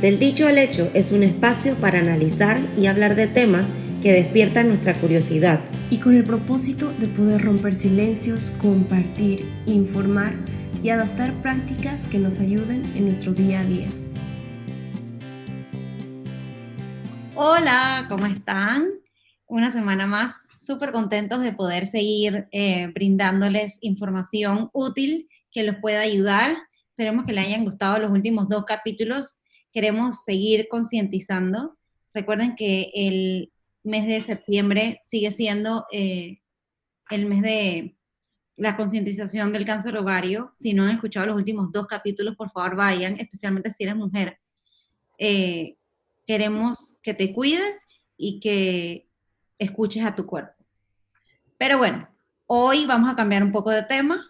Del 0.00 0.18
dicho 0.18 0.46
al 0.46 0.58
hecho 0.58 0.90
es 0.92 1.10
un 1.10 1.22
espacio 1.22 1.74
para 1.76 2.00
analizar 2.00 2.60
y 2.76 2.84
hablar 2.84 3.14
de 3.14 3.28
temas 3.28 3.68
que 4.02 4.12
despiertan 4.12 4.68
nuestra 4.68 5.00
curiosidad. 5.00 5.58
Y 5.88 6.00
con 6.00 6.14
el 6.14 6.22
propósito 6.22 6.92
de 6.92 7.08
poder 7.08 7.40
romper 7.40 7.72
silencios, 7.72 8.52
compartir, 8.60 9.50
informar 9.64 10.34
y 10.82 10.90
adoptar 10.90 11.40
prácticas 11.40 12.06
que 12.08 12.18
nos 12.18 12.40
ayuden 12.40 12.84
en 12.94 13.06
nuestro 13.06 13.32
día 13.32 13.60
a 13.60 13.64
día. 13.64 13.88
Hola, 17.34 18.04
¿cómo 18.10 18.26
están? 18.26 18.90
Una 19.46 19.70
semana 19.70 20.06
más, 20.06 20.46
súper 20.60 20.92
contentos 20.92 21.40
de 21.40 21.54
poder 21.54 21.86
seguir 21.86 22.48
eh, 22.52 22.88
brindándoles 22.94 23.78
información 23.80 24.68
útil 24.74 25.26
que 25.50 25.62
los 25.62 25.76
pueda 25.76 26.00
ayudar. 26.00 26.54
Esperemos 26.90 27.24
que 27.24 27.32
les 27.32 27.46
hayan 27.46 27.64
gustado 27.64 27.98
los 27.98 28.10
últimos 28.10 28.50
dos 28.50 28.66
capítulos 28.66 29.38
queremos 29.76 30.24
seguir 30.24 30.68
concientizando. 30.70 31.76
Recuerden 32.14 32.56
que 32.56 32.90
el 32.94 33.52
mes 33.82 34.06
de 34.06 34.22
septiembre 34.22 35.02
sigue 35.04 35.30
siendo 35.30 35.84
eh, 35.92 36.40
el 37.10 37.26
mes 37.26 37.42
de 37.42 37.98
la 38.56 38.74
concientización 38.78 39.52
del 39.52 39.66
cáncer 39.66 39.94
ovario. 39.98 40.50
Si 40.54 40.72
no 40.72 40.84
han 40.84 40.94
escuchado 40.94 41.26
los 41.26 41.36
últimos 41.36 41.70
dos 41.72 41.86
capítulos, 41.86 42.36
por 42.36 42.50
favor 42.50 42.74
vayan, 42.74 43.20
especialmente 43.20 43.70
si 43.70 43.84
eres 43.84 43.96
mujer. 43.96 44.38
Eh, 45.18 45.76
queremos 46.26 46.96
que 47.02 47.12
te 47.12 47.34
cuides 47.34 47.76
y 48.16 48.40
que 48.40 49.10
escuches 49.58 50.06
a 50.06 50.14
tu 50.14 50.24
cuerpo. 50.24 50.54
Pero 51.58 51.76
bueno, 51.76 52.08
hoy 52.46 52.86
vamos 52.86 53.10
a 53.10 53.16
cambiar 53.16 53.42
un 53.42 53.52
poco 53.52 53.68
de 53.68 53.82
tema. 53.82 54.24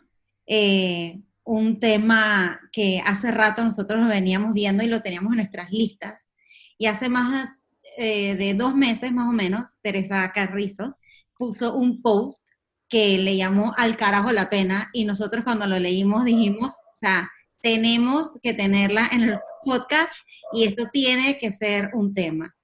Eh, 0.45 1.23
un 1.46 1.78
tema 1.78 2.60
que 2.73 3.00
hace 3.06 3.30
rato 3.30 3.64
nosotros 3.64 4.00
lo 4.00 4.09
veníamos 4.09 4.52
viendo 4.52 4.82
y 4.82 4.88
lo 4.88 5.00
teníamos 5.00 5.32
en 5.32 5.37
nuestras 5.37 5.70
listas. 5.70 6.28
Y 6.77 6.87
hace 6.87 7.09
más 7.09 7.66
eh, 7.96 8.34
de 8.34 8.54
dos 8.54 8.74
meses 8.74 9.12
más 9.12 9.29
o 9.29 9.32
menos, 9.32 9.79
Teresa 9.80 10.30
Carrizo 10.34 10.98
puso 11.38 11.74
un 11.74 12.02
post 12.02 12.48
que 12.88 13.18
le 13.18 13.37
llamó 13.37 13.73
al 13.76 13.96
carajo 13.96 14.32
la 14.32 14.51
pena 14.51 14.90
y 14.93 15.04
nosotros 15.04 15.45
cuando 15.45 15.66
lo 15.66 15.79
leímos 15.79 16.24
dijimos, 16.24 16.73
o 16.73 16.96
sea, 16.96 17.30
tenemos 17.62 18.38
que 18.43 18.52
tenerla 18.52 19.09
en 19.12 19.23
el 19.23 19.38
podcast 19.65 20.15
y 20.52 20.65
esto 20.65 20.88
tiene 20.93 21.38
que 21.38 21.52
ser 21.52 21.90
un 21.95 22.12
tema. 22.12 22.56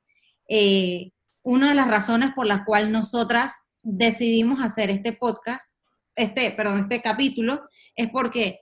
Eh, 0.49 1.13
una 1.43 1.69
de 1.69 1.75
las 1.77 1.89
razones 1.89 2.31
por 2.35 2.47
las 2.47 2.65
cuales 2.65 2.91
nosotras 2.91 3.53
decidimos 3.85 4.61
hacer 4.61 4.91
este 4.91 5.13
podcast, 5.13 5.77
este, 6.17 6.51
perdón, 6.51 6.81
este 6.81 7.01
capítulo, 7.01 7.63
es 7.95 8.11
porque 8.11 8.61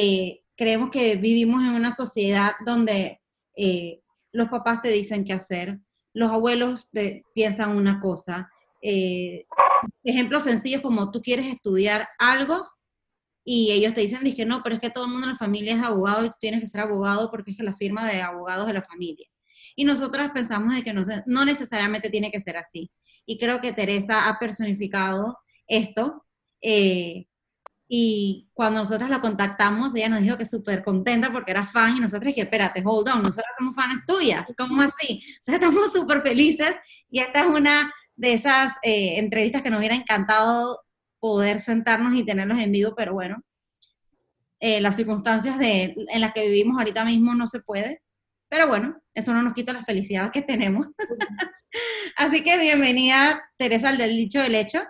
eh, 0.00 0.44
creemos 0.56 0.90
que 0.90 1.16
vivimos 1.16 1.60
en 1.64 1.74
una 1.74 1.90
sociedad 1.90 2.52
donde 2.64 3.20
eh, 3.56 4.00
los 4.30 4.48
papás 4.48 4.80
te 4.80 4.90
dicen 4.90 5.24
qué 5.24 5.32
hacer, 5.32 5.80
los 6.14 6.30
abuelos 6.30 6.88
te 6.92 7.24
piensan 7.34 7.76
una 7.76 7.98
cosa. 7.98 8.48
Eh, 8.80 9.44
ejemplos 10.04 10.44
sencillos 10.44 10.82
como 10.82 11.10
tú 11.10 11.20
quieres 11.20 11.46
estudiar 11.46 12.08
algo 12.20 12.68
y 13.44 13.72
ellos 13.72 13.92
te 13.92 14.02
dicen 14.02 14.20
que 14.32 14.46
no, 14.46 14.62
pero 14.62 14.76
es 14.76 14.80
que 14.80 14.90
todo 14.90 15.06
el 15.06 15.10
mundo 15.10 15.26
en 15.26 15.32
la 15.32 15.38
familia 15.38 15.74
es 15.74 15.82
abogado 15.82 16.24
y 16.24 16.28
tú 16.28 16.36
tienes 16.38 16.60
que 16.60 16.68
ser 16.68 16.82
abogado 16.82 17.28
porque 17.32 17.50
es 17.50 17.56
que 17.56 17.64
la 17.64 17.74
firma 17.74 18.08
de 18.08 18.22
abogados 18.22 18.68
de 18.68 18.74
la 18.74 18.82
familia. 18.82 19.26
Y 19.74 19.84
nosotras 19.84 20.30
pensamos 20.32 20.76
de 20.76 20.84
que 20.84 20.92
no, 20.92 21.02
no 21.26 21.44
necesariamente 21.44 22.08
tiene 22.08 22.30
que 22.30 22.40
ser 22.40 22.56
así. 22.56 22.88
Y 23.26 23.36
creo 23.36 23.60
que 23.60 23.72
Teresa 23.72 24.28
ha 24.28 24.38
personificado 24.38 25.38
esto. 25.66 26.24
Eh, 26.62 27.27
y 27.90 28.50
cuando 28.52 28.80
nosotros 28.80 29.08
la 29.08 29.20
contactamos, 29.20 29.94
ella 29.94 30.10
nos 30.10 30.20
dijo 30.20 30.36
que 30.36 30.44
súper 30.44 30.84
contenta 30.84 31.32
porque 31.32 31.52
era 31.52 31.66
fan 31.66 31.96
y 31.96 32.00
nosotros 32.00 32.34
que 32.34 32.42
espérate, 32.42 32.82
hold 32.84 33.08
on, 33.08 33.22
nosotros 33.22 33.50
somos 33.58 33.74
fans 33.74 34.04
tuyas, 34.06 34.52
¿cómo 34.58 34.82
así? 34.82 35.24
Entonces 35.38 35.54
estamos 35.54 35.92
súper 35.92 36.22
felices 36.22 36.76
y 37.10 37.20
esta 37.20 37.40
es 37.40 37.46
una 37.46 37.90
de 38.14 38.34
esas 38.34 38.74
eh, 38.82 39.18
entrevistas 39.18 39.62
que 39.62 39.70
nos 39.70 39.78
hubiera 39.78 39.94
encantado 39.94 40.80
poder 41.18 41.60
sentarnos 41.60 42.14
y 42.14 42.24
tenerlos 42.24 42.60
en 42.60 42.72
vivo, 42.72 42.94
pero 42.94 43.14
bueno, 43.14 43.42
eh, 44.60 44.80
las 44.82 44.96
circunstancias 44.96 45.58
de, 45.58 45.94
en 45.96 46.20
las 46.20 46.34
que 46.34 46.46
vivimos 46.46 46.76
ahorita 46.76 47.04
mismo 47.06 47.34
no 47.34 47.48
se 47.48 47.60
puede, 47.60 48.02
pero 48.50 48.66
bueno, 48.68 49.00
eso 49.14 49.32
no 49.32 49.42
nos 49.42 49.54
quita 49.54 49.72
la 49.72 49.84
felicidad 49.84 50.30
que 50.30 50.42
tenemos. 50.42 50.86
así 52.16 52.42
que 52.42 52.58
bienvenida 52.58 53.42
Teresa 53.56 53.88
al 53.88 53.98
del 53.98 54.16
dicho 54.16 54.40
del 54.40 54.56
hecho. 54.56 54.82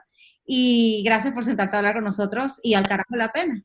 Y 0.51 1.03
gracias 1.05 1.35
por 1.35 1.45
sentarte 1.45 1.77
a 1.77 1.81
hablar 1.81 1.97
con 1.97 2.05
nosotros 2.05 2.59
y 2.63 2.73
al 2.73 2.89
carajo 2.89 3.15
la 3.17 3.31
pena. 3.31 3.63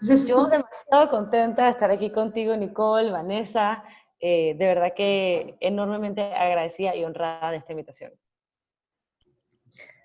Yo 0.00 0.46
demasiado 0.46 1.10
contenta 1.10 1.64
de 1.64 1.70
estar 1.72 1.90
aquí 1.90 2.10
contigo, 2.10 2.56
Nicole, 2.56 3.10
Vanessa. 3.10 3.84
Eh, 4.18 4.54
de 4.56 4.66
verdad 4.66 4.94
que 4.96 5.54
enormemente 5.60 6.22
agradecida 6.22 6.96
y 6.96 7.04
honrada 7.04 7.50
de 7.50 7.58
esta 7.58 7.72
invitación. 7.72 8.12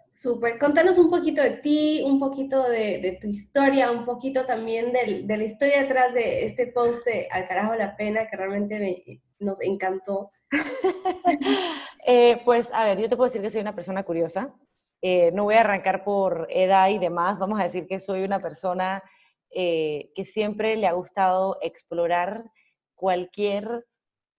Súper. 0.09 0.59
Contanos 0.59 0.97
un 0.97 1.09
poquito 1.09 1.41
de 1.41 1.51
ti, 1.51 2.01
un 2.03 2.19
poquito 2.19 2.67
de, 2.67 3.17
tu 3.21 3.27
historia, 3.27 3.89
un 3.89 4.03
poquito 4.03 4.45
también 4.45 4.91
de, 4.91 5.23
la 5.25 5.43
historia 5.45 5.83
detrás 5.83 6.13
de 6.13 6.43
este 6.43 6.67
post 6.67 7.05
de 7.05 7.29
Al 7.31 7.47
carajo 7.47 7.75
la 7.75 7.95
pena, 7.95 8.27
que 8.29 8.35
realmente 8.35 9.21
nos 9.39 9.61
encantó. 9.61 10.31
Eh, 12.11 12.41
pues, 12.43 12.71
a 12.73 12.85
ver, 12.85 12.99
yo 12.99 13.07
te 13.07 13.15
puedo 13.15 13.27
decir 13.27 13.41
que 13.41 13.51
soy 13.51 13.61
una 13.61 13.75
persona 13.75 14.01
curiosa. 14.01 14.55
Eh, 15.01 15.31
no 15.31 15.45
voy 15.45 15.55
a 15.55 15.61
arrancar 15.61 16.03
por 16.03 16.47
edad 16.49 16.89
y 16.89 16.99
demás, 16.99 17.39
vamos 17.39 17.59
a 17.59 17.63
decir 17.63 17.87
que 17.87 17.99
soy 17.99 18.23
una 18.23 18.41
persona 18.41 19.01
eh, 19.49 20.11
que 20.13 20.25
siempre 20.25 20.75
le 20.75 20.87
ha 20.87 20.91
gustado 20.91 21.57
explorar 21.61 22.51
cualquier 22.95 23.85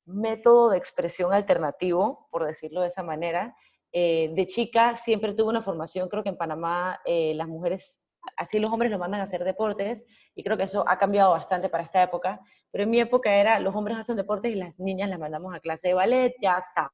método 0.04 0.70
de 0.70 0.78
expresión 0.78 1.32
alternativo, 1.32 2.28
por 2.30 2.44
decirlo 2.44 2.82
de 2.82 2.88
esa 2.88 3.02
manera. 3.02 3.56
Eh, 3.92 4.30
de 4.34 4.46
chica 4.46 4.94
siempre 4.94 5.32
tuve 5.32 5.48
una 5.48 5.62
formación, 5.62 6.08
creo 6.08 6.22
que 6.22 6.28
en 6.28 6.36
Panamá 6.36 7.00
las 7.06 7.48
mujeres, 7.48 8.04
así 8.36 8.58
los 8.58 8.72
hombres 8.72 8.90
lo 8.90 8.98
mandan 8.98 9.20
a 9.22 9.24
hacer 9.24 9.44
deportes, 9.44 10.04
y 10.34 10.44
creo 10.44 10.56
que 10.56 10.64
eso 10.64 10.84
ha 10.86 10.98
cambiado 10.98 11.30
bastante 11.30 11.68
para 11.70 11.84
esta 11.84 12.02
época, 12.02 12.40
pero 12.70 12.84
en 12.84 12.90
mi 12.90 13.00
época 13.00 13.34
era 13.34 13.58
los 13.60 13.74
hombres 13.74 13.96
hacen 13.98 14.16
deportes 14.16 14.52
y 14.52 14.56
las 14.56 14.78
niñas 14.78 15.08
las 15.08 15.18
mandamos 15.18 15.54
a 15.54 15.60
clase 15.60 15.88
de 15.88 15.94
ballet, 15.94 16.34
ya 16.40 16.58
está, 16.58 16.92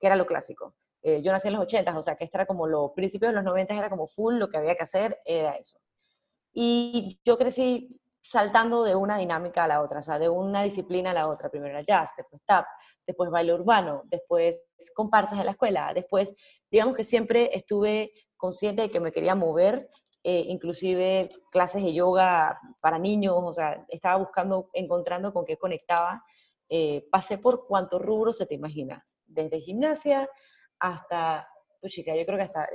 que 0.00 0.06
era 0.06 0.16
lo 0.16 0.26
clásico. 0.26 0.74
Eh, 1.02 1.20
yo 1.22 1.32
nací 1.32 1.48
en 1.48 1.54
los 1.54 1.62
80, 1.62 1.98
o 1.98 2.02
sea 2.02 2.16
que 2.16 2.24
esto 2.24 2.38
era 2.38 2.46
como 2.46 2.66
lo, 2.66 2.94
principios 2.94 3.30
de 3.30 3.34
los 3.34 3.44
90 3.44 3.74
era 3.74 3.90
como 3.90 4.06
full, 4.06 4.36
lo 4.36 4.48
que 4.48 4.56
había 4.56 4.76
que 4.76 4.84
hacer 4.84 5.18
era 5.24 5.54
eso. 5.54 5.78
Y 6.52 7.20
yo 7.24 7.36
crecí 7.36 7.98
saltando 8.20 8.84
de 8.84 8.94
una 8.94 9.18
dinámica 9.18 9.64
a 9.64 9.68
la 9.68 9.82
otra, 9.82 9.98
o 9.98 10.02
sea, 10.02 10.18
de 10.18 10.28
una 10.28 10.62
disciplina 10.62 11.10
a 11.10 11.14
la 11.14 11.28
otra. 11.28 11.50
Primero 11.50 11.72
era 11.72 11.82
jazz, 11.82 12.12
después 12.16 12.40
tap, 12.46 12.66
después 13.04 13.30
baile 13.30 13.52
urbano, 13.52 14.02
después 14.04 14.60
comparsas 14.94 15.40
en 15.40 15.46
la 15.46 15.52
escuela, 15.52 15.92
después, 15.92 16.34
digamos 16.70 16.96
que 16.96 17.02
siempre 17.02 17.50
estuve 17.52 18.12
consciente 18.36 18.82
de 18.82 18.90
que 18.90 19.00
me 19.00 19.10
quería 19.10 19.34
mover, 19.34 19.90
eh, 20.22 20.44
inclusive 20.46 21.30
clases 21.50 21.82
de 21.82 21.94
yoga 21.94 22.60
para 22.80 22.98
niños, 22.98 23.34
o 23.36 23.52
sea, 23.52 23.84
estaba 23.88 24.16
buscando, 24.16 24.70
encontrando 24.72 25.32
con 25.32 25.44
qué 25.44 25.56
conectaba. 25.56 26.24
Eh, 26.68 27.08
pasé 27.10 27.38
por 27.38 27.66
cuantos 27.66 28.00
rubros 28.00 28.36
se 28.36 28.46
te 28.46 28.54
imaginas, 28.54 29.18
desde 29.26 29.60
gimnasia 29.60 30.28
hasta, 30.82 31.48
pues 31.80 31.92
chica, 31.92 32.14
yo 32.16 32.26
creo 32.26 32.36
que 32.36 32.44
hasta 32.44 32.68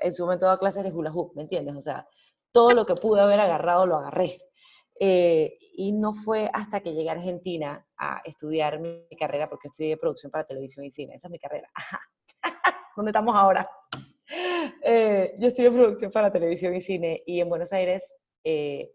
en 0.00 0.14
su 0.14 0.22
momento 0.22 0.46
daba 0.46 0.60
clases 0.60 0.84
de 0.84 0.92
hula 0.92 1.10
hoop, 1.12 1.34
¿me 1.34 1.42
entiendes? 1.42 1.74
O 1.74 1.82
sea, 1.82 2.06
todo 2.52 2.70
lo 2.70 2.86
que 2.86 2.94
pude 2.94 3.20
haber 3.20 3.40
agarrado 3.40 3.84
lo 3.84 3.96
agarré. 3.96 4.38
Eh, 5.00 5.58
y 5.72 5.92
no 5.92 6.12
fue 6.14 6.50
hasta 6.52 6.80
que 6.80 6.92
llegué 6.92 7.08
a 7.08 7.12
Argentina 7.12 7.84
a 7.96 8.20
estudiar 8.24 8.78
mi 8.80 9.08
carrera, 9.18 9.48
porque 9.48 9.68
estudié 9.68 9.96
producción 9.96 10.30
para 10.30 10.46
televisión 10.46 10.84
y 10.84 10.90
cine, 10.92 11.14
esa 11.16 11.26
es 11.26 11.32
mi 11.32 11.38
carrera. 11.38 11.68
¿Dónde 12.96 13.10
estamos 13.10 13.34
ahora? 13.36 13.68
Eh, 14.82 15.34
yo 15.38 15.48
estudié 15.48 15.70
producción 15.70 16.12
para 16.12 16.32
televisión 16.32 16.74
y 16.76 16.80
cine 16.80 17.22
y 17.26 17.40
en 17.40 17.48
Buenos 17.48 17.72
Aires 17.72 18.16
eh, 18.44 18.92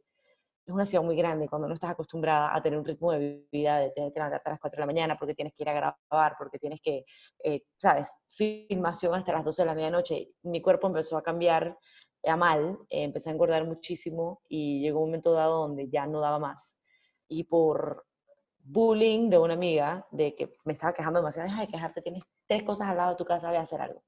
es 0.66 0.74
una 0.74 0.86
ciudad 0.86 1.04
muy 1.04 1.16
grande 1.18 1.50
cuando 1.50 1.68
no 1.68 1.74
estás 1.74 1.92
acostumbrada 1.92 2.56
a 2.56 2.62
tener 2.62 2.80
un 2.80 2.86
ritmo 2.86 3.12
de 3.12 3.46
vida, 3.52 3.80
de 3.80 3.90
tener 3.92 4.14
que 4.14 4.20
levantarte 4.20 4.50
a 4.50 4.54
las 4.54 4.60
4 4.62 4.78
de 4.78 4.82
la 4.82 4.86
mañana 4.86 5.18
porque 5.18 5.36
tienes 5.36 5.54
que 5.54 5.64
ir 5.64 5.70
a 5.70 5.74
grabar, 5.74 6.36
porque 6.38 6.58
tienes 6.58 6.80
que, 6.82 7.04
eh, 7.44 7.64
¿sabes? 7.78 8.16
Filmación 8.28 9.14
hasta 9.14 9.34
las 9.34 9.44
12 9.44 9.62
de 9.62 9.66
la 9.66 9.76
medianoche. 9.76 10.30
Mi 10.44 10.62
cuerpo 10.62 10.88
empezó 10.88 11.18
a 11.18 11.24
cambiar 11.24 11.78
a 12.26 12.36
mal, 12.38 12.80
eh, 12.90 13.04
empecé 13.04 13.30
a 13.30 13.34
engordar 13.34 13.66
muchísimo 13.66 14.42
y 14.48 14.80
llegó 14.82 15.00
un 15.02 15.08
momento 15.08 15.34
dado 15.34 15.60
donde 15.60 15.90
ya 15.90 16.08
no 16.08 16.22
daba 16.22 16.40
más. 16.40 16.78
Y 17.28 17.44
por 17.44 18.06
bullying 18.60 19.30
de 19.30 19.38
una 19.38 19.56
amiga, 19.56 20.08
de 20.12 20.34
que 20.34 20.56
me 20.64 20.72
estaba 20.72 20.94
quejando 20.94 21.20
demasiado, 21.20 21.50
deja 21.50 21.62
de 21.62 21.68
quejarte, 21.68 22.02
tienes 22.02 22.24
tres 22.48 22.64
cosas 22.64 22.88
al 22.88 22.96
lado 22.96 23.12
de 23.12 23.18
tu 23.18 23.26
casa, 23.26 23.50
voy 23.50 23.58
a 23.58 23.62
hacer 23.62 23.82
algo. 23.82 24.02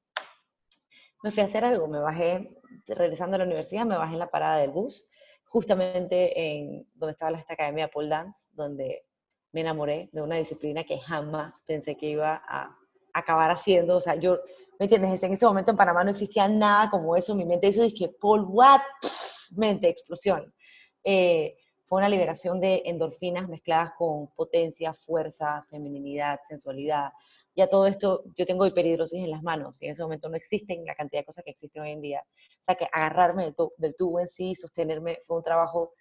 Me 1.22 1.32
fui 1.32 1.42
a 1.42 1.46
hacer 1.46 1.66
algo, 1.66 1.88
me 1.88 2.00
bajé, 2.00 2.58
regresando 2.88 3.36
a 3.36 3.40
la 3.40 3.46
universidad, 3.46 3.86
me 3.86 3.98
bajé 3.98 4.14
en 4.14 4.20
la 4.20 4.30
parada 4.30 4.58
del 4.58 4.72
bus 4.72 5.10
justamente 5.56 6.38
en 6.38 6.86
donde 6.96 7.14
estaba 7.14 7.38
esta 7.38 7.54
academia 7.54 7.88
pole 7.88 8.10
dance, 8.10 8.50
donde 8.52 9.06
me 9.54 9.62
enamoré 9.62 10.10
de 10.12 10.22
una 10.22 10.36
disciplina 10.36 10.84
que 10.84 11.00
jamás 11.00 11.64
pensé 11.66 11.96
que 11.96 12.08
iba 12.08 12.44
a 12.46 12.78
acabar 13.14 13.50
haciendo. 13.52 13.96
O 13.96 14.02
sea, 14.02 14.16
yo, 14.16 14.42
¿me 14.78 14.84
entiendes? 14.84 15.24
En 15.24 15.32
ese 15.32 15.46
momento 15.46 15.72
en 15.72 15.78
Panamá 15.78 16.04
no 16.04 16.12
existía 16.12 16.50
nada 16.50 16.90
como 16.90 17.16
eso. 17.16 17.34
Mi 17.36 17.46
mente 17.46 17.68
hizo, 17.68 17.84
dije, 17.84 18.10
pole 18.20 18.44
what? 18.44 18.82
mente, 19.56 19.88
explosión. 19.88 20.54
Eh, 21.06 21.56
fue 21.86 22.00
una 22.00 22.10
liberación 22.10 22.60
de 22.60 22.82
endorfinas 22.84 23.48
mezcladas 23.48 23.94
con 23.98 24.28
potencia, 24.36 24.94
fuerza, 24.94 25.66
feminidad, 25.70 26.42
sensualidad. 26.50 27.14
Ya 27.56 27.68
todo 27.68 27.88
esto, 27.88 28.24
yo 28.36 28.46
tengo 28.46 28.66
hiperhidrosis 28.66 29.24
en 29.24 29.32
las 29.32 29.42
manos 29.42 29.82
y 29.82 29.86
en 29.86 29.94
ese 29.94 30.04
momento 30.04 30.28
no 30.28 30.36
existen 30.36 30.86
la 30.86 30.96
cantidad 30.96 31.22
de 31.22 31.26
cosas 31.26 31.44
que 31.44 31.52
existen 31.52 31.84
hoy 31.84 31.92
en 31.92 32.02
día. 32.02 32.24
O 32.28 32.64
sea 32.64 32.76
que 32.76 32.88
agarrarme 32.92 33.54
del, 33.78 33.96
tubo 33.96 34.20
en 34.20 34.28
sí, 34.28 34.56
sostenerme, 34.56 35.20
fue 35.26 35.38
un 35.38 35.44
trabajo 35.44 35.94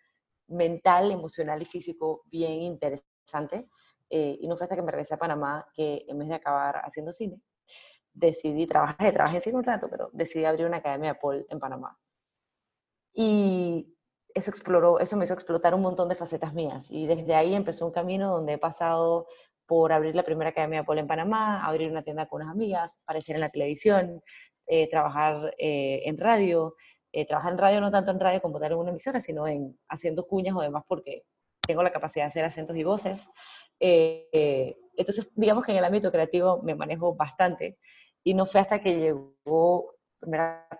mental, 0.48 1.12
emocional 1.12 1.62
y 1.62 1.64
físico 1.64 2.22
bien 2.26 2.62
interesante. 2.62 3.68
Eh, 4.10 4.36
y 4.40 4.48
no 4.48 4.56
fue 4.56 4.64
hasta 4.64 4.76
que 4.76 4.82
me 4.82 4.90
regresé 4.90 5.14
a 5.14 5.18
Panamá 5.18 5.66
que 5.74 6.04
en 6.08 6.18
vez 6.18 6.28
de 6.28 6.34
acabar 6.34 6.80
haciendo 6.84 7.12
cine, 7.12 7.40
decidí, 8.12 8.66
trabajé, 8.66 9.12
trabajé 9.12 9.36
en 9.36 9.42
cine 9.42 9.56
un 9.56 9.64
rato, 9.64 9.88
pero 9.90 10.10
decidí 10.12 10.44
abrir 10.44 10.66
una 10.66 10.78
academia 10.78 11.14
de 11.14 11.20
Paul 11.20 11.46
en 11.48 11.58
Panamá. 11.60 11.98
Y 13.12 13.94
eso 14.34 14.50
exploró, 14.50 14.98
eso 14.98 15.16
me 15.16 15.24
hizo 15.24 15.34
explotar 15.34 15.74
un 15.74 15.82
montón 15.82 16.08
de 16.08 16.16
facetas 16.16 16.52
mías. 16.54 16.90
Y 16.90 17.06
desde 17.06 17.34
ahí 17.34 17.54
empezó 17.54 17.86
un 17.86 17.92
camino 17.92 18.32
donde 18.32 18.54
he 18.54 18.58
pasado 18.58 19.28
por 19.66 19.92
abrir 19.92 20.14
la 20.14 20.22
primera 20.22 20.50
academia 20.50 20.80
de 20.80 20.84
polo 20.84 21.00
en 21.00 21.06
Panamá, 21.06 21.64
abrir 21.64 21.90
una 21.90 22.02
tienda 22.02 22.26
con 22.26 22.42
unas 22.42 22.54
amigas, 22.54 22.96
aparecer 23.02 23.36
en 23.36 23.40
la 23.40 23.48
televisión, 23.48 24.22
eh, 24.66 24.88
trabajar 24.88 25.54
eh, 25.58 26.02
en 26.04 26.18
radio, 26.18 26.74
eh, 27.12 27.26
trabajar 27.26 27.52
en 27.52 27.58
radio 27.58 27.80
no 27.80 27.90
tanto 27.90 28.10
en 28.10 28.20
radio 28.20 28.40
como 28.40 28.58
tal 28.58 28.72
en 28.72 28.78
una 28.78 28.90
emisora, 28.90 29.20
sino 29.20 29.46
en 29.46 29.78
haciendo 29.88 30.26
cuñas 30.26 30.56
o 30.56 30.60
demás 30.60 30.84
porque 30.88 31.24
tengo 31.66 31.82
la 31.82 31.92
capacidad 31.92 32.24
de 32.24 32.28
hacer 32.28 32.44
acentos 32.44 32.76
y 32.76 32.84
voces. 32.84 33.28
entonces, 33.80 35.30
digamos 35.34 35.64
que 35.64 35.72
en 35.72 35.78
el 35.78 35.84
ámbito 35.84 36.10
creativo 36.12 36.62
me 36.62 36.74
manejo 36.74 37.14
bastante 37.14 37.78
y 38.22 38.34
no 38.34 38.46
fue 38.46 38.60
hasta 38.60 38.80
que 38.80 38.94
llegó, 38.98 39.94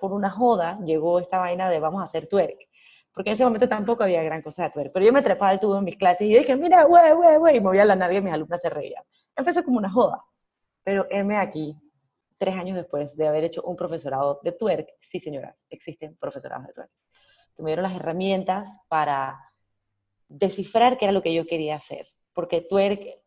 por 0.00 0.12
una 0.12 0.30
joda, 0.30 0.78
llegó 0.84 1.20
esta 1.20 1.38
vaina 1.38 1.68
de 1.70 1.78
vamos 1.80 2.00
a 2.00 2.04
hacer 2.04 2.26
twerk 2.26 2.58
porque 3.14 3.30
en 3.30 3.34
ese 3.34 3.44
momento 3.44 3.68
tampoco 3.68 4.02
había 4.02 4.22
gran 4.22 4.42
cosa 4.42 4.64
de 4.64 4.70
twerk, 4.70 4.92
pero 4.92 5.06
yo 5.06 5.12
me 5.12 5.22
trepaba 5.22 5.52
el 5.52 5.60
tubo 5.60 5.78
en 5.78 5.84
mis 5.84 5.96
clases 5.96 6.22
y 6.22 6.32
yo 6.32 6.38
dije, 6.38 6.56
mira, 6.56 6.84
güey, 6.84 7.12
güey, 7.12 7.36
güey, 7.38 7.56
y 7.56 7.60
movía 7.60 7.84
la 7.84 7.94
nariz 7.94 8.18
y 8.18 8.22
mis 8.22 8.32
alumnas 8.32 8.60
se 8.60 8.68
reían. 8.68 9.04
Empezó 9.36 9.62
como 9.64 9.78
una 9.78 9.90
joda, 9.90 10.24
pero 10.82 11.06
heme 11.10 11.36
aquí, 11.36 11.76
tres 12.38 12.56
años 12.56 12.76
después 12.76 13.16
de 13.16 13.28
haber 13.28 13.44
hecho 13.44 13.62
un 13.62 13.76
profesorado 13.76 14.40
de 14.42 14.52
twerk, 14.52 14.88
sí 15.00 15.20
señoras, 15.20 15.66
existen 15.70 16.16
profesorados 16.16 16.66
de 16.66 16.72
twerk, 16.72 16.90
que 17.56 17.62
me 17.62 17.70
dieron 17.70 17.84
las 17.84 17.94
herramientas 17.94 18.80
para 18.88 19.38
descifrar 20.28 20.98
qué 20.98 21.04
era 21.04 21.12
lo 21.12 21.22
que 21.22 21.32
yo 21.32 21.46
quería 21.46 21.76
hacer, 21.76 22.08
porque 22.32 22.62
twerk 22.62 23.20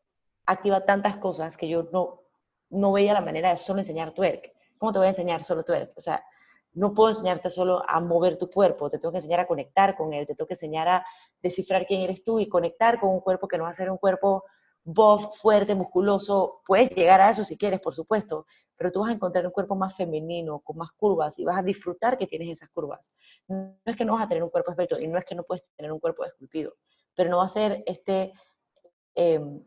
activa 0.46 0.86
tantas 0.86 1.16
cosas 1.18 1.56
que 1.56 1.70
yo 1.70 1.88
no, 1.94 2.24
no 2.70 2.92
veía 2.92 3.14
la 3.14 3.22
manera 3.22 3.52
de 3.52 3.58
solo 3.58 3.80
enseñar 3.80 4.14
twerk. 4.14 4.52
¿Cómo 4.78 4.92
te 4.92 5.00
voy 5.00 5.08
a 5.08 5.10
enseñar 5.10 5.44
solo 5.44 5.64
twerk? 5.64 5.92
O 5.98 6.02
sea, 6.02 6.24
no 6.74 6.94
puedo 6.94 7.10
enseñarte 7.10 7.50
solo 7.50 7.82
a 7.88 8.00
mover 8.00 8.38
tu 8.38 8.50
cuerpo, 8.50 8.90
te 8.90 9.00
tengo 9.00 9.12
que 9.12 9.18
enseñar 9.18 9.40
a 9.40 9.48
conectar 9.48 9.96
con 9.96 10.14
él, 10.14 10.28
te 10.28 10.36
tengo 10.36 10.48
que 10.48 10.54
enseñar 10.54 10.88
a 10.88 11.06
descifrar 11.42 11.86
quién 11.86 12.02
eres 12.02 12.24
tú 12.24 12.40
y 12.40 12.48
conectar 12.48 13.00
con 13.00 13.10
un 13.10 13.20
cuerpo 13.20 13.48
que 13.48 13.58
no 13.58 13.64
va 13.64 13.72
a 13.72 13.74
ser 13.74 13.90
un 13.90 13.98
cuerpo 13.98 14.44
buff, 14.88 15.38
fuerte, 15.38 15.76
musculoso. 15.76 16.62
Puedes 16.66 16.90
llegar 16.92 17.20
a 17.20 17.30
eso 17.30 17.44
si 17.44 17.58
quieres, 17.58 17.82
por 17.82 17.94
supuesto, 17.94 18.46
pero 18.78 18.92
tú 18.92 19.02
vas 19.02 19.10
a 19.10 19.14
encontrar 19.14 19.46
un 19.46 19.52
cuerpo 19.52 19.76
más 19.76 19.96
femenino, 19.96 20.60
con 20.60 20.78
más 20.78 20.92
curvas 20.94 21.38
y 21.40 21.44
vas 21.44 21.60
a 21.60 21.64
disfrutar 21.64 22.18
que 22.18 22.26
tienes 22.26 22.50
esas 22.50 22.70
curvas. 22.70 23.12
No 23.48 23.78
es 23.86 23.96
que 23.98 24.06
no 24.06 24.14
vas 24.14 24.24
a 24.24 24.28
tener 24.30 24.44
un 24.44 24.50
cuerpo 24.50 24.72
esbelto 24.72 24.98
y 25.00 25.08
no 25.08 25.18
es 25.18 25.26
que 25.26 25.36
no 25.36 25.44
puedes 25.44 25.64
tener 25.76 25.92
un 25.92 26.00
cuerpo 26.00 26.24
esculpido, 26.24 26.76
pero 27.14 27.30
no 27.30 27.38
va 27.38 27.46
a 27.46 27.50
ser 27.50 27.84
este, 27.86 28.32
em, 29.14 29.62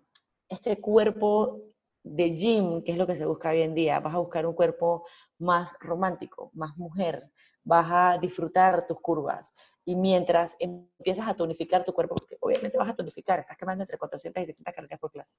este 0.49 0.81
cuerpo 0.81 1.61
de 2.03 2.31
gym, 2.37 2.83
que 2.83 2.93
es 2.93 2.99
lo 2.99 3.07
que 3.07 3.17
se 3.17 3.27
busca 3.27 3.51
hoy 3.51 3.63
en 3.63 3.75
día. 3.75 4.01
Vas 4.01 4.15
a 4.15 4.19
buscar 4.19 4.47
un 4.47 4.55
cuerpo 4.55 5.07
más 5.39 5.75
romántico, 5.81 6.51
más 6.55 6.77
mujer, 6.77 7.31
vas 7.63 7.87
a 7.91 8.19
disfrutar 8.19 8.87
tus 8.87 9.01
curvas. 9.01 9.55
Y 9.85 9.97
mientras 9.97 10.57
empiezas 10.59 11.29
a 11.29 11.35
tonificar 11.35 11.85
tu 11.85 11.93
cuerpo, 11.93 12.15
porque 12.15 12.37
obviamente 12.41 12.79
vas 12.79 12.89
a 12.89 12.95
tonificar, 12.95 13.41
estás 13.41 13.57
quemando 13.57 13.83
entre 13.83 13.99
400 13.99 14.43
y 14.43 14.47
600 14.47 14.75
calorías 14.75 15.01
por 15.01 15.11
clase, 15.11 15.35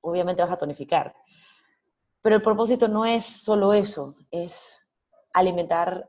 obviamente 0.00 0.42
vas 0.42 0.52
a 0.52 0.58
tonificar. 0.58 1.14
Pero 2.22 2.36
el 2.36 2.42
propósito 2.42 2.88
no 2.88 3.06
es 3.06 3.24
solo 3.24 3.72
eso, 3.72 4.14
es 4.30 4.80
alimentar 5.32 6.08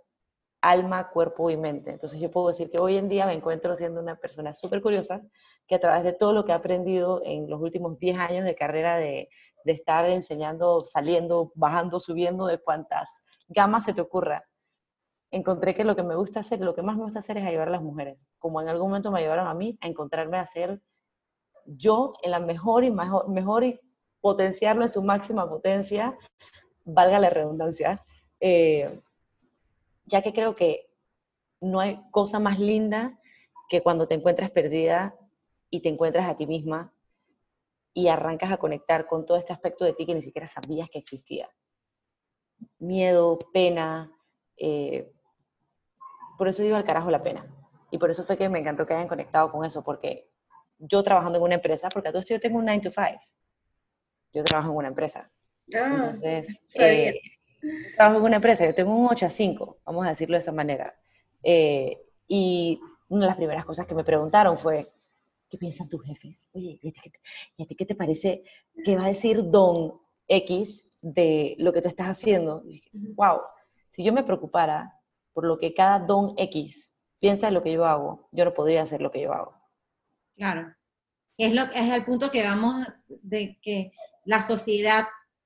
alma, 0.61 1.09
cuerpo 1.09 1.49
y 1.49 1.57
mente. 1.57 1.91
Entonces 1.91 2.19
yo 2.19 2.29
puedo 2.31 2.49
decir 2.49 2.69
que 2.69 2.79
hoy 2.79 2.97
en 2.97 3.09
día 3.09 3.25
me 3.25 3.33
encuentro 3.33 3.75
siendo 3.75 3.99
una 3.99 4.15
persona 4.15 4.53
súper 4.53 4.81
curiosa, 4.81 5.21
que 5.67 5.75
a 5.75 5.79
través 5.79 6.03
de 6.03 6.13
todo 6.13 6.33
lo 6.33 6.45
que 6.45 6.51
he 6.51 6.55
aprendido 6.55 7.21
en 7.25 7.49
los 7.49 7.59
últimos 7.59 7.97
10 7.97 8.17
años 8.19 8.45
de 8.45 8.55
carrera 8.55 8.97
de, 8.97 9.29
estar 9.65 10.09
enseñando, 10.09 10.85
saliendo, 10.85 11.51
bajando, 11.55 11.99
subiendo, 11.99 12.47
de 12.47 12.57
cuantas 12.59 13.23
gama 13.47 13.79
se 13.81 13.93
te 13.93 14.01
ocurra. 14.01 14.43
Encontré 15.29 15.75
que 15.75 15.83
lo 15.83 15.95
que 15.95 16.03
me 16.03 16.15
gusta 16.15 16.39
hacer, 16.41 16.59
lo 16.61 16.73
que 16.73 16.81
más 16.81 16.97
me 16.97 17.03
gusta 17.03 17.19
hacer 17.19 17.37
es 17.37 17.45
ayudar 17.45 17.67
a 17.67 17.71
las 17.71 17.81
mujeres, 17.81 18.27
como 18.39 18.61
en 18.61 18.69
algún 18.69 18.89
momento 18.89 19.11
me 19.11 19.19
ayudaron 19.19 19.47
a 19.47 19.53
mí 19.53 19.77
a 19.81 19.87
encontrarme 19.87 20.37
a 20.37 20.45
ser 20.45 20.81
yo 21.65 22.13
en 22.23 22.31
la 22.31 22.39
mejor 22.39 22.83
y 22.83 22.91
mejor, 22.91 23.29
mejor 23.29 23.63
y 23.63 23.79
potenciarlo 24.19 24.83
en 24.83 24.89
su 24.89 25.01
máxima 25.01 25.47
potencia, 25.47 26.17
valga 26.83 27.19
la 27.19 27.29
redundancia, 27.29 28.03
eh, 28.39 28.99
ya 30.11 30.21
que 30.21 30.33
creo 30.33 30.55
que 30.55 30.91
no 31.61 31.79
hay 31.79 32.01
cosa 32.11 32.39
más 32.39 32.59
linda 32.59 33.19
que 33.69 33.81
cuando 33.81 34.05
te 34.05 34.15
encuentras 34.15 34.51
perdida 34.51 35.15
y 35.69 35.81
te 35.81 35.89
encuentras 35.89 36.29
a 36.29 36.35
ti 36.35 36.45
misma 36.45 36.93
y 37.93 38.09
arrancas 38.09 38.51
a 38.51 38.57
conectar 38.57 39.07
con 39.07 39.25
todo 39.25 39.37
este 39.37 39.53
aspecto 39.53 39.85
de 39.85 39.93
ti 39.93 40.05
que 40.05 40.13
ni 40.13 40.21
siquiera 40.21 40.47
sabías 40.47 40.89
que 40.89 40.99
existía 40.99 41.49
miedo, 42.79 43.39
pena. 43.53 44.11
Eh, 44.57 45.11
por 46.37 46.47
eso 46.47 46.63
digo 46.63 46.75
al 46.75 46.83
carajo 46.83 47.11
la 47.11 47.23
pena. 47.23 47.45
Y 47.91 47.97
por 47.97 48.09
eso 48.09 48.23
fue 48.23 48.37
que 48.37 48.49
me 48.49 48.59
encantó 48.59 48.85
que 48.85 48.93
hayan 48.93 49.07
conectado 49.07 49.51
con 49.51 49.65
eso, 49.65 49.83
porque 49.83 50.29
yo 50.79 51.03
trabajando 51.03 51.37
en 51.37 51.43
una 51.43 51.55
empresa, 51.55 51.89
porque 51.89 52.09
a 52.09 52.11
todo 52.11 52.21
esto 52.21 52.33
yo 52.33 52.39
tengo 52.39 52.57
un 52.57 52.65
9 52.65 52.81
to 52.81 52.91
5. 52.91 53.21
Yo 54.33 54.43
trabajo 54.43 54.71
en 54.71 54.77
una 54.77 54.87
empresa. 54.87 55.29
Ah, 55.73 55.91
Entonces, 55.93 56.65
eh, 56.75 57.19
trabajo 57.95 58.19
en 58.19 58.25
una 58.25 58.35
empresa, 58.37 58.65
yo 58.65 58.73
tengo 58.73 58.95
un 58.95 59.07
8 59.09 59.25
a 59.25 59.29
5, 59.29 59.77
vamos 59.85 60.05
a 60.05 60.09
decirlo 60.09 60.35
de 60.35 60.39
esa 60.39 60.51
manera. 60.51 60.95
Eh, 61.43 62.01
y 62.27 62.79
una 63.09 63.21
de 63.21 63.27
las 63.27 63.37
primeras 63.37 63.65
cosas 63.65 63.85
que 63.85 63.95
me 63.95 64.03
preguntaron 64.03 64.57
fue, 64.57 64.91
¿qué 65.49 65.57
piensan 65.57 65.89
tus 65.89 66.03
jefes? 66.03 66.49
Oye, 66.53 66.79
¿y 66.81 67.63
a 67.63 67.65
ti 67.65 67.75
qué 67.75 67.85
te 67.85 67.95
parece? 67.95 68.43
¿Qué 68.83 68.95
va 68.95 69.05
a 69.05 69.09
decir 69.09 69.49
don 69.49 70.01
X 70.31 70.89
de 71.01 71.55
lo 71.59 71.73
que 71.73 71.81
tú 71.81 71.87
estás 71.87 72.07
haciendo. 72.07 72.63
wow, 72.93 73.41
si 73.89 74.03
yo 74.03 74.13
me 74.13 74.23
preocupara 74.23 74.97
por 75.33 75.45
lo 75.45 75.57
que 75.57 75.73
cada 75.73 75.99
don 75.99 76.33
X 76.37 76.93
piensa 77.19 77.49
en 77.49 77.53
lo 77.53 77.63
que 77.63 77.73
yo 77.73 77.85
hago, 77.85 78.29
yo 78.31 78.45
no 78.45 78.53
podría 78.53 78.83
hacer 78.83 79.01
lo 79.01 79.11
que 79.11 79.21
yo 79.21 79.33
hago. 79.33 79.53
Claro. 80.35 80.73
Es, 81.37 81.53
lo, 81.53 81.63
es 81.63 81.91
el 81.91 82.05
punto 82.05 82.31
que 82.31 82.43
vamos 82.43 82.87
de 83.07 83.59
que 83.61 83.91
la 84.25 84.41
sociedad 84.41 85.05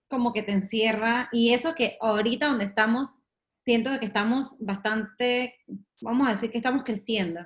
como 0.10 0.34
que 0.34 0.44
te 0.44 0.52
encierra 0.52 1.30
y 1.32 1.54
eso 1.54 1.76
que 1.76 1.98
ahorita 2.02 2.48
donde 2.48 2.66
estamos, 2.66 3.24
siento 3.64 4.00
que 4.00 4.06
estamos 4.06 4.58
bastante, 4.60 5.56
vamos 6.02 6.28
a 6.28 6.32
decir 6.32 6.52
que 6.52 6.58
estamos 6.58 6.84
creciendo 6.84 7.42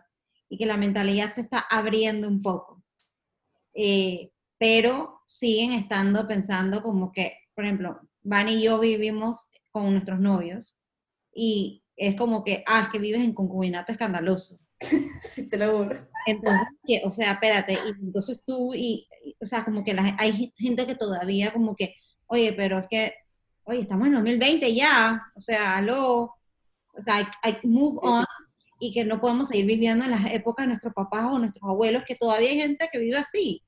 y 0.49 0.57
que 0.57 0.65
la 0.65 0.77
mentalidad 0.77 1.31
se 1.31 1.41
está 1.41 1.59
abriendo 1.59 2.27
un 2.27 2.41
poco. 2.41 2.83
Eh, 3.73 4.31
pero 4.57 5.21
siguen 5.25 5.71
estando 5.71 6.27
pensando 6.27 6.83
como 6.83 7.11
que, 7.11 7.37
por 7.55 7.65
ejemplo, 7.65 8.01
Van 8.21 8.49
y 8.49 8.61
yo 8.61 8.79
vivimos 8.79 9.49
con 9.71 9.91
nuestros 9.91 10.19
novios 10.19 10.77
y 11.33 11.83
es 11.95 12.15
como 12.15 12.43
que, 12.43 12.63
ah, 12.67 12.81
es 12.83 12.89
que 12.89 12.99
vives 12.99 13.23
en 13.23 13.33
concubinato 13.33 13.91
escandaloso. 13.91 14.59
Sí, 15.21 15.49
te 15.49 15.57
lo 15.57 15.77
juro. 15.77 16.07
Entonces, 16.25 16.67
o 17.03 17.11
sea, 17.11 17.33
espérate, 17.33 17.73
y 17.73 17.89
entonces 18.01 18.41
tú, 18.45 18.73
y, 18.73 19.07
o 19.41 19.45
sea, 19.45 19.65
como 19.65 19.83
que 19.83 19.95
hay 20.17 20.51
gente 20.57 20.87
que 20.87 20.95
todavía 20.95 21.51
como 21.51 21.75
que, 21.75 21.95
oye, 22.29 22.53
pero 22.53 22.79
es 22.79 22.87
que, 22.87 23.13
oye, 23.63 23.81
estamos 23.81 24.07
en 24.07 24.13
2020 24.13 24.73
ya, 24.73 25.21
o 25.35 25.41
sea, 25.41 25.77
aló, 25.77 26.35
o 26.93 27.01
sea, 27.01 27.15
hay, 27.15 27.25
hay 27.43 27.57
move 27.63 27.99
on 28.01 28.25
y 28.79 28.93
que 28.93 29.03
no 29.03 29.19
podemos 29.19 29.49
seguir 29.49 29.65
viviendo 29.65 30.05
en 30.05 30.11
las 30.11 30.31
épocas 30.31 30.63
de 30.63 30.69
nuestros 30.69 30.93
papás 30.93 31.25
o 31.25 31.37
nuestros 31.37 31.69
abuelos, 31.69 32.03
que 32.07 32.15
todavía 32.15 32.49
hay 32.49 32.57
gente 32.57 32.87
que 32.91 32.99
vive 32.99 33.17
así. 33.17 33.61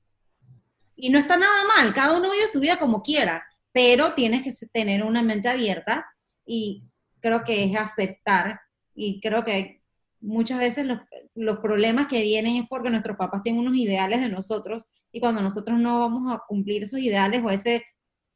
Y 0.96 1.10
no 1.10 1.18
está 1.18 1.36
nada 1.36 1.62
mal, 1.76 1.92
cada 1.92 2.16
uno 2.16 2.30
vive 2.30 2.48
su 2.48 2.60
vida 2.60 2.78
como 2.78 3.02
quiera, 3.02 3.44
pero 3.72 4.14
tienes 4.14 4.42
que 4.42 4.52
tener 4.68 5.02
una 5.02 5.22
mente 5.22 5.48
abierta 5.48 6.06
y 6.46 6.84
creo 7.20 7.44
que 7.44 7.64
es 7.64 7.76
aceptar 7.76 8.60
y 8.94 9.20
creo 9.20 9.44
que 9.44 9.82
muchas 10.20 10.58
veces 10.58 10.86
los, 11.34 11.58
problemas 11.58 12.06
que 12.06 12.22
vienen 12.22 12.56
es 12.56 12.68
porque 12.68 12.90
nuestros 12.90 13.16
papás 13.16 13.42
tienen 13.42 13.60
unos 13.60 13.76
ideales 13.76 14.20
de 14.20 14.28
nosotros 14.28 14.84
y 15.10 15.20
cuando 15.20 15.40
nosotros 15.42 15.80
no 15.80 16.00
vamos 16.00 16.32
a 16.32 16.42
cumplir 16.46 16.84
esos 16.84 17.00
ideales 17.00 17.42
o 17.44 17.50
ese 17.50 17.84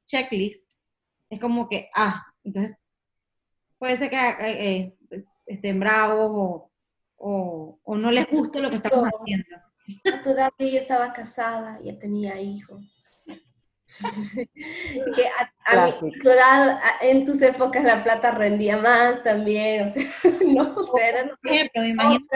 checklist, 0.07 0.73
es 1.29 1.41
como 1.41 1.69
que, 1.69 1.91
ah, 1.95 2.25
entonces 2.45 2.77
puede 3.79 3.97
ser 3.97 4.11
que 4.11 4.17
eh, 4.17 4.97
estén 5.47 5.81
bravos 5.81 6.71
o, 7.17 7.81
o, 7.83 7.97
no 7.97 8.11
les 8.11 8.29
guste 8.29 8.61
lo 8.61 8.71
que 8.71 8.77
estamos 8.77 9.09
haciendo. 9.09 9.57
A 10.13 10.23
tu 10.23 10.31
edad 10.31 10.51
yo 10.59 10.67
estaba 10.67 11.13
casada, 11.13 11.79
ya 11.83 11.99
tenía 11.99 12.41
hijos. 12.41 13.15
que 15.17 15.27
a, 15.65 15.91
tu 16.23 16.29
edad, 16.29 16.79
en 17.01 17.25
tus 17.25 17.41
épocas 17.41 17.83
la 17.83 18.05
plata 18.05 18.31
rendía 18.31 18.77
más 18.77 19.23
también, 19.23 19.85
o 19.85 19.89
sea, 19.89 20.03
no 20.47 20.83
sé, 20.83 21.15
Por 21.43 21.53
ejemplo, 21.53 21.83
me 21.83 21.91
imagino 21.91 22.27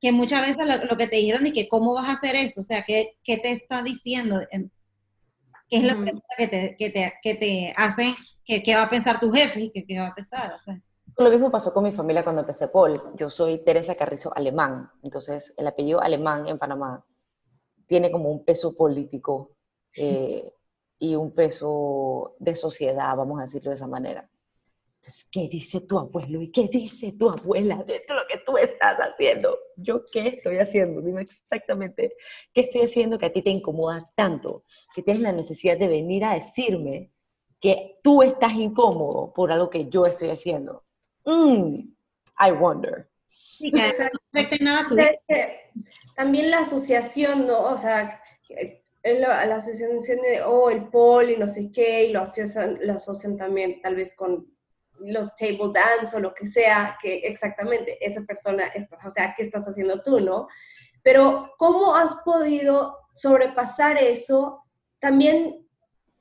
que 0.00 0.12
muchas 0.12 0.46
veces 0.46 0.66
lo, 0.88 0.96
que 0.96 1.06
te 1.06 1.16
dijeron 1.16 1.46
es 1.46 1.52
que 1.52 1.68
cómo 1.68 1.94
vas 1.94 2.08
a 2.08 2.12
hacer 2.12 2.36
eso, 2.36 2.60
o 2.60 2.64
sea, 2.64 2.84
¿qué, 2.84 3.16
qué 3.22 3.36
te 3.36 3.52
está 3.52 3.82
diciendo? 3.82 4.40
¿Qué 5.68 5.78
es 5.78 5.84
la 5.84 5.96
pregunta 5.96 6.26
que 6.36 6.48
te, 6.48 6.76
que 6.76 6.90
te, 6.90 7.12
que 7.22 7.34
te 7.34 7.74
hacen? 7.76 8.14
¿Qué, 8.44 8.62
¿Qué, 8.62 8.74
va 8.74 8.84
a 8.84 8.90
pensar 8.90 9.20
tu 9.20 9.30
jefe 9.30 9.70
y 9.72 9.84
qué, 9.84 9.98
va 9.98 10.08
a 10.08 10.14
pensar? 10.14 10.52
O 10.54 10.58
sea. 10.58 10.80
Lo 11.18 11.30
mismo 11.30 11.50
pasó 11.50 11.72
con 11.74 11.84
mi 11.84 11.92
familia 11.92 12.22
cuando 12.22 12.40
empecé 12.40 12.68
Paul. 12.68 13.00
Yo 13.16 13.28
soy 13.28 13.58
Teresa 13.58 13.94
Carrizo 13.94 14.32
alemán, 14.34 14.90
entonces 15.02 15.52
el 15.56 15.66
apellido 15.66 16.00
alemán 16.00 16.46
en 16.46 16.58
Panamá 16.58 17.04
tiene 17.86 18.10
como 18.10 18.30
un 18.30 18.44
peso 18.44 18.76
político 18.76 19.52
eh, 19.96 20.52
y 20.98 21.14
un 21.16 21.32
peso 21.32 22.36
de 22.38 22.54
sociedad, 22.54 23.16
vamos 23.16 23.40
a 23.40 23.42
decirlo 23.42 23.70
de 23.70 23.76
esa 23.76 23.86
manera. 23.86 24.28
Entonces, 25.08 25.28
¿qué 25.32 25.48
dice 25.48 25.80
tu 25.80 25.98
abuelo 25.98 26.42
y 26.42 26.52
qué 26.52 26.68
dice 26.70 27.12
tu 27.12 27.30
abuela 27.30 27.76
de 27.76 28.04
lo 28.10 28.26
que 28.28 28.42
tú 28.44 28.58
estás 28.58 28.98
haciendo? 28.98 29.58
¿Yo 29.74 30.04
qué 30.12 30.28
estoy 30.28 30.58
haciendo? 30.58 31.00
Dime 31.00 31.22
exactamente 31.22 32.14
qué 32.52 32.60
estoy 32.60 32.82
haciendo 32.82 33.18
que 33.18 33.24
a 33.24 33.32
ti 33.32 33.40
te 33.40 33.48
incomoda 33.48 34.12
tanto, 34.14 34.64
que 34.94 35.02
tienes 35.02 35.22
la 35.22 35.32
necesidad 35.32 35.78
de 35.78 35.88
venir 35.88 36.26
a 36.26 36.34
decirme 36.34 37.10
que 37.58 37.98
tú 38.02 38.22
estás 38.22 38.52
incómodo 38.52 39.32
por 39.32 39.50
algo 39.50 39.70
que 39.70 39.88
yo 39.88 40.04
estoy 40.04 40.28
haciendo. 40.28 40.84
Mm, 41.24 41.88
I 42.40 42.50
wonder. 42.60 43.08
Sí, 43.24 43.72
que 43.72 44.58
no 44.60 44.72
nada 44.72 44.88
También 46.16 46.50
la 46.50 46.58
asociación, 46.58 47.46
¿no? 47.46 47.58
O 47.58 47.78
sea, 47.78 48.20
la, 49.02 49.46
la 49.46 49.54
asociación 49.54 50.20
de, 50.20 50.42
oh, 50.42 50.68
el 50.68 50.86
pol 50.90 51.30
y 51.30 51.38
no 51.38 51.46
sé 51.46 51.72
qué, 51.72 52.04
y 52.04 52.12
lo 52.12 52.20
asocian, 52.20 52.74
lo 52.82 52.92
asocian 52.92 53.38
también 53.38 53.80
tal 53.80 53.96
vez 53.96 54.14
con 54.14 54.57
los 55.00 55.34
table 55.36 55.72
dance 55.72 56.16
o 56.16 56.20
lo 56.20 56.34
que 56.34 56.46
sea, 56.46 56.96
que 57.00 57.18
exactamente 57.18 57.98
esa 58.04 58.22
persona, 58.22 58.66
está, 58.68 58.96
o 59.04 59.10
sea, 59.10 59.34
¿qué 59.36 59.42
estás 59.42 59.66
haciendo 59.66 60.00
tú, 60.02 60.20
no? 60.20 60.48
Pero 61.02 61.52
¿cómo 61.58 61.94
has 61.94 62.14
podido 62.24 62.98
sobrepasar 63.14 63.98
eso 63.98 64.64
también 64.98 65.66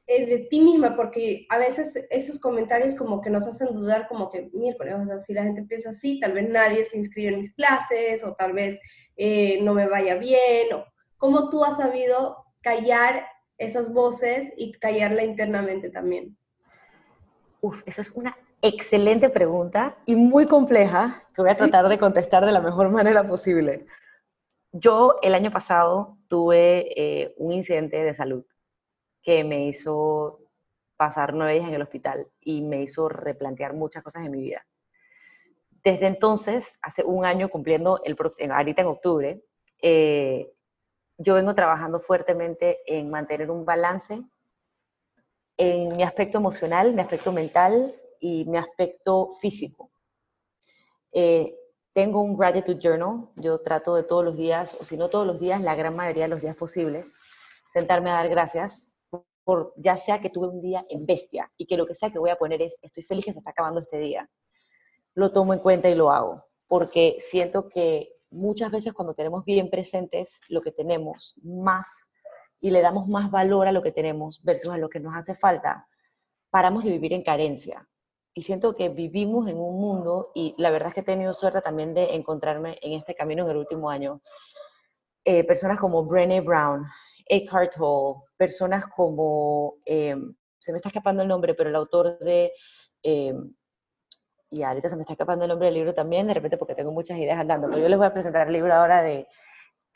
eh, 0.06 0.26
de 0.26 0.46
ti 0.46 0.62
misma? 0.62 0.96
Porque 0.96 1.46
a 1.50 1.58
veces 1.58 2.08
esos 2.10 2.40
comentarios 2.40 2.96
como 2.96 3.22
que 3.22 3.30
nos 3.30 3.48
hacen 3.48 3.74
dudar 3.74 4.08
como 4.08 4.30
que, 4.30 4.50
miércoles, 4.54 4.96
o 5.02 5.06
sea, 5.06 5.18
si 5.18 5.34
la 5.34 5.44
gente 5.44 5.64
piensa 5.64 5.90
así, 5.90 6.20
tal 6.20 6.34
vez 6.34 6.50
nadie 6.50 6.84
se 6.84 6.98
inscribe 6.98 7.30
en 7.30 7.38
mis 7.38 7.54
clases 7.54 8.24
o 8.24 8.34
tal 8.36 8.54
vez 8.54 8.80
eh, 9.16 9.62
no 9.62 9.74
me 9.74 9.88
vaya 9.88 10.16
bien. 10.16 10.74
O, 10.74 10.86
¿Cómo 11.18 11.50
tú 11.50 11.64
has 11.66 11.78
sabido 11.78 12.46
callar 12.62 13.26
esas 13.58 13.92
voces 13.92 14.54
y 14.56 14.72
callarla 14.74 15.24
internamente 15.24 15.90
también? 15.90 16.38
Uf, 17.60 17.82
eso 17.88 18.02
es 18.02 18.12
una 18.12 18.38
excelente 18.62 19.30
pregunta 19.30 19.98
y 20.06 20.16
muy 20.16 20.48
compleja 20.48 21.24
que 21.34 21.42
voy 21.42 21.52
a 21.52 21.56
tratar 21.56 21.88
de 21.90 21.98
contestar 21.98 22.46
de 22.46 22.52
la 22.52 22.62
mejor 22.62 22.90
manera 22.90 23.24
posible. 23.24 23.86
Yo 24.72 25.16
el 25.22 25.34
año 25.36 25.52
pasado 25.52 26.18
tuve 26.28 26.94
eh, 26.96 27.34
un 27.38 27.52
incidente 27.52 27.98
de 27.98 28.14
salud 28.14 28.46
que 29.22 29.44
me 29.44 29.68
hizo 29.68 30.40
pasar 30.98 31.34
nueve 31.34 31.54
días 31.54 31.68
en 31.68 31.76
el 31.76 31.82
hospital 31.82 32.28
y 32.42 32.62
me 32.62 32.82
hizo 32.82 33.08
replantear 33.08 33.74
muchas 33.74 34.04
cosas 34.04 34.26
en 34.26 34.32
mi 34.32 34.42
vida. 34.42 34.66
Desde 35.84 36.08
entonces, 36.08 36.78
hace 36.82 37.04
un 37.04 37.24
año 37.24 37.50
cumpliendo, 37.50 38.02
el, 38.04 38.18
ahorita 38.52 38.82
en 38.82 38.88
octubre, 38.88 39.42
eh, 39.82 40.52
yo 41.18 41.36
vengo 41.36 41.54
trabajando 41.56 42.00
fuertemente 42.00 42.80
en 42.86 43.10
mantener 43.10 43.52
un 43.52 43.64
balance 43.64 44.22
en 45.58 45.96
mi 45.96 46.04
aspecto 46.04 46.40
emocional, 46.40 46.94
mi 46.94 47.02
aspecto 47.02 47.32
mental 47.32 47.96
y 48.20 48.46
mi 48.46 48.58
aspecto 48.58 49.32
físico. 49.40 49.92
Eh, 51.12 51.56
tengo 51.94 52.22
un 52.22 52.38
gratitude 52.38 52.80
journal, 52.80 53.30
yo 53.36 53.60
trato 53.60 53.96
de 53.96 54.04
todos 54.04 54.24
los 54.24 54.38
días, 54.38 54.78
o 54.80 54.86
si 54.86 54.98
no 54.98 55.10
todos 55.10 55.26
los 55.26 55.40
días, 55.40 55.62
la 55.62 55.74
gran 55.74 55.96
mayoría 55.96 56.26
de 56.26 56.30
los 56.30 56.42
días 56.42 56.56
posibles, 56.56 57.18
sentarme 57.68 58.12
a 58.12 58.14
dar 58.14 58.30
gracias 58.30 58.94
por 59.44 59.74
ya 59.78 59.98
sea 59.98 60.20
que 60.20 60.30
tuve 60.30 60.48
un 60.48 60.62
día 60.62 60.86
en 60.90 61.06
bestia 61.06 61.52
y 61.58 61.66
que 61.66 61.78
lo 61.78 61.88
que 61.88 61.96
sea 61.96 62.12
que 62.12 62.20
voy 62.20 62.30
a 62.30 62.36
poner 62.36 62.62
es 62.62 62.78
estoy 62.82 63.02
feliz 63.02 63.26
que 63.26 63.34
se 63.34 63.40
está 63.40 63.52
acabando 63.52 63.80
este 63.80 63.98
día. 63.98 64.30
Lo 65.16 65.32
tomo 65.32 65.54
en 65.54 65.60
cuenta 65.60 65.90
y 65.90 65.96
lo 65.96 66.12
hago, 66.12 66.46
porque 66.68 67.16
siento 67.20 67.68
que 67.68 68.12
muchas 68.30 68.72
veces 68.72 68.94
cuando 68.94 69.14
tenemos 69.14 69.44
bien 69.44 69.70
presentes 69.70 70.42
lo 70.50 70.62
que 70.62 70.72
tenemos 70.72 71.34
más 71.42 72.08
y 72.60 72.72
le 72.72 72.82
damos 72.82 73.08
más 73.08 73.32
valor 73.32 73.68
a 73.68 73.72
lo 73.72 73.82
que 73.82 73.92
tenemos 73.92 74.44
versus 74.44 74.72
a 74.72 74.78
lo 74.78 74.90
que 74.90 75.00
nos 75.00 75.16
hace 75.16 75.34
falta, 75.34 75.88
paramos 76.52 76.84
de 76.84 76.92
vivir 76.92 77.14
en 77.14 77.24
carencia 77.24 77.88
y 78.38 78.44
siento 78.44 78.76
que 78.76 78.90
vivimos 78.90 79.48
en 79.48 79.58
un 79.58 79.82
mundo, 79.82 80.30
y 80.36 80.54
la 80.60 80.70
verdad 80.70 80.90
es 80.90 80.94
que 80.94 81.00
he 81.00 81.04
tenido 81.04 81.34
suerte 81.34 81.60
también 81.60 81.96
de 81.96 82.14
encontrarme 82.14 82.78
en 82.84 82.94
este 82.94 83.16
camino 83.16 83.44
en 83.44 83.50
el 83.50 83.58
último 83.58 83.90
año, 83.90 84.22
eh, 85.26 85.44
personas 85.44 85.80
como 85.80 86.06
Brené 86.06 86.42
Brown, 86.42 86.86
Eckhart 87.26 87.76
Tolle, 87.76 88.20
personas 88.38 88.86
como, 88.96 89.78
em, 89.86 90.36
se 90.60 90.72
me 90.72 90.76
está 90.76 90.90
escapando 90.90 91.24
el 91.24 91.28
nombre, 91.28 91.56
pero 91.56 91.72
el 91.72 91.76
autor 91.76 92.20
de, 92.20 92.54
em, 93.02 93.56
y 94.52 94.62
ahorita 94.62 94.90
se 94.90 94.98
me 94.98 95.02
está 95.02 95.14
escapando 95.14 95.46
el 95.46 95.50
nombre 95.50 95.70
del 95.70 95.74
libro 95.74 95.96
también, 95.96 96.28
de 96.28 96.36
repente 96.36 96.58
porque 96.58 96.76
tengo 96.76 96.92
muchas 96.92 97.18
ideas 97.18 97.40
andando, 97.40 97.68
pero 97.68 97.82
yo 97.82 97.90
les 97.90 97.98
voy 97.98 98.06
a 98.06 98.14
presentar 98.14 98.46
el 98.46 98.54
libro 98.54 98.72
ahora 98.72 99.02
de 99.02 99.28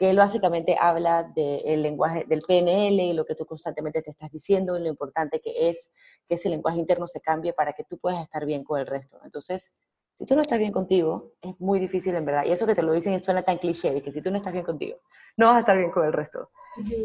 que 0.01 0.09
él 0.09 0.17
básicamente 0.17 0.75
habla 0.79 1.31
del 1.35 1.83
lenguaje 1.83 2.25
del 2.27 2.41
PNL 2.41 2.99
y 3.03 3.13
lo 3.13 3.23
que 3.23 3.35
tú 3.35 3.45
constantemente 3.45 4.01
te 4.01 4.09
estás 4.09 4.31
diciendo 4.31 4.75
y 4.75 4.81
lo 4.81 4.87
importante 4.87 5.39
que 5.39 5.69
es 5.69 5.93
que 6.27 6.33
ese 6.33 6.49
lenguaje 6.49 6.79
interno 6.79 7.05
se 7.05 7.21
cambie 7.21 7.53
para 7.53 7.73
que 7.73 7.83
tú 7.83 7.99
puedas 7.99 8.19
estar 8.19 8.43
bien 8.47 8.63
con 8.63 8.79
el 8.79 8.87
resto. 8.87 9.19
Entonces, 9.23 9.75
si 10.15 10.25
tú 10.25 10.35
no 10.35 10.41
estás 10.41 10.57
bien 10.57 10.71
contigo, 10.71 11.33
es 11.39 11.53
muy 11.59 11.77
difícil 11.77 12.15
en 12.15 12.25
verdad. 12.25 12.45
Y 12.47 12.51
eso 12.51 12.65
que 12.65 12.73
te 12.73 12.81
lo 12.81 12.93
dicen 12.93 13.23
suena 13.23 13.43
tan 13.43 13.59
cliché, 13.59 13.93
de 13.93 14.01
que 14.01 14.11
si 14.11 14.23
tú 14.23 14.31
no 14.31 14.37
estás 14.37 14.53
bien 14.53 14.65
contigo, 14.65 14.97
no 15.37 15.49
vas 15.49 15.57
a 15.57 15.59
estar 15.59 15.77
bien 15.77 15.91
con 15.91 16.03
el 16.03 16.13
resto. 16.13 16.49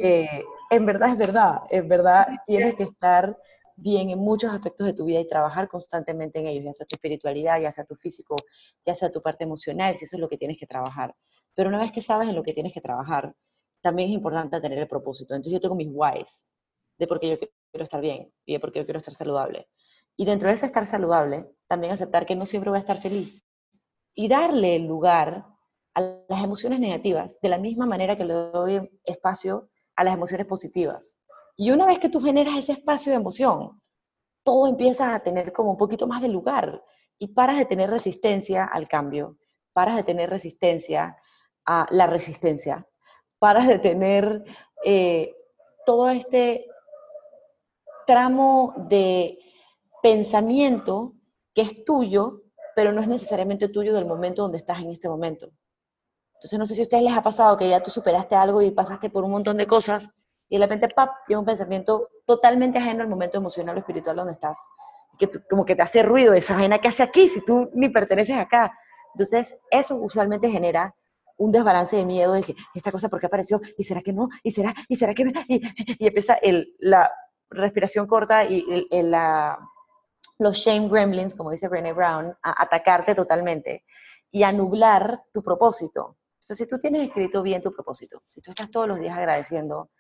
Eh, 0.01 0.43
en 0.71 0.87
verdad 0.87 1.11
es 1.11 1.19
verdad, 1.19 1.61
en 1.69 1.89
verdad 1.89 2.27
tienes 2.47 2.77
que 2.77 2.85
estar 2.85 3.37
bien 3.77 4.09
en 4.09 4.19
muchos 4.19 4.51
aspectos 4.55 4.87
de 4.87 4.95
tu 4.95 5.05
vida 5.05 5.21
y 5.21 5.29
trabajar 5.29 5.69
constantemente 5.69 6.39
en 6.39 6.47
ellos, 6.47 6.65
ya 6.65 6.73
sea 6.73 6.87
tu 6.87 6.95
espiritualidad, 6.95 7.61
ya 7.61 7.71
sea 7.73 7.85
tu 7.85 7.95
físico, 7.95 8.37
ya 8.87 8.95
sea 8.95 9.11
tu 9.11 9.21
parte 9.21 9.45
emocional, 9.45 9.99
si 9.99 10.07
eso 10.07 10.17
es 10.17 10.21
lo 10.21 10.31
que 10.31 10.39
tienes 10.39 10.57
que 10.57 10.67
trabajar. 10.67 11.15
Pero 11.57 11.71
una 11.71 11.81
vez 11.81 11.91
que 11.91 12.03
sabes 12.03 12.29
en 12.29 12.37
lo 12.37 12.45
que 12.45 12.53
tienes 12.53 12.73
que 12.73 12.81
trabajar, 12.81 13.35
también 13.81 14.11
es 14.11 14.15
importante 14.15 14.61
tener 14.61 14.79
el 14.79 14.87
propósito. 14.87 15.35
Entonces 15.35 15.55
yo 15.55 15.61
tengo 15.61 15.75
mis 15.75 15.89
whys 15.91 16.49
de 16.99 17.07
por 17.07 17.19
qué 17.19 17.31
yo 17.31 17.39
quiero 17.39 17.85
estar 17.85 18.01
bien 18.01 18.33
y 18.45 18.53
de 18.53 18.61
por 18.61 18.71
qué 18.71 18.81
yo 18.81 18.85
quiero 18.85 18.99
estar 18.99 19.15
saludable. 19.15 19.69
Y 20.17 20.25
dentro 20.25 20.49
de 20.49 20.55
ese 20.55 20.67
estar 20.67 20.87
saludable, 20.87 21.51
también 21.67 21.93
aceptar 21.93 22.27
que 22.27 22.37
no 22.37 22.47
siempre 22.47 22.71
voy 22.71 22.79
a 22.79 22.81
estar 22.81 22.99
feliz. 22.99 23.47
Y 24.15 24.29
darle 24.29 24.79
lugar 24.79 25.47
a 25.95 26.01
las 26.29 26.45
emociones 26.45 26.79
negativas 26.79 27.39
de 27.41 27.49
la 27.49 27.59
misma 27.59 27.87
manera 27.87 28.17
que 28.17 28.25
le 28.25 28.35
doy 28.35 29.01
espacio 29.05 29.71
a 29.95 30.05
las 30.05 30.15
emociones 30.15 30.47
positivas. 30.47 31.19
Y 31.57 31.71
una 31.71 31.87
vez 31.87 31.99
que 31.99 32.11
tú 32.11 32.21
generas 32.21 32.57
ese 32.57 32.73
espacio 32.73 33.13
de 33.13 33.17
emoción, 33.17 33.81
todo 34.45 34.69
empieza 34.69 35.15
a 35.15 35.21
tener 35.21 35.53
como 35.53 35.71
un 35.71 35.77
poquito 35.77 36.07
más 36.07 36.21
de 36.23 36.29
lugar 36.29 36.83
y 37.19 37.29
paras 37.29 37.57
de 37.57 37.65
tener 37.65 37.91
resistencia 37.91 38.65
al 38.65 38.89
cambio, 38.89 39.39
paras 39.73 39.97
de 39.97 40.03
tener 40.03 40.29
resistencia 40.29 41.17
a 41.67 41.87
la 41.91 42.07
resistencia, 42.07 42.87
para 43.39 43.65
detener 43.67 44.45
eh, 44.85 45.35
todo 45.85 46.09
este 46.11 46.67
tramo 48.07 48.75
de 48.89 49.39
pensamiento 50.03 51.15
que 51.53 51.63
es 51.63 51.85
tuyo, 51.85 52.43
pero 52.75 52.93
no 52.93 53.01
es 53.01 53.09
necesariamente 53.09 53.69
tuyo 53.69 53.95
del 53.95 54.07
momento 54.07 54.43
donde 54.43 54.59
estás 54.59 54.79
en 54.79 54.91
este 54.91 55.09
momento. 55.09 55.51
Entonces, 56.35 56.59
no 56.59 56.67
sé 56.67 56.75
si 56.75 56.83
a 56.83 56.85
ustedes 56.85 57.03
les 57.03 57.15
ha 57.15 57.23
pasado 57.23 57.57
que 57.57 57.69
ya 57.69 57.83
tú 57.83 57.91
superaste 57.91 58.35
algo 58.35 58.61
y 58.61 58.71
pasaste 58.71 59.09
por 59.11 59.25
un 59.25 59.31
montón 59.31 59.57
de 59.57 59.67
cosas 59.67 60.11
y 60.49 60.59
de 60.59 60.65
repente, 60.65 60.89
¡pap!, 60.95 61.11
tiene 61.27 61.41
un 61.41 61.47
pensamiento 61.47 62.11
totalmente 62.25 62.79
ajeno 62.79 63.03
al 63.03 63.09
momento 63.09 63.39
emocional 63.39 63.77
o 63.77 63.81
espiritual 63.81 64.17
donde 64.17 64.35
estás. 64.35 64.59
Que 65.19 65.29
como 65.49 65.65
que 65.65 65.75
te 65.75 65.83
hace 65.83 66.03
ruido, 66.03 66.35
esa 66.35 66.55
vaina 66.55 66.79
que 66.79 66.89
hace 66.89 67.03
aquí 67.03 67.29
si 67.29 67.43
tú 67.45 67.71
ni 67.73 67.89
perteneces 67.89 68.37
acá. 68.37 68.71
Entonces, 69.15 69.59
eso 69.71 69.97
usualmente 69.97 70.51
genera 70.51 70.95
un 71.37 71.53
desbalance 71.53 71.97
de 71.97 72.05
miedo 72.05 72.33
de 72.33 72.43
que 72.43 72.57
esta 72.75 72.93
cosa 72.93 73.09
por 73.09 73.21
qué 73.21 73.27
apareció 73.27 73.61
y 73.77 73.85
será 73.85 74.01
que 74.01 74.13
no 74.13 74.29
y 74.43 74.51
será 74.51 74.75
y 74.89 74.97
será 74.97 75.15
que 75.15 75.25
y, 75.49 75.61
y 75.99 76.07
empieza 76.07 76.35
el, 76.35 76.75
la 76.79 77.11
respiración 77.51 78.07
corta 78.07 78.45
y 78.45 78.87
el, 78.91 79.11
la, 79.11 79.59
los 80.39 80.57
shame 80.57 80.89
gremlins 80.89 81.35
como 81.35 81.51
dice 81.51 81.69
Brené 81.69 81.93
Brown 81.93 82.35
a 82.43 82.63
atacarte 82.63 83.15
totalmente 83.15 83.85
y 84.31 84.43
a 84.43 84.53
nublar 84.53 85.23
tu 85.33 85.43
propósito. 85.43 86.17
Entonces 86.35 86.59
si 86.59 86.69
tú 86.69 86.79
tienes 86.79 87.03
escrito 87.03 87.43
bien 87.43 87.63
tu 87.63 87.73
propósito 87.73 88.23
si 88.27 88.41
tú 88.41 88.51
estás 88.51 88.71
todos 88.71 88.89
los 88.89 89.01
días 89.01 89.17
agradeciendo 89.17 89.91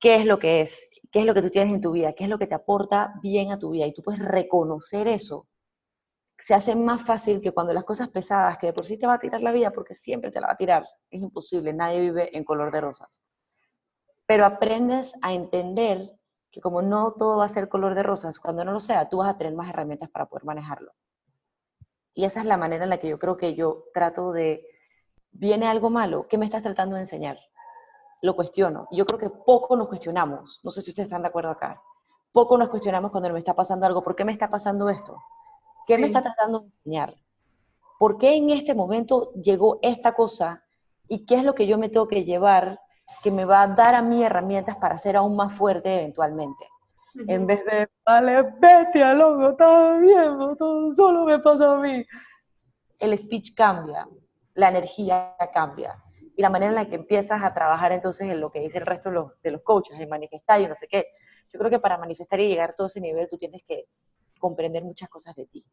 qué 0.00 0.16
es 0.16 0.26
lo 0.26 0.38
que 0.38 0.60
es 0.60 0.88
qué 1.12 1.20
es 1.20 1.26
lo 1.26 1.34
que 1.34 1.42
tú 1.42 1.50
tienes 1.50 1.72
en 1.72 1.80
tu 1.80 1.92
vida 1.92 2.12
qué 2.14 2.24
es 2.24 2.30
lo 2.30 2.38
que 2.38 2.46
te 2.46 2.54
aporta 2.54 3.14
bien 3.22 3.52
a 3.52 3.58
tu 3.58 3.70
vida 3.70 3.86
y 3.86 3.94
tú 3.94 4.02
puedes 4.02 4.20
reconocer 4.20 5.06
eso 5.08 5.46
se 6.38 6.54
hace 6.54 6.74
más 6.74 7.02
fácil 7.02 7.40
que 7.40 7.52
cuando 7.52 7.72
las 7.72 7.84
cosas 7.84 8.08
pesadas, 8.08 8.58
que 8.58 8.66
de 8.66 8.72
por 8.72 8.86
sí 8.86 8.98
te 8.98 9.06
va 9.06 9.14
a 9.14 9.18
tirar 9.18 9.42
la 9.42 9.52
vida, 9.52 9.70
porque 9.70 9.94
siempre 9.94 10.30
te 10.30 10.40
la 10.40 10.48
va 10.48 10.52
a 10.52 10.56
tirar, 10.56 10.86
es 11.10 11.22
imposible, 11.22 11.72
nadie 11.72 12.00
vive 12.00 12.36
en 12.36 12.44
color 12.44 12.70
de 12.70 12.80
rosas. 12.80 13.22
Pero 14.26 14.44
aprendes 14.44 15.14
a 15.22 15.32
entender 15.32 16.18
que 16.50 16.60
como 16.60 16.82
no 16.82 17.12
todo 17.12 17.38
va 17.38 17.44
a 17.44 17.48
ser 17.48 17.68
color 17.68 17.94
de 17.94 18.02
rosas, 18.02 18.38
cuando 18.38 18.64
no 18.64 18.72
lo 18.72 18.80
sea, 18.80 19.08
tú 19.08 19.18
vas 19.18 19.30
a 19.30 19.38
tener 19.38 19.54
más 19.54 19.68
herramientas 19.68 20.10
para 20.10 20.26
poder 20.26 20.44
manejarlo. 20.44 20.92
Y 22.12 22.24
esa 22.24 22.40
es 22.40 22.46
la 22.46 22.56
manera 22.56 22.84
en 22.84 22.90
la 22.90 22.98
que 22.98 23.08
yo 23.08 23.18
creo 23.18 23.36
que 23.36 23.54
yo 23.54 23.84
trato 23.92 24.32
de 24.32 24.66
viene 25.38 25.66
algo 25.66 25.90
malo, 25.90 26.26
¿qué 26.28 26.38
me 26.38 26.46
estás 26.46 26.62
tratando 26.62 26.94
de 26.94 27.02
enseñar? 27.02 27.38
Lo 28.22 28.34
cuestiono. 28.34 28.88
Yo 28.90 29.04
creo 29.04 29.18
que 29.18 29.30
poco 29.30 29.76
nos 29.76 29.88
cuestionamos. 29.88 30.60
No 30.64 30.70
sé 30.70 30.82
si 30.82 30.90
ustedes 30.90 31.06
están 31.06 31.22
de 31.22 31.28
acuerdo 31.28 31.50
acá. 31.50 31.80
Poco 32.32 32.56
nos 32.56 32.68
cuestionamos 32.68 33.10
cuando 33.10 33.30
me 33.30 33.38
está 33.38 33.54
pasando 33.54 33.86
algo. 33.86 34.02
¿Por 34.02 34.16
qué 34.16 34.24
me 34.24 34.32
está 34.32 34.48
pasando 34.48 34.88
esto? 34.88 35.22
¿Qué 35.86 35.96
me 35.98 36.06
está 36.06 36.22
tratando 36.22 36.60
de 36.60 36.66
enseñar? 36.66 37.14
¿Por 37.98 38.18
qué 38.18 38.34
en 38.34 38.50
este 38.50 38.74
momento 38.74 39.32
llegó 39.34 39.78
esta 39.82 40.12
cosa? 40.12 40.64
¿Y 41.08 41.24
qué 41.24 41.36
es 41.36 41.44
lo 41.44 41.54
que 41.54 41.66
yo 41.66 41.78
me 41.78 41.88
tengo 41.88 42.08
que 42.08 42.24
llevar 42.24 42.80
que 43.22 43.30
me 43.30 43.44
va 43.44 43.62
a 43.62 43.68
dar 43.68 43.94
a 43.94 44.02
mí 44.02 44.22
herramientas 44.22 44.76
para 44.76 44.98
ser 44.98 45.16
aún 45.16 45.36
más 45.36 45.54
fuerte 45.54 46.00
eventualmente? 46.00 46.66
En 47.28 47.46
vez 47.46 47.64
de, 47.64 47.88
vale, 48.04 48.42
bestia, 48.58 49.14
loco, 49.14 49.50
está 49.50 49.96
bien, 49.96 50.36
todo 50.58 50.92
solo 50.92 51.24
me 51.24 51.38
pasa 51.38 51.72
a 51.72 51.78
mí. 51.78 52.04
El 52.98 53.16
speech 53.16 53.54
cambia, 53.54 54.06
la 54.54 54.68
energía 54.68 55.34
cambia. 55.52 56.02
Y 56.36 56.42
la 56.42 56.50
manera 56.50 56.70
en 56.70 56.74
la 56.74 56.88
que 56.88 56.96
empiezas 56.96 57.42
a 57.42 57.54
trabajar 57.54 57.92
entonces 57.92 58.28
en 58.28 58.40
lo 58.40 58.50
que 58.50 58.60
dice 58.60 58.78
el 58.78 58.86
resto 58.86 59.08
de 59.08 59.14
los, 59.14 59.40
de 59.40 59.50
los 59.52 59.62
coaches, 59.62 59.98
en 59.98 60.08
manifestar 60.08 60.60
y 60.60 60.66
no 60.66 60.76
sé 60.76 60.88
qué. 60.88 61.06
Yo 61.50 61.58
creo 61.58 61.70
que 61.70 61.78
para 61.78 61.96
manifestar 61.96 62.40
y 62.40 62.48
llegar 62.48 62.70
a 62.70 62.74
todo 62.74 62.88
ese 62.88 63.00
nivel 63.00 63.28
tú 63.30 63.38
tienes 63.38 63.62
que 63.62 63.86
comprender 64.38 64.84
muchas 64.84 65.08
cosas 65.08 65.34
de 65.34 65.46
ti. 65.46 65.64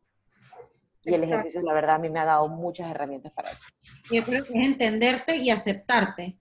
Y 1.03 1.13
el 1.13 1.23
ejercicio, 1.23 1.61
la 1.61 1.73
verdad, 1.73 1.95
a 1.95 1.99
mí 1.99 2.09
me 2.09 2.19
ha 2.19 2.25
dado 2.25 2.47
muchas 2.47 2.89
herramientas 2.89 3.33
para 3.33 3.51
eso. 3.51 3.65
Yo 4.09 4.23
creo 4.23 4.43
que 4.43 4.53
es 4.53 4.67
entenderte 4.67 5.35
y 5.35 5.49
aceptarte. 5.49 6.39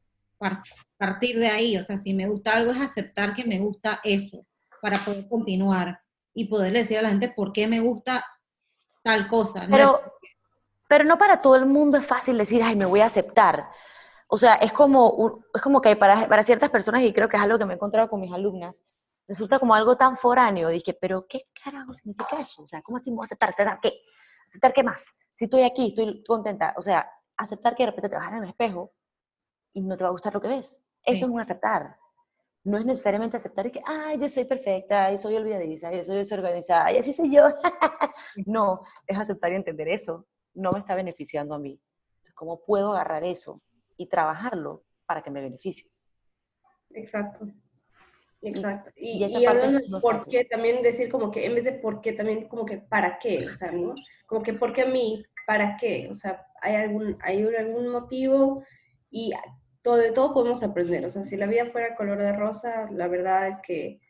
Partir 0.96 1.38
de 1.38 1.48
ahí, 1.48 1.76
o 1.76 1.82
sea, 1.82 1.96
si 1.96 2.14
me 2.14 2.26
gusta 2.26 2.56
algo 2.56 2.72
es 2.72 2.80
aceptar 2.80 3.34
que 3.34 3.44
me 3.44 3.58
gusta 3.58 4.00
eso 4.02 4.44
para 4.80 4.98
poder 4.98 5.28
continuar 5.28 6.00
y 6.34 6.46
poder 6.46 6.72
decir 6.72 6.98
a 6.98 7.02
la 7.02 7.10
gente 7.10 7.28
por 7.28 7.52
qué 7.52 7.66
me 7.68 7.80
gusta 7.80 8.24
tal 9.02 9.28
cosa. 9.28 9.66
Pero, 9.70 10.00
pero 10.88 11.04
no 11.04 11.18
para 11.18 11.40
todo 11.40 11.56
el 11.56 11.66
mundo 11.66 11.96
es 11.96 12.06
fácil 12.06 12.38
decir, 12.38 12.62
ay, 12.62 12.74
me 12.74 12.86
voy 12.86 13.00
a 13.00 13.06
aceptar. 13.06 13.68
O 14.26 14.36
sea, 14.36 14.54
es 14.54 14.72
como, 14.72 15.44
es 15.54 15.60
como 15.60 15.80
que 15.80 15.94
para, 15.94 16.26
para 16.26 16.42
ciertas 16.42 16.70
personas, 16.70 17.02
y 17.02 17.12
creo 17.12 17.28
que 17.28 17.36
es 17.36 17.42
algo 17.42 17.58
que 17.58 17.64
me 17.64 17.74
he 17.74 17.76
encontrado 17.76 18.08
con 18.08 18.20
mis 18.20 18.32
alumnas, 18.32 18.82
resulta 19.32 19.58
como 19.58 19.74
algo 19.74 19.96
tan 19.96 20.16
foráneo. 20.16 20.68
Dije, 20.68 20.92
pero 20.92 21.26
¿qué 21.26 21.48
carajo 21.64 21.94
significa 21.94 22.36
eso? 22.38 22.62
O 22.62 22.68
sea, 22.68 22.82
¿cómo 22.82 22.98
así 22.98 23.10
me 23.10 23.16
voy 23.16 23.24
a 23.24 23.26
aceptar? 23.26 23.48
¿Aceptar 23.48 23.80
qué? 23.80 24.02
¿Aceptar 24.46 24.72
qué 24.74 24.82
más? 24.82 25.06
Si 25.32 25.44
estoy 25.44 25.62
aquí, 25.62 25.88
estoy 25.88 26.22
contenta. 26.22 26.74
O 26.76 26.82
sea, 26.82 27.10
aceptar 27.36 27.74
que 27.74 27.84
de 27.84 27.90
repente 27.90 28.10
te 28.10 28.16
vas 28.16 28.30
a 28.30 28.36
en 28.36 28.42
el 28.42 28.50
espejo 28.50 28.92
y 29.72 29.80
no 29.80 29.96
te 29.96 30.04
va 30.04 30.08
a 30.08 30.12
gustar 30.12 30.34
lo 30.34 30.40
que 30.40 30.48
ves. 30.48 30.84
Eso 31.02 31.24
es 31.24 31.30
un 31.30 31.40
aceptar. 31.40 31.96
No 32.62 32.76
es 32.76 32.84
necesariamente 32.84 33.38
aceptar 33.38 33.72
que, 33.72 33.82
ay, 33.86 34.18
yo 34.18 34.28
soy 34.28 34.44
perfecta, 34.44 35.10
y 35.10 35.18
soy 35.18 35.34
olvidadiza, 35.34 35.90
yo 35.92 36.04
soy 36.04 36.16
desorganizada, 36.18 36.92
y 36.92 36.98
así 36.98 37.12
soy 37.12 37.34
yo. 37.34 37.44
no, 38.46 38.82
es 39.06 39.18
aceptar 39.18 39.50
y 39.50 39.56
entender 39.56 39.88
eso. 39.88 40.28
No 40.54 40.70
me 40.72 40.78
está 40.78 40.94
beneficiando 40.94 41.54
a 41.54 41.58
mí. 41.58 41.80
¿Cómo 42.34 42.62
puedo 42.64 42.92
agarrar 42.92 43.24
eso 43.24 43.62
y 43.96 44.08
trabajarlo 44.08 44.84
para 45.06 45.22
que 45.22 45.30
me 45.30 45.40
beneficie? 45.40 45.90
Exacto. 46.90 47.46
Exacto. 48.42 48.90
Y, 48.96 49.24
y, 49.24 49.46
hablando 49.46 49.78
de 49.78 50.00
por 50.00 50.26
qué, 50.26 50.44
también 50.44 50.82
decir 50.82 51.08
como 51.08 51.30
que 51.30 51.46
en 51.46 51.54
vez 51.54 51.64
de 51.64 51.72
por 51.72 52.00
qué, 52.00 52.12
también 52.12 52.48
como 52.48 52.66
que 52.66 52.78
para 52.78 53.18
qué, 53.18 53.38
o 53.38 53.54
sea, 53.54 53.70
¿no? 53.70 53.94
Como 54.26 54.42
que 54.42 54.52
por 54.52 54.72
qué 54.72 54.82
a 54.82 54.86
mí, 54.86 55.22
para 55.46 55.76
qué, 55.76 56.08
o 56.10 56.14
sea, 56.14 56.44
hay 56.60 56.74
algún, 56.74 57.16
hay 57.20 57.42
algún 57.56 57.88
motivo 57.88 58.64
y 59.10 59.32
todo, 59.80 59.96
de 59.96 60.10
todo 60.10 60.34
podemos 60.34 60.62
aprender, 60.64 61.04
o 61.04 61.10
sea, 61.10 61.22
si 61.22 61.36
la 61.36 61.46
vida 61.46 61.66
fuera 61.66 61.94
color 61.94 62.18
de 62.18 62.32
rosa, 62.32 62.88
la 62.90 63.06
verdad 63.06 63.46
es 63.46 63.60
que 63.60 64.00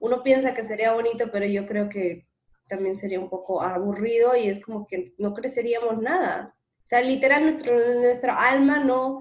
uno 0.00 0.22
piensa 0.22 0.52
que 0.52 0.62
sería 0.62 0.92
bonito, 0.92 1.30
pero 1.32 1.46
yo 1.46 1.64
creo 1.64 1.88
que 1.88 2.26
también 2.68 2.96
sería 2.96 3.20
un 3.20 3.30
poco 3.30 3.62
aburrido 3.62 4.36
y 4.36 4.48
es 4.48 4.60
como 4.60 4.86
que 4.86 5.14
no 5.16 5.32
creceríamos 5.32 6.00
nada. 6.00 6.54
O 6.78 6.86
sea, 6.86 7.00
literal, 7.00 7.44
nuestro, 7.44 7.76
nuestra 7.94 8.34
alma 8.34 8.82
no, 8.82 9.20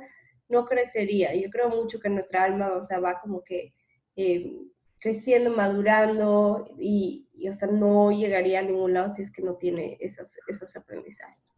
no 0.50 0.66
crecería. 0.66 1.36
Yo 1.36 1.50
creo 1.50 1.70
mucho 1.70 2.00
que 2.00 2.10
nuestra 2.10 2.44
alma, 2.44 2.74
o 2.74 2.82
sea, 2.82 3.00
va 3.00 3.20
como 3.20 3.44
que 3.44 3.74
eh, 4.16 4.62
creciendo, 5.00 5.52
madurando 5.52 6.68
y, 6.78 7.28
o 7.50 7.54
sea, 7.54 7.70
no 7.70 8.12
llegaría 8.12 8.60
a 8.60 8.64
ningún 8.64 8.94
lado 8.94 9.10
si 9.10 9.22
es 9.22 9.32
que 9.32 9.42
no 9.42 9.56
tiene 9.56 9.98
esos, 10.00 10.38
esos 10.48 10.76
aprendizajes. 10.76 11.52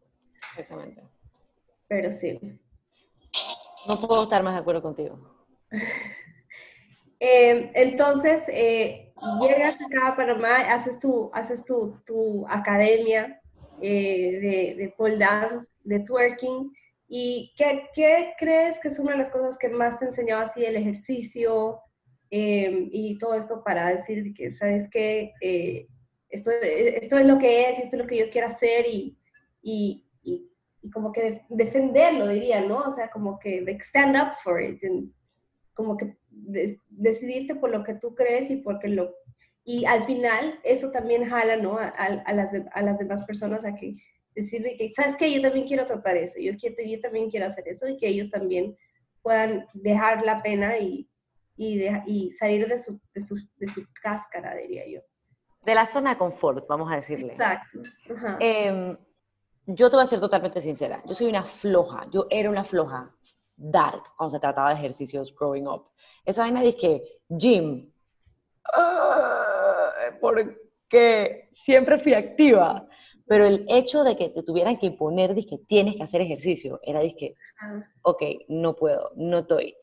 Exactamente. 0.50 1.02
Pero 1.88 2.10
sí. 2.10 2.38
No 3.86 4.00
puedo 4.00 4.22
estar 4.22 4.42
más 4.42 4.54
de 4.54 4.60
acuerdo 4.60 4.82
contigo. 4.82 5.18
Eh, 7.20 7.70
entonces, 7.74 8.46
eh, 8.50 9.14
llegas 9.40 9.80
acá 9.80 10.08
a 10.08 10.16
Panamá, 10.16 10.56
haces 10.56 10.98
tu, 10.98 11.30
haces 11.32 11.64
tu, 11.64 11.98
tu 12.04 12.44
academia 12.48 13.40
de, 13.80 14.74
de 14.76 14.94
pole 14.98 15.16
dance, 15.16 15.70
de 15.84 16.00
twerking, 16.00 16.70
¿y 17.08 17.52
qué, 17.56 17.88
qué, 17.94 18.34
crees 18.38 18.80
que 18.80 18.88
es 18.88 18.98
una 18.98 19.12
de 19.12 19.18
las 19.18 19.30
cosas 19.30 19.56
que 19.56 19.68
más 19.68 19.98
te 19.98 20.06
enseñó 20.06 20.36
así 20.38 20.64
el 20.64 20.76
ejercicio, 20.76 21.80
Em, 22.36 22.88
y 22.90 23.16
todo 23.16 23.34
esto 23.36 23.62
para 23.62 23.90
decir 23.90 24.34
que, 24.34 24.50
¿sabes 24.50 24.88
qué? 24.90 25.34
Eh, 25.40 25.86
esto, 26.28 26.50
esto 26.50 27.18
es 27.18 27.26
lo 27.26 27.38
que 27.38 27.70
es, 27.70 27.78
esto 27.78 27.94
es 27.94 28.02
lo 28.02 28.08
que 28.08 28.18
yo 28.18 28.28
quiero 28.28 28.48
hacer 28.48 28.86
y, 28.90 29.16
y, 29.62 30.04
y, 30.24 30.90
como 30.90 31.12
que 31.12 31.42
defenderlo, 31.48 32.26
diría, 32.26 32.60
¿no? 32.60 32.80
O 32.80 32.90
sea, 32.90 33.08
como 33.08 33.38
que 33.38 33.64
stand 33.78 34.16
up 34.16 34.32
for 34.42 34.60
it, 34.60 34.82
como 35.74 35.96
que 35.96 36.16
decidirte 36.90 37.54
por 37.54 37.70
lo 37.70 37.84
que 37.84 37.94
tú 37.94 38.16
crees 38.16 38.50
y 38.50 38.56
porque 38.56 38.88
lo... 38.88 39.14
Y 39.62 39.84
al 39.84 40.02
final 40.02 40.58
eso 40.64 40.90
también 40.90 41.26
jala, 41.26 41.56
¿no? 41.56 41.78
A, 41.78 41.86
a, 41.86 42.32
las, 42.32 42.50
a 42.72 42.82
las 42.82 42.98
demás 42.98 43.22
personas 43.22 43.64
a 43.64 43.76
que 43.76 43.94
decirle 44.34 44.74
que, 44.76 44.92
¿sabes 44.92 45.14
qué? 45.14 45.32
Yo 45.32 45.40
también 45.40 45.68
quiero 45.68 45.86
tratar 45.86 46.16
eso, 46.16 46.40
yo, 46.40 46.56
quiero, 46.56 46.82
yo 46.84 46.98
también 46.98 47.30
quiero 47.30 47.46
hacer 47.46 47.68
eso 47.68 47.86
y 47.86 47.96
que 47.96 48.08
ellos 48.08 48.28
también 48.28 48.76
puedan 49.22 49.68
dejar 49.72 50.24
la 50.24 50.42
pena 50.42 50.78
y, 50.78 51.08
y, 51.56 51.84
y 52.06 52.30
salir 52.30 52.66
de 52.68 52.78
su, 52.78 53.00
de, 53.14 53.20
su, 53.20 53.36
de 53.56 53.68
su, 53.68 53.84
cáscara, 54.02 54.54
diría 54.56 54.84
yo. 54.86 55.00
De 55.62 55.74
la 55.74 55.86
zona 55.86 56.10
de 56.10 56.18
confort, 56.18 56.66
vamos 56.68 56.92
a 56.92 56.96
decirle. 56.96 57.32
Exacto. 57.32 57.80
Eh, 58.40 58.96
yo 59.66 59.90
te 59.90 59.96
voy 59.96 60.02
a 60.02 60.06
ser 60.06 60.20
totalmente 60.20 60.60
sincera. 60.60 61.02
Yo 61.06 61.14
soy 61.14 61.28
una 61.28 61.42
floja. 61.42 62.06
Yo 62.10 62.26
era 62.30 62.50
una 62.50 62.64
floja 62.64 63.14
dark 63.56 64.02
cuando 64.16 64.36
se 64.36 64.40
trataba 64.40 64.70
de 64.70 64.76
ejercicios 64.76 65.34
growing 65.34 65.66
up. 65.66 65.90
Esa 66.24 66.42
vaina 66.42 66.60
dice 66.60 66.76
que, 66.76 67.20
gym, 67.28 67.92
porque 70.20 71.48
siempre 71.52 71.98
fui 71.98 72.14
activa. 72.14 72.86
Pero 73.26 73.46
el 73.46 73.64
hecho 73.68 74.04
de 74.04 74.16
que 74.16 74.28
te 74.28 74.42
tuvieran 74.42 74.76
que 74.76 74.86
imponer, 74.86 75.34
que 75.34 75.56
tienes 75.66 75.96
que 75.96 76.02
hacer 76.02 76.20
ejercicio, 76.20 76.78
era 76.82 77.00
que, 77.16 77.36
ok, 78.02 78.22
no 78.48 78.76
puedo, 78.76 79.12
no 79.16 79.38
estoy. 79.38 79.74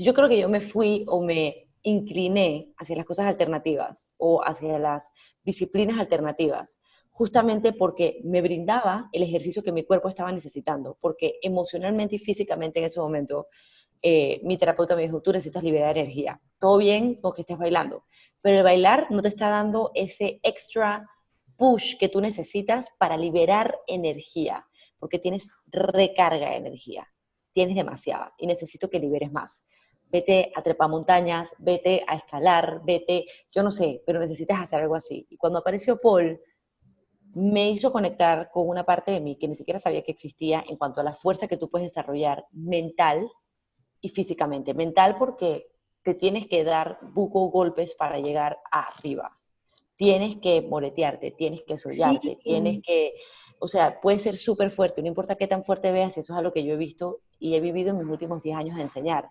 Yo 0.00 0.14
creo 0.14 0.28
que 0.28 0.38
yo 0.38 0.48
me 0.48 0.60
fui 0.60 1.04
o 1.08 1.20
me 1.20 1.68
incliné 1.82 2.72
hacia 2.76 2.94
las 2.94 3.04
cosas 3.04 3.26
alternativas 3.26 4.12
o 4.16 4.40
hacia 4.44 4.78
las 4.78 5.10
disciplinas 5.42 5.98
alternativas, 5.98 6.78
justamente 7.10 7.72
porque 7.72 8.20
me 8.22 8.40
brindaba 8.40 9.08
el 9.12 9.24
ejercicio 9.24 9.60
que 9.60 9.72
mi 9.72 9.82
cuerpo 9.82 10.08
estaba 10.08 10.30
necesitando, 10.30 10.96
porque 11.00 11.40
emocionalmente 11.42 12.14
y 12.14 12.20
físicamente 12.20 12.78
en 12.78 12.84
ese 12.84 13.00
momento 13.00 13.48
eh, 14.00 14.40
mi 14.44 14.56
terapeuta 14.56 14.94
me 14.94 15.02
dijo, 15.02 15.20
tú 15.20 15.32
necesitas 15.32 15.64
liberar 15.64 15.98
energía. 15.98 16.40
Todo 16.60 16.78
bien 16.78 17.16
con 17.20 17.32
que 17.32 17.40
estés 17.40 17.58
bailando, 17.58 18.04
pero 18.40 18.58
el 18.58 18.62
bailar 18.62 19.08
no 19.10 19.20
te 19.20 19.28
está 19.28 19.48
dando 19.48 19.90
ese 19.96 20.38
extra 20.44 21.08
push 21.56 21.96
que 21.98 22.08
tú 22.08 22.20
necesitas 22.20 22.90
para 23.00 23.16
liberar 23.16 23.76
energía, 23.88 24.68
porque 25.00 25.18
tienes 25.18 25.48
recarga 25.66 26.50
de 26.50 26.56
energía, 26.56 27.12
tienes 27.52 27.74
demasiada 27.74 28.32
y 28.38 28.46
necesito 28.46 28.88
que 28.88 29.00
liberes 29.00 29.32
más 29.32 29.64
vete 30.10 30.52
a 30.54 30.62
trepar 30.62 30.88
montañas, 30.88 31.54
vete 31.58 32.04
a 32.06 32.16
escalar, 32.16 32.80
vete, 32.84 33.26
yo 33.52 33.62
no 33.62 33.70
sé, 33.70 34.02
pero 34.06 34.18
necesitas 34.18 34.60
hacer 34.60 34.80
algo 34.80 34.94
así. 34.94 35.26
Y 35.30 35.36
cuando 35.36 35.58
apareció 35.58 36.00
Paul, 36.00 36.40
me 37.34 37.70
hizo 37.70 37.92
conectar 37.92 38.50
con 38.50 38.68
una 38.68 38.84
parte 38.84 39.12
de 39.12 39.20
mí 39.20 39.36
que 39.36 39.48
ni 39.48 39.54
siquiera 39.54 39.78
sabía 39.78 40.02
que 40.02 40.12
existía 40.12 40.64
en 40.66 40.76
cuanto 40.76 41.00
a 41.00 41.04
la 41.04 41.12
fuerza 41.12 41.46
que 41.46 41.56
tú 41.56 41.70
puedes 41.70 41.86
desarrollar 41.86 42.46
mental 42.52 43.28
y 44.00 44.08
físicamente. 44.08 44.74
Mental 44.74 45.16
porque 45.18 45.68
te 46.02 46.14
tienes 46.14 46.46
que 46.46 46.64
dar 46.64 46.98
buco 47.02 47.50
golpes 47.50 47.94
para 47.94 48.18
llegar 48.18 48.58
arriba. 48.70 49.30
Tienes 49.96 50.36
que 50.36 50.62
moretearte, 50.62 51.32
tienes 51.32 51.62
que 51.62 51.76
sollarte, 51.76 52.38
tienes 52.42 52.80
que, 52.82 53.14
o 53.58 53.66
sea, 53.66 54.00
puedes 54.00 54.22
ser 54.22 54.36
súper 54.36 54.70
fuerte, 54.70 55.02
no 55.02 55.08
importa 55.08 55.34
qué 55.34 55.48
tan 55.48 55.64
fuerte 55.64 55.90
veas, 55.90 56.16
eso 56.16 56.32
es 56.32 56.38
algo 56.38 56.52
que 56.52 56.62
yo 56.62 56.74
he 56.74 56.76
visto 56.76 57.20
y 57.40 57.56
he 57.56 57.60
vivido 57.60 57.90
en 57.90 57.98
mis 57.98 58.06
últimos 58.06 58.40
10 58.40 58.56
años 58.56 58.76
de 58.76 58.82
enseñar 58.82 59.28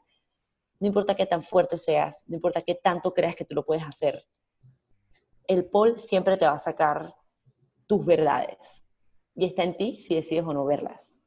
no 0.80 0.88
importa 0.88 1.16
qué 1.16 1.26
tan 1.26 1.42
fuerte 1.42 1.78
seas, 1.78 2.24
no 2.28 2.36
importa 2.36 2.62
qué 2.62 2.76
tanto 2.76 3.13
creas 3.13 3.36
que 3.36 3.46
tú 3.46 3.56
lo 3.56 3.66
puedes 3.66 3.84
hacer, 3.84 4.26
el 5.48 5.66
pol 5.66 5.98
siempre 6.00 6.38
te 6.38 6.46
va 6.46 6.54
a 6.54 6.60
sacar 6.60 7.16
tus 7.88 8.06
verdades. 8.06 8.84
Y 9.36 9.46
está 9.46 9.63
en 9.63 9.78
ti 9.78 10.00
si 10.00 10.16
decides 10.16 10.44
o 10.46 10.54
no 10.54 10.66
verlas. 10.66 11.18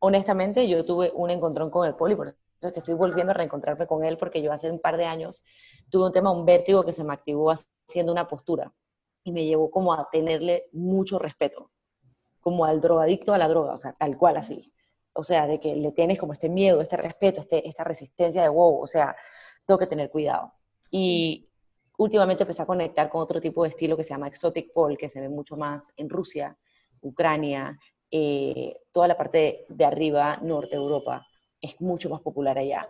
Honestamente, 0.00 0.68
yo 0.68 0.84
tuve 0.84 1.12
un 1.14 1.30
encontrón 1.30 1.70
con 1.70 1.86
el 1.86 1.94
pol 1.94 2.12
y 2.12 2.16
por 2.16 2.28
eso 2.28 2.36
es 2.60 2.72
que 2.72 2.78
estoy 2.80 2.94
volviendo 2.94 3.30
a 3.30 3.34
reencontrarme 3.34 3.86
con 3.86 4.04
él 4.04 4.16
porque 4.16 4.42
yo 4.42 4.52
hace 4.52 4.70
un 4.70 4.80
par 4.80 4.96
de 4.96 5.04
años 5.04 5.44
tuve 5.90 6.06
un 6.06 6.12
tema, 6.12 6.30
un 6.30 6.44
vértigo 6.44 6.84
que 6.84 6.92
se 6.92 7.04
me 7.04 7.12
activó 7.12 7.52
haciendo 7.52 8.12
una 8.12 8.26
postura 8.26 8.72
y 9.22 9.32
me 9.32 9.44
llevó 9.44 9.70
como 9.70 9.92
a 9.92 10.08
tenerle 10.10 10.68
mucho 10.72 11.18
respeto, 11.18 11.70
como 12.40 12.64
al 12.64 12.80
drogadicto 12.80 13.32
a 13.32 13.38
la 13.38 13.48
droga, 13.48 13.74
o 13.74 13.78
sea, 13.78 13.92
tal 13.92 14.16
cual 14.16 14.36
así 14.36 14.72
o 15.18 15.24
sea, 15.24 15.48
de 15.48 15.58
que 15.58 15.74
le 15.74 15.90
tienes 15.90 16.16
como 16.16 16.32
este 16.32 16.48
miedo, 16.48 16.80
este 16.80 16.96
respeto, 16.96 17.40
este, 17.40 17.68
esta 17.68 17.82
resistencia 17.82 18.40
de 18.40 18.48
wow, 18.48 18.80
o 18.80 18.86
sea, 18.86 19.16
tengo 19.66 19.76
que 19.76 19.88
tener 19.88 20.10
cuidado. 20.10 20.52
Y 20.92 21.48
últimamente 21.96 22.44
empecé 22.44 22.62
a 22.62 22.66
conectar 22.66 23.08
con 23.10 23.20
otro 23.20 23.40
tipo 23.40 23.64
de 23.64 23.70
estilo 23.70 23.96
que 23.96 24.04
se 24.04 24.10
llama 24.10 24.28
Exotic 24.28 24.72
Pole, 24.72 24.96
que 24.96 25.08
se 25.08 25.20
ve 25.20 25.28
mucho 25.28 25.56
más 25.56 25.92
en 25.96 26.08
Rusia, 26.08 26.56
Ucrania, 27.00 27.76
eh, 28.12 28.76
toda 28.92 29.08
la 29.08 29.16
parte 29.16 29.66
de, 29.68 29.84
arriba, 29.84 30.38
norte 30.40 30.76
Europa, 30.76 31.26
es 31.60 31.80
mucho 31.80 32.08
más 32.08 32.20
popular 32.20 32.56
allá. 32.56 32.88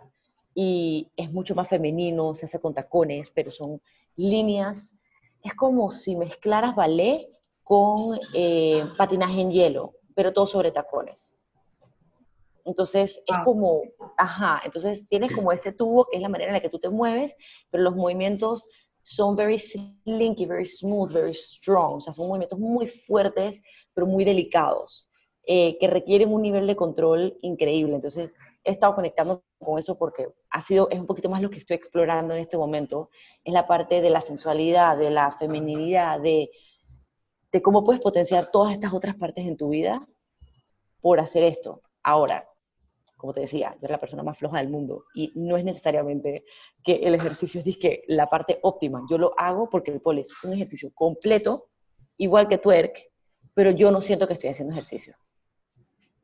Y 0.53 1.09
es 1.15 1.31
mucho 1.33 1.55
más 1.55 1.67
femenino, 1.67 2.35
se 2.35 2.45
hace 2.45 2.59
con 2.59 2.75
tacones, 2.75 3.31
pero 3.31 3.49
son 3.49 3.81
líneas. 4.17 4.99
Es 5.41 5.55
como 5.55 5.89
si 5.89 6.15
mezclaras 6.15 6.75
ballet 6.75 7.27
con 7.63 8.19
eh, 8.35 8.83
patinaje 8.99 9.41
en 9.41 9.51
hielo, 9.51 9.95
pero 10.13 10.31
todo 10.31 10.45
sobre 10.45 10.69
tacones. 10.69 11.38
Entonces 12.69 13.23
es 13.25 13.37
como, 13.43 13.81
ajá, 14.17 14.61
entonces 14.63 15.07
tienes 15.07 15.31
como 15.31 15.51
este 15.51 15.71
tubo 15.71 16.05
que 16.05 16.17
es 16.17 16.21
la 16.21 16.29
manera 16.29 16.49
en 16.49 16.53
la 16.53 16.61
que 16.61 16.69
tú 16.69 16.79
te 16.79 16.89
mueves, 16.89 17.35
pero 17.69 17.83
los 17.83 17.95
movimientos 17.95 18.67
son 19.01 19.35
very 19.35 19.57
slinky, 19.57 20.45
very 20.45 20.65
smooth, 20.65 21.11
very 21.11 21.33
strong, 21.33 21.95
o 21.95 22.01
sea, 22.01 22.13
son 22.13 22.27
movimientos 22.27 22.59
muy 22.59 22.87
fuertes, 22.87 23.63
pero 23.93 24.05
muy 24.05 24.23
delicados, 24.23 25.09
eh, 25.43 25.77
que 25.79 25.87
requieren 25.87 26.31
un 26.31 26.43
nivel 26.43 26.67
de 26.67 26.75
control 26.75 27.37
increíble. 27.41 27.95
Entonces 27.95 28.35
he 28.63 28.71
estado 28.71 28.93
conectando 28.93 29.43
con 29.57 29.79
eso 29.79 29.97
porque 29.97 30.27
ha 30.51 30.61
sido, 30.61 30.89
es 30.91 30.99
un 30.99 31.07
poquito 31.07 31.29
más 31.29 31.41
lo 31.41 31.49
que 31.49 31.57
estoy 31.57 31.75
explorando 31.75 32.33
en 32.33 32.41
este 32.41 32.57
momento, 32.57 33.09
es 33.43 33.53
la 33.53 33.67
parte 33.67 34.01
de 34.01 34.09
la 34.09 34.21
sensualidad, 34.21 34.97
de 34.97 35.09
la 35.09 35.31
feminidad, 35.31 36.19
de, 36.19 36.51
de 37.51 37.61
cómo 37.61 37.83
puedes 37.83 38.01
potenciar 38.01 38.51
todas 38.51 38.73
estas 38.73 38.93
otras 38.93 39.15
partes 39.15 39.45
en 39.47 39.57
tu 39.57 39.69
vida 39.69 40.07
por 41.01 41.19
hacer 41.19 41.43
esto. 41.43 41.81
Ahora, 42.03 42.48
como 43.19 43.33
te 43.33 43.41
decía, 43.41 43.73
yo 43.73 43.79
era 43.85 43.95
la 43.95 43.99
persona 43.99 44.23
más 44.23 44.37
floja 44.37 44.59
del 44.59 44.69
mundo 44.69 45.03
y 45.13 45.33
no 45.35 45.57
es 45.57 45.65
necesariamente 45.65 46.45
que 46.81 46.95
el 47.03 47.13
ejercicio 47.15 47.61
es 47.65 47.77
que 47.77 48.03
la 48.07 48.29
parte 48.29 48.59
óptima. 48.61 49.03
Yo 49.09 49.17
lo 49.17 49.33
hago 49.37 49.69
porque 49.69 49.91
el 49.91 49.99
pole 49.99 50.21
es 50.21 50.31
un 50.41 50.53
ejercicio 50.53 50.89
completo, 50.95 51.67
igual 52.15 52.47
que 52.47 52.57
twerk, 52.57 53.11
pero 53.53 53.71
yo 53.71 53.91
no 53.91 54.01
siento 54.01 54.25
que 54.25 54.33
estoy 54.33 54.51
haciendo 54.51 54.71
ejercicio. 54.71 55.17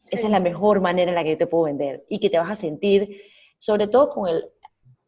Esa 0.10 0.27
es 0.27 0.31
la 0.31 0.39
mejor 0.39 0.79
manera 0.79 1.12
en 1.12 1.15
la 1.15 1.23
que 1.25 1.31
yo 1.31 1.38
te 1.38 1.47
puedo 1.47 1.65
vender 1.65 2.05
y 2.08 2.17
que 2.19 2.29
te 2.29 2.39
vas 2.39 2.49
a 2.49 2.55
sentir, 2.55 3.21
sobre 3.60 3.89
todo 3.89 4.10
con 4.10 4.29
el 4.29 4.45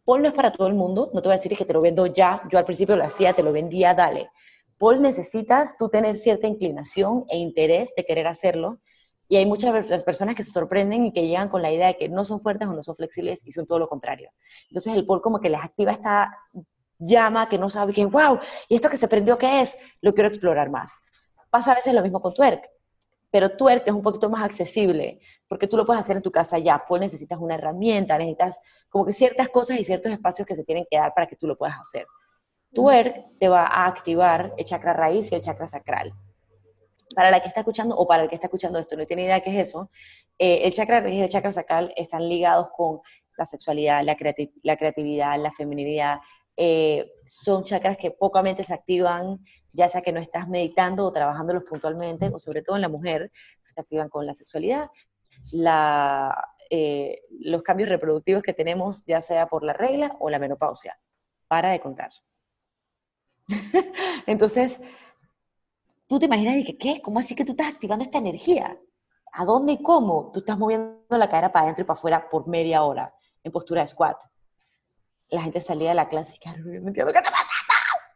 pole 0.04 0.24
no 0.24 0.28
es 0.28 0.34
para 0.34 0.52
todo 0.52 0.68
el 0.68 0.74
mundo, 0.74 1.10
no 1.14 1.22
te 1.22 1.30
voy 1.30 1.36
a 1.36 1.38
decir 1.38 1.56
que 1.58 1.64
te 1.64 1.74
lo 1.74 1.80
vendo 1.80 2.06
ya, 2.06 2.44
yo 2.52 2.58
al 2.58 2.66
principio 2.66 2.98
lo 2.98 3.06
hacía, 3.06 3.32
te 3.32 3.44
lo 3.44 3.54
vendía, 3.54 3.94
dale. 3.94 4.30
Pole 4.78 5.00
necesitas 5.00 5.78
tú 5.78 5.88
tener 5.88 6.18
cierta 6.18 6.48
inclinación 6.48 7.24
e 7.30 7.38
interés 7.38 7.96
de 7.96 8.04
querer 8.04 8.28
hacerlo, 8.28 8.82
y 9.30 9.36
hay 9.36 9.46
muchas 9.46 10.04
personas 10.04 10.36
que 10.36 10.44
se 10.44 10.52
sorprenden 10.52 11.06
y 11.06 11.12
que 11.12 11.28
llegan 11.28 11.50
con 11.50 11.62
la 11.62 11.72
idea 11.72 11.88
de 11.88 11.98
que 11.98 12.10
no 12.10 12.24
son 12.24 12.40
fuertes 12.40 12.68
o 12.68 12.74
no 12.74 12.84
son 12.84 12.96
flexibles 12.96 13.46
y 13.46 13.52
son 13.52 13.66
todo 13.66 13.80
lo 13.80 13.90
contrario. 13.90 14.32
Entonces 14.70 14.94
el 14.94 15.06
pol 15.06 15.22
como 15.22 15.40
que 15.40 15.50
les 15.50 15.62
activa 15.62 15.92
esta 15.92 16.38
llama 16.98 17.50
que 17.50 17.58
no 17.58 17.70
sabe 17.70 17.94
que, 17.94 18.06
wow, 18.06 18.40
¿y 18.70 18.76
esto 18.76 18.90
que 18.90 18.98
se 18.98 19.08
prendió 19.08 19.38
qué 19.38 19.62
es? 19.62 19.78
Lo 20.02 20.14
quiero 20.14 20.30
explorar 20.30 20.70
más. 20.70 20.98
Pasa 21.50 21.74
a 21.74 21.76
veces 21.76 21.94
lo 21.94 22.02
mismo 22.02 22.22
con 22.22 22.34
twerk, 22.34 22.70
pero 23.30 23.56
twerk 23.56 23.88
es 23.88 23.94
un 23.94 24.02
poquito 24.02 24.30
más 24.30 24.44
accesible, 24.44 25.20
porque 25.48 25.68
tú 25.68 25.78
lo 25.78 25.86
puedes 25.86 26.00
hacer 26.00 26.18
en 26.18 26.24
tu 26.24 26.32
casa 26.32 26.58
ya, 26.58 26.86
pues 26.88 27.02
necesitas 27.02 27.38
una 27.40 27.56
herramienta, 27.56 28.18
necesitas 28.18 28.60
como 28.90 29.06
que 29.06 29.14
ciertas 29.14 29.50
cosas 29.50 29.80
y 29.80 29.84
ciertos 29.84 30.12
espacios 30.12 30.48
que 30.48 30.56
se 30.56 30.64
tienen 30.64 30.86
que 30.90 30.98
dar 30.98 31.14
para 31.14 31.28
que 31.28 31.36
tú 31.36 31.48
lo 31.48 31.58
puedas 31.58 31.78
hacer. 31.80 32.06
Twerk 32.74 33.38
te 33.40 33.48
va 33.50 33.66
a 33.66 33.86
activar 33.86 34.54
el 34.58 34.66
chakra 34.66 34.94
raíz 34.94 35.32
y 35.32 35.36
el 35.36 35.42
chakra 35.42 35.68
sacral 35.68 36.14
para 37.16 37.32
la 37.32 37.42
que 37.42 37.48
está 37.48 37.62
escuchando 37.62 37.96
o 37.96 38.08
para 38.08 38.24
el 38.24 38.30
que 38.30 38.36
está 38.36 38.48
escuchando 38.48 38.80
esto 38.80 38.96
no 38.96 39.06
tiene 39.06 39.24
idea 39.24 39.40
qué 39.42 39.50
es 39.50 39.70
eso, 39.70 39.90
eh, 40.38 40.62
el 40.64 40.74
chakra 40.74 41.08
y 41.10 41.22
el 41.22 41.30
chakra 41.30 41.52
sacral 41.52 41.94
están 41.96 42.28
ligados 42.28 42.70
con 42.76 43.02
la 43.38 43.46
sexualidad, 43.46 44.04
la, 44.04 44.16
creatividad, 44.16 45.40
la 45.40 45.52
feminidad. 45.52 46.20
Eh, 46.56 47.12
son 47.26 47.64
chakras 47.64 47.98
que 47.98 48.12
pocamente 48.12 48.64
se 48.64 48.74
activan, 48.74 49.40
ya 49.72 49.90
sea 49.90 50.02
que 50.02 50.12
no 50.12 50.20
estás 50.20 50.48
meditando 50.48 51.06
o 51.06 51.14
trabajándolos 51.14 51.64
puntualmente, 51.64 52.30
o 52.34 52.40
sobre 52.40 52.64
todo 52.64 52.76
en 52.76 52.82
la 52.82 52.90
mujer, 52.90 53.32
se 53.62 53.80
activan 53.80 54.10
con 54.10 54.26
la 54.26 54.34
sexualidad, 54.34 54.90
eh, 56.70 57.22
los 57.40 57.62
cambios 57.62 57.90
reproductivos 57.90 58.44
que 58.44 58.54
tenemos, 58.54 59.06
ya 59.06 59.22
sea 59.22 59.48
por 59.48 59.64
la 59.64 59.74
regla 59.74 60.16
o 60.20 60.30
la 60.30 60.40
menopausia. 60.40 61.00
Para 61.48 61.70
de 61.72 61.80
contar. 61.80 62.12
Entonces, 64.26 64.82
tú 66.08 66.20
te 66.20 66.26
imaginas 66.26 66.56
y 66.58 66.64
que, 66.64 66.78
¿qué? 66.78 67.02
¿Cómo 67.02 67.20
así 67.20 67.36
que 67.36 67.46
tú 67.46 67.52
estás 67.52 67.68
activando 67.74 68.04
esta 68.04 68.18
energía? 68.18 68.80
¿A 69.34 69.46
dónde 69.46 69.74
y 69.74 69.82
cómo? 69.84 70.32
Tú 70.34 70.40
estás 70.40 70.58
moviendo 70.58 71.04
la 71.10 71.30
cadera 71.30 71.52
para 71.52 71.66
adentro 71.66 71.84
y 71.84 71.86
para 71.86 71.98
afuera 71.98 72.30
por 72.30 72.48
media 72.48 72.84
hora 72.84 73.14
en 73.44 73.52
postura 73.52 73.82
de 73.82 73.88
squat. 73.88 74.18
La 75.30 75.42
gente 75.42 75.60
salía 75.62 75.90
de 75.90 75.96
la 75.96 76.08
clase 76.08 76.36
y 76.36 76.40
que, 76.40 76.50
no 76.50 76.88
entiendo 76.88 77.12
qué 77.12 77.20
está 77.20 77.32
pasando. 77.32 77.58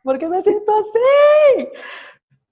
¿Por 0.03 0.17
qué 0.17 0.27
me 0.27 0.41
siento 0.41 0.71
así? 0.71 1.67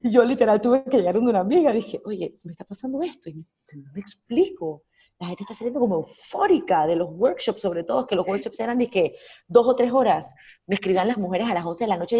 Y 0.01 0.11
yo 0.11 0.23
literal 0.23 0.61
tuve 0.61 0.83
que 0.83 0.97
llegar 0.97 1.15
donde 1.15 1.31
una 1.31 1.39
amiga. 1.39 1.71
Dije, 1.71 2.01
oye, 2.05 2.39
me 2.43 2.51
está 2.51 2.63
pasando 2.63 3.01
esto 3.01 3.29
y 3.29 3.33
no 3.33 3.91
me 3.93 3.99
explico. 3.99 4.83
La 5.17 5.27
gente 5.27 5.43
está 5.43 5.53
saliendo 5.53 5.79
como 5.81 5.95
eufórica 5.95 6.87
de 6.87 6.95
los 6.95 7.09
workshops, 7.11 7.61
sobre 7.61 7.83
todo, 7.83 8.07
que 8.07 8.15
los 8.15 8.25
workshops 8.25 8.59
eran 8.59 8.79
que 8.87 9.15
dos 9.47 9.67
o 9.67 9.75
tres 9.75 9.91
horas. 9.91 10.33
Me 10.65 10.75
escribían 10.75 11.07
las 11.07 11.17
mujeres 11.17 11.49
a 11.49 11.53
las 11.53 11.65
11 11.65 11.83
de 11.83 11.89
la 11.89 11.97
noche 11.97 12.19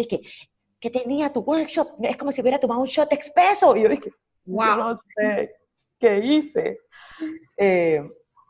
que 0.80 0.90
tenía 0.90 1.32
tu 1.32 1.40
workshop, 1.40 1.88
es 2.02 2.16
como 2.16 2.32
si 2.32 2.40
hubiera 2.40 2.58
tomado 2.58 2.80
un 2.80 2.86
shot 2.86 3.12
expreso. 3.12 3.76
Y 3.76 3.82
yo 3.82 3.88
dije, 3.88 4.10
wow, 4.46 4.76
no 4.76 5.00
sé 5.16 5.54
qué 5.98 6.18
hice. 6.18 6.78
Eh, 7.56 8.02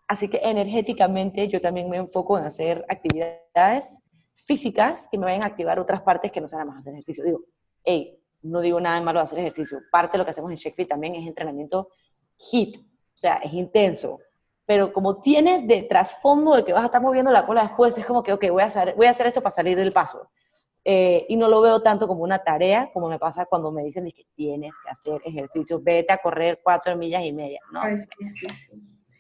así 0.07 0.29
que 0.29 0.41
energéticamente 0.43 1.49
yo 1.49 1.61
también 1.61 1.91
me 1.91 1.97
enfoco 1.97 2.39
en 2.39 2.45
hacer 2.45 2.85
actividades 2.89 4.01
físicas 4.35 5.09
que 5.11 5.19
me 5.19 5.25
vayan 5.27 5.43
a 5.43 5.47
activar 5.47 5.81
otras 5.81 6.03
partes 6.03 6.31
que 6.31 6.41
no 6.41 6.49
sean 6.49 6.69
más 6.69 6.79
hacer 6.79 6.93
ejercicio. 6.93 7.25
Digo, 7.25 7.41
hey, 7.85 8.17
no 8.43 8.61
digo 8.61 8.81
nada 8.81 8.99
de 8.99 9.05
malo 9.05 9.19
de 9.19 9.25
hacer 9.25 9.41
ejercicio. 9.41 9.81
Parte 9.91 10.13
de 10.13 10.19
lo 10.19 10.25
que 10.25 10.31
hacemos 10.31 10.51
en 10.53 10.57
ShakeFit 10.57 10.89
también 10.89 11.17
es 11.17 11.27
entrenamiento 11.27 11.89
HIT, 12.39 12.79
o 12.79 12.83
sea, 13.15 13.35
es 13.37 13.53
intenso. 13.53 14.21
Pero 14.65 14.93
como 14.93 15.21
tienes 15.21 15.67
de 15.67 15.83
trasfondo 15.83 16.55
de 16.55 16.65
que 16.65 16.73
vas 16.73 16.83
a 16.83 16.87
estar 16.87 17.03
moviendo 17.03 17.33
la 17.33 17.45
cola 17.45 17.63
después, 17.63 17.99
es 17.99 18.07
como 18.07 18.23
que, 18.23 18.33
ok, 18.33 18.51
voy 18.51 18.63
a 18.63 18.67
hacer, 18.67 18.95
voy 18.95 19.07
a 19.07 19.11
hacer 19.11 19.27
esto 19.27 19.43
para 19.43 19.51
salir 19.51 19.77
del 19.77 19.93
paso. 19.93 20.31
Eh, 20.85 21.27
y 21.29 21.37
no 21.37 21.49
lo 21.49 21.61
veo 21.61 21.83
tanto 21.83 22.09
como 22.09 22.23
una 22.23 22.39
tarea, 22.39 22.91
como 22.93 23.09
me 23.09 23.19
pasa 23.19 23.45
cuando 23.45 23.71
me 23.71 23.85
dicen 23.85 24.11
que 24.11 24.25
tienes 24.35 24.73
que 24.83 24.91
hacer 24.91 25.21
ejercicio, 25.25 25.81
vete 25.81 26.13
a 26.13 26.19
correr 26.19 26.61
cuatro 26.63 26.97
millas 26.97 27.23
y 27.23 27.33
media. 27.33 27.61
No, 27.71 27.83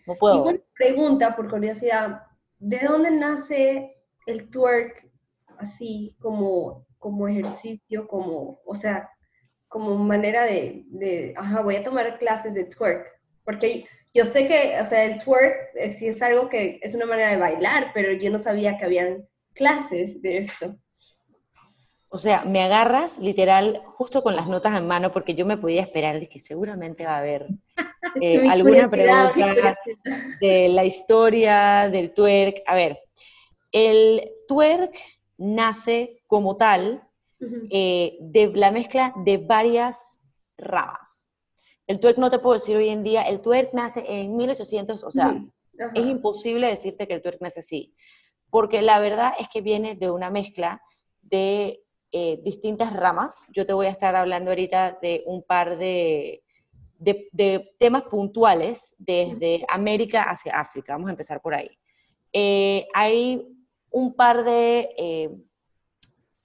no 0.06 0.14
puedo. 0.14 0.36
Y 0.36 0.48
una 0.48 0.60
pregunta, 0.74 1.36
por 1.36 1.50
curiosidad, 1.50 2.22
¿de 2.58 2.80
dónde 2.80 3.10
nace 3.10 3.94
el 4.26 4.48
twerk 4.48 5.10
así 5.58 6.16
como, 6.18 6.86
como 6.98 7.28
ejercicio, 7.28 8.06
como, 8.08 8.60
o 8.64 8.74
sea, 8.74 9.10
como 9.68 9.96
manera 9.96 10.44
de, 10.44 10.84
de, 10.86 11.34
ajá, 11.36 11.60
voy 11.60 11.76
a 11.76 11.82
tomar 11.82 12.18
clases 12.18 12.54
de 12.54 12.64
twerk? 12.64 13.06
Porque 13.44 13.86
yo 14.14 14.24
sé 14.24 14.48
que, 14.48 14.78
o 14.80 14.84
sea, 14.84 15.04
el 15.04 15.22
twerk 15.22 15.60
sí 15.88 16.08
es 16.08 16.22
algo 16.22 16.48
que 16.48 16.80
es 16.82 16.94
una 16.94 17.06
manera 17.06 17.30
de 17.30 17.36
bailar, 17.36 17.90
pero 17.92 18.12
yo 18.12 18.30
no 18.30 18.38
sabía 18.38 18.78
que 18.78 18.86
habían 18.86 19.28
clases 19.52 20.22
de 20.22 20.38
esto. 20.38 20.76
O 22.12 22.18
sea, 22.18 22.44
me 22.44 22.60
agarras 22.62 23.18
literal 23.18 23.82
justo 23.94 24.24
con 24.24 24.34
las 24.34 24.48
notas 24.48 24.76
en 24.76 24.86
mano 24.86 25.12
porque 25.12 25.34
yo 25.34 25.46
me 25.46 25.56
podía 25.56 25.80
esperar 25.80 26.18
de 26.18 26.28
que 26.28 26.40
seguramente 26.40 27.06
va 27.06 27.14
a 27.14 27.18
haber 27.18 27.46
eh, 28.20 28.48
alguna 28.48 28.90
pregunta 28.90 29.78
de 30.40 30.68
la 30.70 30.84
historia 30.84 31.88
del 31.88 32.12
twerk. 32.12 32.62
A 32.66 32.74
ver, 32.74 32.98
el 33.70 34.28
twerk 34.48 34.92
nace 35.38 36.22
como 36.26 36.56
tal 36.56 37.06
eh, 37.70 38.18
de 38.20 38.48
la 38.54 38.72
mezcla 38.72 39.14
de 39.24 39.38
varias 39.38 40.20
ramas. 40.58 41.32
El 41.86 42.00
twerk 42.00 42.18
no 42.18 42.28
te 42.28 42.40
puedo 42.40 42.54
decir 42.54 42.76
hoy 42.76 42.88
en 42.88 43.04
día, 43.04 43.22
el 43.22 43.40
twerk 43.40 43.72
nace 43.72 44.04
en 44.06 44.36
1800, 44.36 45.04
o 45.04 45.10
sea, 45.12 45.42
es 45.94 46.06
imposible 46.06 46.66
decirte 46.66 47.06
que 47.06 47.14
el 47.14 47.22
twerk 47.22 47.40
nace 47.40 47.60
así, 47.60 47.94
porque 48.50 48.82
la 48.82 48.98
verdad 48.98 49.32
es 49.38 49.48
que 49.48 49.60
viene 49.60 49.94
de 49.94 50.10
una 50.10 50.30
mezcla 50.30 50.82
de 51.22 51.82
eh, 52.12 52.40
distintas 52.42 52.92
ramas. 52.92 53.46
Yo 53.52 53.66
te 53.66 53.72
voy 53.72 53.86
a 53.86 53.90
estar 53.90 54.16
hablando 54.16 54.50
ahorita 54.50 54.98
de 55.00 55.22
un 55.26 55.42
par 55.42 55.78
de, 55.78 56.42
de, 56.98 57.72
temas 57.78 58.02
puntuales 58.04 58.94
desde 58.98 59.64
América 59.68 60.24
hacia 60.24 60.58
África. 60.58 60.92
Vamos 60.94 61.08
a 61.08 61.12
empezar 61.12 61.40
por 61.40 61.54
ahí. 61.54 61.70
Eh, 62.32 62.86
hay 62.94 63.46
un 63.90 64.14
par 64.14 64.44
de, 64.44 64.90
eh, 64.96 65.30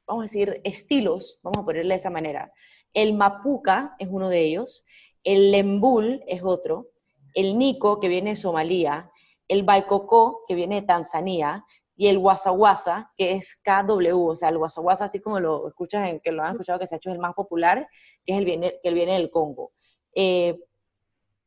vamos 0.07 0.21
a 0.21 0.25
decir, 0.25 0.61
estilos, 0.63 1.39
vamos 1.43 1.59
a 1.59 1.65
ponerle 1.65 1.93
de 1.93 1.99
esa 1.99 2.09
manera. 2.09 2.51
El 2.93 3.13
mapuca 3.13 3.95
es 3.99 4.07
uno 4.09 4.29
de 4.29 4.41
ellos, 4.41 4.85
el 5.23 5.51
lembul 5.51 6.23
es 6.27 6.43
otro, 6.43 6.87
el 7.33 7.57
nico, 7.57 7.99
que 7.99 8.07
viene 8.07 8.31
de 8.31 8.35
Somalia, 8.35 9.11
el 9.47 9.63
baikoko, 9.63 10.43
que 10.47 10.55
viene 10.55 10.75
de 10.75 10.87
Tanzania, 10.87 11.65
y 11.95 12.07
el 12.07 12.19
guasaguasa, 12.19 13.11
que 13.17 13.33
es 13.33 13.61
KW, 13.63 14.29
o 14.29 14.35
sea, 14.35 14.49
el 14.49 14.57
guasaguasa, 14.57 15.05
así 15.05 15.19
como 15.19 15.39
lo 15.39 15.67
escuchas, 15.67 16.09
en, 16.09 16.19
que 16.19 16.31
lo 16.31 16.43
han 16.43 16.51
escuchado, 16.51 16.79
que 16.79 16.87
se 16.87 16.95
ha 16.95 16.97
hecho 16.97 17.11
el 17.11 17.19
más 17.19 17.33
popular, 17.33 17.87
que 18.25 18.33
es 18.33 18.37
el 18.39 18.45
viene, 18.45 18.75
que 18.83 18.93
viene 18.93 19.13
del 19.13 19.29
Congo. 19.29 19.71
Eh, 20.13 20.59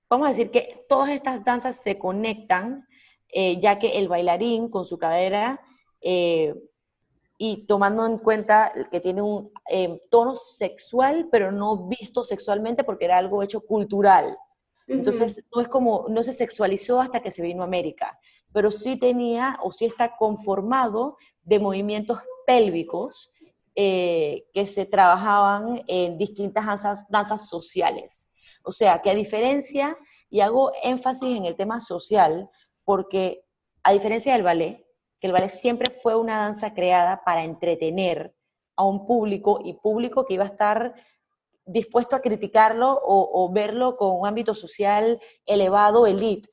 vamos 0.09 0.27
a 0.27 0.31
decir 0.31 0.51
que 0.51 0.85
todas 0.89 1.11
estas 1.11 1.45
danzas 1.45 1.77
se 1.77 1.99
conectan, 1.99 2.87
eh, 3.29 3.59
ya 3.61 3.79
que 3.79 3.99
el 3.99 4.09
bailarín 4.09 4.71
con 4.71 4.87
su 4.87 4.99
cadera 4.99 5.61
eh, 6.01 6.55
y 7.37 7.67
tomando 7.67 8.07
en 8.07 8.19
cuenta 8.19 8.73
que 8.91 9.01
tiene 9.01 9.23
un 9.23 9.53
eh, 9.71 10.03
tono 10.11 10.35
sexual, 10.35 11.29
pero 11.31 11.53
no 11.53 11.87
visto 11.87 12.25
sexualmente 12.25 12.85
porque 12.85 13.05
era 13.05 13.19
algo 13.19 13.43
hecho 13.43 13.61
cultural. 13.61 14.37
Entonces, 14.87 15.45
no 15.55 15.61
es 15.61 15.69
como, 15.69 16.07
no 16.09 16.23
se 16.23 16.33
sexualizó 16.33 16.99
hasta 16.99 17.21
que 17.21 17.31
se 17.31 17.43
vino 17.43 17.63
a 17.63 17.67
América, 17.67 18.19
pero 18.53 18.71
sí 18.71 18.97
tenía 18.99 19.59
o 19.63 19.73
sí 19.73 19.85
está 19.85 20.17
conformado 20.17 21.17
de 21.43 21.59
movimientos 21.59 22.21
pélvicos 22.47 23.33
que 23.75 24.67
se 24.67 24.87
trabajaban 24.87 25.85
en 25.87 26.19
distintas 26.19 26.65
danzas, 27.09 27.49
sociales. 27.49 28.29
O 28.65 28.73
sea, 28.73 29.01
que 29.01 29.11
a 29.11 29.15
diferencia, 29.15 29.97
y 30.29 30.41
hago 30.41 30.73
énfasis 30.83 31.37
en 31.37 31.45
el 31.45 31.55
tema 31.55 31.81
social, 31.81 32.51
porque 32.85 33.45
a 33.85 33.93
diferencia 33.93 34.33
del 34.33 34.43
ballet, 34.43 34.85
que 35.21 35.29
el 35.29 35.33
ballet 35.33 35.51
siempre 35.51 35.93
fue 35.93 36.17
una 36.17 36.39
danza 36.39 36.75
creada 36.75 37.23
para 37.25 37.45
entretener 37.45 38.35
a 38.75 38.85
un 38.85 39.07
público 39.07 39.61
y 39.65 39.75
público 39.75 40.25
que 40.25 40.35
iba 40.35 40.45
a 40.45 40.49
estar 40.49 40.95
dispuesto 41.65 42.17
a 42.17 42.21
criticarlo 42.21 42.99
o, 43.03 43.51
verlo 43.53 43.97
con 43.97 44.19
un 44.19 44.27
ámbito 44.27 44.55
social 44.55 45.21
elevado, 45.45 46.07
elite. 46.07 46.49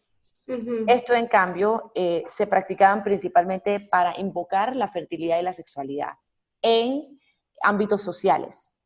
Esto, 0.88 1.14
en 1.14 1.28
cambio, 1.28 1.92
eh, 1.96 2.24
se 2.28 2.46
practicaban 2.46 3.04
principalmente 3.04 3.80
para 3.80 4.20
invocar 4.20 4.76
la 4.76 4.88
fertilidad 4.88 5.40
y 5.40 5.44
la 5.44 5.54
sexualidad 5.54 6.14
en 6.62 7.20
ámbitos 7.62 8.04
sociales. 8.04 8.78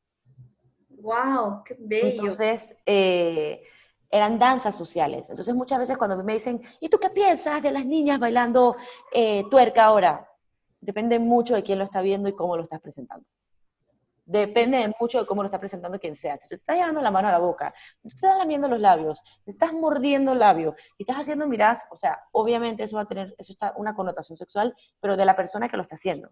¡Wow! 0.89 1.63
¡Qué 1.65 1.75
bello! 1.77 2.07
Entonces, 2.11 2.75
eh, 2.85 3.61
eran 4.09 4.39
danzas 4.39 4.75
sociales. 4.75 5.29
Entonces 5.29 5.53
muchas 5.53 5.79
veces 5.79 5.97
cuando 5.97 6.21
me 6.23 6.33
dicen, 6.33 6.61
¿y 6.79 6.89
tú 6.89 6.97
qué 6.99 7.09
piensas 7.09 7.61
de 7.61 7.71
las 7.71 7.85
niñas 7.85 8.19
bailando 8.19 8.75
eh, 9.13 9.43
tuerca 9.49 9.85
ahora? 9.85 10.27
Depende 10.81 11.19
mucho 11.19 11.55
de 11.55 11.63
quién 11.63 11.77
lo 11.77 11.85
está 11.85 12.01
viendo 12.01 12.29
y 12.29 12.35
cómo 12.35 12.57
lo 12.57 12.63
estás 12.63 12.81
presentando. 12.81 13.25
Depende 14.31 14.93
mucho 14.99 15.19
de 15.19 15.25
cómo 15.25 15.41
lo 15.41 15.47
está 15.47 15.57
presentando 15.57 15.97
quien 15.97 16.15
sea. 16.15 16.37
Si 16.37 16.47
te 16.47 16.53
estás 16.53 16.77
llevando 16.77 17.01
la 17.01 17.09
mano 17.09 17.29
a 17.29 17.31
la 17.31 17.39
boca, 17.39 17.73
si 17.97 18.09
te 18.09 18.15
estás 18.15 18.37
lamiendo 18.37 18.67
los 18.67 18.79
labios, 18.79 19.23
te 19.43 19.49
estás 19.49 19.73
mordiendo 19.73 20.33
el 20.33 20.39
labio 20.39 20.75
y 20.99 21.03
estás 21.03 21.17
haciendo 21.17 21.47
miras, 21.47 21.87
o 21.89 21.97
sea, 21.97 22.19
obviamente 22.31 22.83
eso 22.83 22.97
va 22.97 23.01
a 23.01 23.07
tener, 23.07 23.33
eso 23.39 23.51
está 23.51 23.73
una 23.75 23.95
connotación 23.95 24.37
sexual, 24.37 24.75
pero 24.99 25.17
de 25.17 25.25
la 25.25 25.35
persona 25.35 25.67
que 25.67 25.77
lo 25.77 25.81
está 25.81 25.95
haciendo. 25.95 26.29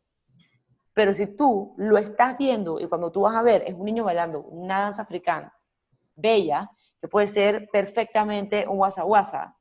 Pero 0.93 1.15
si 1.15 1.25
tú 1.25 1.73
lo 1.77 1.97
estás 1.97 2.37
viendo 2.37 2.79
y 2.79 2.87
cuando 2.87 3.11
tú 3.11 3.21
vas 3.21 3.35
a 3.35 3.41
ver 3.41 3.63
es 3.65 3.73
un 3.73 3.85
niño 3.85 4.03
bailando 4.03 4.43
una 4.43 4.79
danza 4.79 5.01
africana 5.01 5.51
bella, 6.15 6.69
que 7.01 7.07
puede 7.07 7.29
ser 7.29 7.67
perfectamente 7.71 8.67
un 8.67 8.77
WhatsApp 8.77 9.53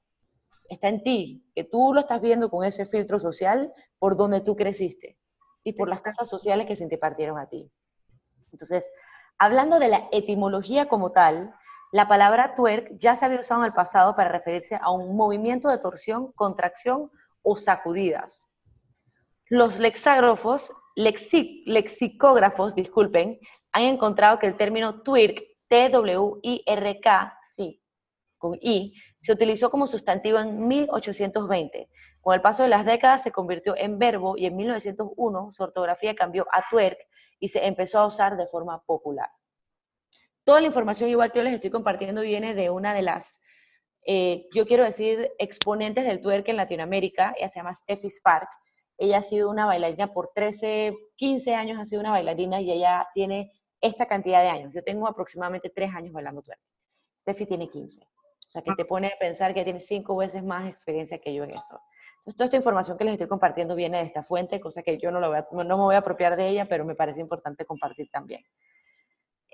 Está 0.69 0.89
en 0.89 1.03
ti, 1.03 1.43
que 1.55 1.65
tú 1.65 1.95
lo 1.95 2.01
estás 2.01 2.21
viendo 2.21 2.51
con 2.51 2.67
ese 2.67 2.85
filtro 2.85 3.19
social 3.19 3.73
por 3.99 4.15
donde 4.15 4.43
tú 4.43 4.57
creciste 4.57 5.17
y 5.65 5.73
por 5.73 5.89
las 5.89 6.03
casas 6.03 6.29
sociales 6.29 6.67
que 6.67 6.77
se 6.77 6.87
te 6.87 6.99
partieron 6.99 7.39
a 7.39 7.49
ti. 7.49 7.73
Entonces, 8.57 8.91
hablando 9.37 9.79
de 9.79 9.89
la 9.89 10.09
etimología 10.13 10.87
como 10.89 11.13
tal, 11.13 11.55
la 11.93 12.09
palabra 12.09 12.55
twerk 12.55 12.99
ya 12.99 13.15
se 13.17 13.27
había 13.27 13.41
usado 13.41 13.61
en 13.61 13.67
el 13.67 13.75
pasado 13.75 14.17
para 14.17 14.31
referirse 14.31 14.79
a 14.81 14.91
un 14.91 15.15
movimiento 15.15 15.69
de 15.69 15.77
torsión, 15.77 16.33
contracción 16.33 17.11
o 17.43 17.55
sacudidas. 17.55 18.51
Los 19.51 19.79
lexicógrafos, 19.79 20.73
disculpen, 22.75 23.39
han 23.73 23.83
encontrado 23.83 24.39
que 24.39 24.47
el 24.47 24.57
término 24.57 25.03
twerk 25.03 25.43
T-W-I-R-K, 25.69 27.39
sí, 27.43 27.83
con 28.39 28.55
I, 28.63 28.95
se 29.19 29.33
utilizó 29.33 29.71
como 29.71 29.87
sustantivo 29.87 30.39
en 30.39 30.67
1820. 30.67 31.91
Con 32.23 32.35
el 32.35 32.41
paso 32.41 32.63
de 32.63 32.71
las 32.71 32.87
décadas 32.87 33.23
se 33.23 33.33
convirtió 33.33 33.77
en 33.77 33.99
verbo 33.99 34.37
y 34.39 34.47
en 34.47 34.57
1901 34.57 35.53
su 35.53 35.63
ortografía 35.63 36.15
cambió 36.15 36.47
a 36.53 36.65
twerk 36.71 36.99
y 37.39 37.49
se 37.49 37.67
empezó 37.67 37.99
a 37.99 38.07
usar 38.07 38.37
de 38.37 38.47
forma 38.47 38.83
popular. 38.85 39.31
Toda 40.45 40.61
la 40.61 40.67
información 40.67 41.11
igual 41.11 41.33
que 41.33 41.39
yo 41.39 41.43
les 41.43 41.55
estoy 41.55 41.71
compartiendo 41.71 42.23
viene 42.23 42.55
de 42.55 42.71
una 42.71 42.95
de 42.95 43.03
las, 43.03 43.41
eh, 44.07 44.47
yo 44.55 44.67
quiero 44.67 44.85
decir, 44.85 45.33
exponentes 45.39 46.07
del 46.07 46.21
twerk 46.21 46.49
en 46.49 46.57
Latinoamérica, 46.57 47.35
ella 47.37 47.49
se 47.49 47.59
llama 47.59 47.75
Steffi 47.75 48.09
Spark. 48.09 48.49
Ella 48.99 49.19
ha 49.19 49.23
sido 49.23 49.51
una 49.51 49.67
bailarina 49.67 50.13
por 50.13 50.31
13, 50.35 50.95
15 51.17 51.55
años, 51.55 51.79
ha 51.79 51.85
sido 51.85 52.01
una 52.01 52.13
bailarina 52.13 52.61
y 52.61 52.71
ella 52.71 53.07
tiene 53.13 53.53
esta 53.81 54.07
cantidad 54.07 54.43
de 54.43 54.49
años. 54.49 54.73
Yo 54.73 54.83
tengo 54.83 55.07
aproximadamente 55.07 55.69
tres 55.69 55.93
años 55.95 56.13
bailando 56.13 56.43
twerk. 56.43 56.61
Steffi 57.23 57.47
tiene 57.47 57.69
15. 57.69 58.01
O 58.01 58.51
sea, 58.51 58.63
que 58.63 58.73
te 58.75 58.85
pone 58.85 59.09
a 59.09 59.19
pensar 59.19 59.53
que 59.53 59.65
tiene 59.65 59.81
cinco 59.81 60.17
veces 60.17 60.45
más 60.45 60.69
experiencia 60.69 61.19
que 61.19 61.35
yo 61.35 61.43
en 61.43 61.51
esto. 61.51 61.81
Entonces, 62.27 62.39
toda 62.39 62.45
esta 62.47 62.57
información 62.57 62.99
que 62.99 63.05
les 63.05 63.13
estoy 63.13 63.29
compartiendo 63.29 63.77
viene 63.77 63.99
de 63.99 64.05
esta 64.05 64.21
fuente, 64.21 64.59
cosa 64.59 64.83
que 64.83 64.99
yo 64.99 65.13
no, 65.13 65.21
lo 65.21 65.29
voy 65.29 65.39
a, 65.39 65.47
no 65.53 65.77
me 65.77 65.85
voy 65.85 65.95
a 65.95 65.99
apropiar 65.99 66.35
de 66.35 66.49
ella, 66.49 66.67
pero 66.69 66.85
me 66.85 66.97
parece 66.97 67.21
importante 67.21 67.65
compartir 67.65 68.11
también. 68.11 68.43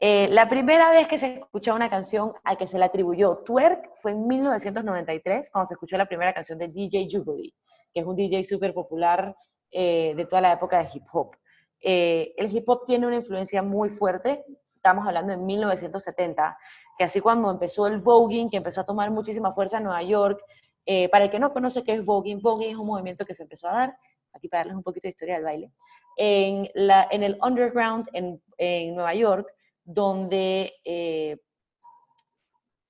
Eh, 0.01 0.29
la 0.31 0.49
primera 0.49 0.91
vez 0.91 1.07
que 1.07 1.19
se 1.19 1.35
escuchó 1.35 1.75
una 1.75 1.91
canción 1.91 2.33
a 2.45 2.57
que 2.57 2.67
se 2.67 2.79
le 2.79 2.87
atribuyó 2.87 3.43
twerk 3.45 3.95
fue 3.95 4.13
en 4.13 4.27
1993, 4.27 5.51
cuando 5.51 5.67
se 5.67 5.75
escuchó 5.75 5.99
la 5.99 6.07
primera 6.07 6.33
canción 6.33 6.59
de 6.59 6.69
DJ 6.69 7.09
Jubilee, 7.13 7.53
que 7.93 8.01
es 8.01 8.07
un 8.07 8.17
DJ 8.17 8.43
súper 8.43 8.73
popular 8.73 9.37
eh, 9.71 10.15
de 10.17 10.25
toda 10.25 10.41
la 10.41 10.53
época 10.53 10.83
de 10.83 10.89
hip 10.95 11.05
hop. 11.13 11.37
Eh, 11.79 12.33
el 12.39 12.57
hip 12.57 12.67
hop 12.71 12.87
tiene 12.87 13.07
una 13.07 13.17
influencia 13.17 13.63
muy 13.63 13.91
fuerte, 13.91 14.47
estamos 14.75 15.07
hablando 15.07 15.33
de 15.33 15.37
1970, 15.37 16.59
que 16.97 17.05
así 17.05 17.21
cuando 17.21 17.51
empezó 17.51 17.87
el 17.87 17.99
voguing, 17.99 18.49
que 18.49 18.57
empezó 18.57 18.81
a 18.81 18.85
tomar 18.87 19.11
muchísima 19.11 19.53
fuerza 19.53 19.77
en 19.77 19.85
Nueva 19.85 20.03
York, 20.03 20.43
eh, 20.87 21.09
para 21.09 21.25
el 21.25 21.31
que 21.31 21.39
no 21.39 21.53
conoce 21.53 21.85
qué 21.85 21.93
es 21.93 22.05
voguing, 22.05 22.41
voguing 22.41 22.71
es 22.71 22.77
un 22.77 22.87
movimiento 22.87 23.25
que 23.25 23.35
se 23.35 23.45
empezó 23.45 23.69
a 23.69 23.73
dar, 23.73 23.99
aquí 24.33 24.49
para 24.49 24.61
darles 24.61 24.77
un 24.77 24.83
poquito 24.83 25.07
de 25.07 25.11
historia 25.11 25.35
del 25.35 25.45
baile, 25.45 25.73
en, 26.17 26.69
la, 26.75 27.07
en 27.11 27.23
el 27.23 27.39
underground 27.43 28.09
en, 28.13 28.43
en 28.59 28.95
Nueva 28.95 29.15
York, 29.15 29.49
donde 29.85 30.75
eh, 30.85 31.39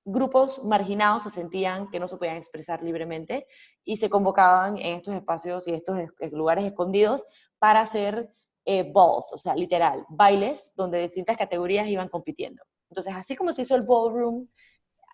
grupos 0.05 0.63
marginados 0.63 1.23
se 1.23 1.29
sentían 1.29 1.89
que 1.89 1.99
no 1.99 2.07
se 2.07 2.17
podían 2.17 2.37
expresar 2.37 2.83
libremente 2.83 3.47
y 3.83 3.97
se 3.97 4.09
convocaban 4.09 4.77
en 4.77 4.97
estos 4.97 5.15
espacios 5.15 5.67
y 5.67 5.73
estos 5.73 5.97
lugares 6.31 6.65
escondidos 6.65 7.23
para 7.57 7.81
hacer 7.81 8.29
eh, 8.65 8.83
balls, 8.83 9.31
o 9.33 9.37
sea, 9.37 9.55
literal, 9.55 10.05
bailes 10.09 10.73
donde 10.75 10.99
distintas 10.99 11.37
categorías 11.37 11.87
iban 11.87 12.09
compitiendo. 12.09 12.63
Entonces, 12.89 13.13
así 13.15 13.35
como 13.35 13.51
se 13.51 13.63
hizo 13.63 13.75
el 13.75 13.83
ballroom 13.83 14.47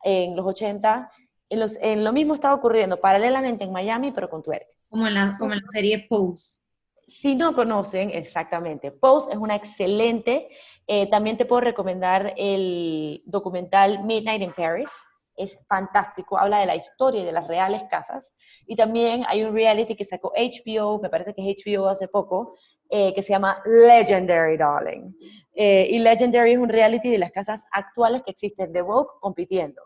en 0.03 0.35
los 0.35 0.45
80, 0.45 1.09
en, 1.49 1.59
los, 1.59 1.77
en 1.81 2.03
lo 2.03 2.13
mismo 2.13 2.33
estaba 2.33 2.53
ocurriendo 2.53 2.99
paralelamente 2.99 3.63
en 3.63 3.71
Miami, 3.71 4.11
pero 4.11 4.29
con 4.29 4.43
twerk. 4.43 4.67
Como 4.87 5.07
en 5.07 5.13
la, 5.13 5.35
como 5.37 5.53
en 5.53 5.59
la 5.59 5.71
serie 5.71 6.05
Pose. 6.09 6.61
Si 7.07 7.35
no 7.35 7.55
conocen, 7.55 8.11
exactamente, 8.11 8.91
Pose 8.91 9.31
es 9.31 9.37
una 9.37 9.55
excelente, 9.55 10.49
eh, 10.85 11.07
también 11.09 11.37
te 11.37 11.45
puedo 11.45 11.61
recomendar 11.61 12.33
el 12.37 13.23
documental 13.25 14.03
Midnight 14.03 14.43
in 14.43 14.53
Paris, 14.53 14.91
es 15.39 15.57
fantástico, 15.67 16.37
habla 16.37 16.59
de 16.59 16.65
la 16.65 16.75
historia 16.75 17.21
y 17.21 17.25
de 17.25 17.31
las 17.31 17.47
reales 17.47 17.83
casas. 17.89 18.35
Y 18.67 18.75
también 18.75 19.23
hay 19.27 19.43
un 19.43 19.53
reality 19.53 19.95
que 19.95 20.03
sacó 20.03 20.33
HBO, 20.35 20.99
me 20.99 21.09
parece 21.09 21.33
que 21.33 21.49
es 21.49 21.65
HBO 21.65 21.87
hace 21.87 22.09
poco, 22.09 22.57
eh, 22.89 23.13
que 23.13 23.23
se 23.23 23.33
llama 23.33 23.55
Legendary 23.65 24.57
Darling. 24.57 25.13
Eh, 25.55 25.87
y 25.91 25.99
Legendary 25.99 26.53
es 26.53 26.59
un 26.59 26.69
reality 26.69 27.09
de 27.09 27.17
las 27.17 27.31
casas 27.31 27.65
actuales 27.71 28.21
que 28.23 28.31
existen 28.31 28.73
de 28.73 28.81
Vogue 28.81 29.09
compitiendo. 29.21 29.81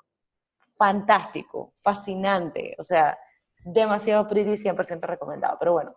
Fantástico, 0.83 1.75
fascinante, 1.81 2.75
o 2.77 2.83
sea, 2.83 3.17
demasiado 3.63 4.27
pretty, 4.27 4.57
100% 4.57 4.99
recomendado. 5.07 5.55
Pero 5.57 5.71
bueno, 5.71 5.95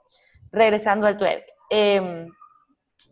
regresando 0.53 1.09
al 1.09 1.16
twerk. 1.16 1.44
Em, 1.68 2.29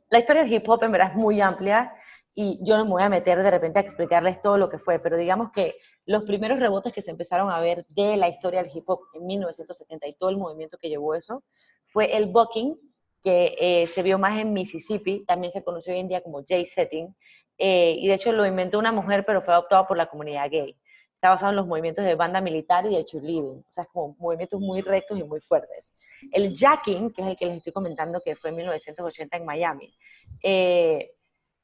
la 0.09 0.19
historia 0.21 0.45
del 0.45 0.53
hip 0.53 0.69
hop 0.69 0.85
en 0.85 0.93
verdad 0.93 1.11
es 1.11 1.17
muy 1.17 1.41
amplia 1.41 1.93
y 2.33 2.61
yo 2.65 2.77
no 2.77 2.85
me 2.85 2.93
voy 2.93 3.03
a 3.03 3.09
meter 3.09 3.43
de 3.43 3.51
repente 3.51 3.81
a 3.81 3.83
explicarles 3.83 4.41
todo 4.41 4.57
lo 4.57 4.69
que 4.69 4.79
fue, 4.79 5.01
pero 5.01 5.17
digamos 5.17 5.51
que 5.51 5.75
los 6.07 6.23
primeros 6.23 6.61
rebotes 6.61 6.93
que 6.93 7.03
se 7.03 7.11
empezaron 7.11 7.51
a 7.51 7.59
ver 7.59 7.85
de 7.89 8.17
la 8.17 8.29
historia 8.29 8.63
del 8.63 8.71
hip 8.73 8.89
hop 8.89 9.01
en 9.13 9.27
1970 9.27 10.07
y 10.07 10.15
todo 10.15 10.31
el 10.31 10.39
movimiento 10.39 10.79
que 10.79 10.89
llevó 10.89 11.17
eso 11.17 11.43
fue 11.87 12.17
el 12.17 12.27
bucking, 12.27 12.79
que 13.21 13.57
eh, 13.59 13.89
se 13.89 14.01
vio 14.05 14.17
más 14.17 14.39
en 14.39 14.53
Mississippi, 14.53 15.25
también 15.25 15.51
se 15.51 15.65
conoció 15.65 15.93
hoy 15.93 15.99
en 15.99 16.07
día 16.07 16.23
como 16.23 16.39
J-setting, 16.39 17.17
eh, 17.59 17.97
y 17.99 18.07
de 18.07 18.15
hecho 18.15 18.31
lo 18.31 18.47
inventó 18.47 18.79
una 18.79 18.93
mujer, 18.93 19.25
pero 19.27 19.43
fue 19.43 19.55
adoptado 19.55 19.89
por 19.89 19.97
la 19.97 20.07
comunidad 20.07 20.49
gay. 20.49 20.79
Está 21.25 21.31
basado 21.31 21.53
en 21.53 21.57
los 21.57 21.67
movimientos 21.67 22.05
de 22.05 22.17
banda 22.17 22.43
militar 22.43 22.85
y 22.85 22.97
de 22.97 23.03
cheerleading, 23.03 23.65
o 23.67 23.73
sea, 23.73 23.85
es 23.85 23.89
como 23.89 24.15
movimientos 24.19 24.61
muy 24.61 24.83
rectos 24.83 25.19
y 25.19 25.25
muy 25.25 25.41
fuertes. 25.41 25.95
El 26.31 26.55
jacking, 26.55 27.15
que 27.15 27.23
es 27.23 27.29
el 27.29 27.35
que 27.35 27.47
les 27.47 27.57
estoy 27.57 27.73
comentando, 27.73 28.21
que 28.21 28.37
fue 28.37 28.51
en 28.51 28.57
1980 28.57 29.39
en 29.39 29.47
Miami, 29.47 29.97
eh, 30.43 31.13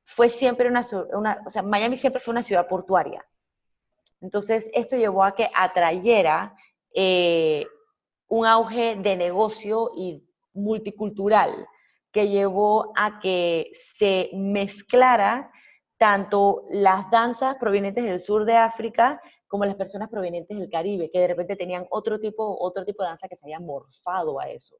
fue 0.02 0.30
siempre 0.30 0.66
una, 0.66 0.80
una, 1.12 1.42
o 1.46 1.50
sea, 1.50 1.60
Miami 1.60 1.98
siempre 1.98 2.22
fue 2.22 2.32
una 2.32 2.42
ciudad 2.42 2.66
portuaria. 2.66 3.22
Entonces, 4.22 4.70
esto 4.72 4.96
llevó 4.96 5.24
a 5.24 5.34
que 5.34 5.50
atrayera 5.54 6.56
un 6.94 8.46
auge 8.46 8.96
de 8.96 9.14
negocio 9.14 9.90
y 9.94 10.26
multicultural 10.54 11.68
que 12.10 12.28
llevó 12.28 12.94
a 12.96 13.20
que 13.20 13.70
se 13.74 14.30
mezclara 14.32 15.52
tanto 15.98 16.64
las 16.70 17.10
danzas 17.10 17.56
provenientes 17.56 18.04
del 18.04 18.22
sur 18.22 18.46
de 18.46 18.56
África 18.56 19.20
como 19.50 19.64
las 19.64 19.74
personas 19.74 20.08
provenientes 20.08 20.56
del 20.56 20.70
Caribe, 20.70 21.10
que 21.10 21.18
de 21.18 21.26
repente 21.26 21.56
tenían 21.56 21.84
otro 21.90 22.20
tipo, 22.20 22.56
otro 22.60 22.84
tipo 22.84 23.02
de 23.02 23.08
danza 23.08 23.26
que 23.26 23.34
se 23.34 23.44
había 23.44 23.58
morfado 23.58 24.38
a 24.38 24.48
eso. 24.48 24.76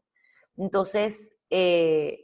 Entonces, 0.57 1.37
eh, 1.51 2.23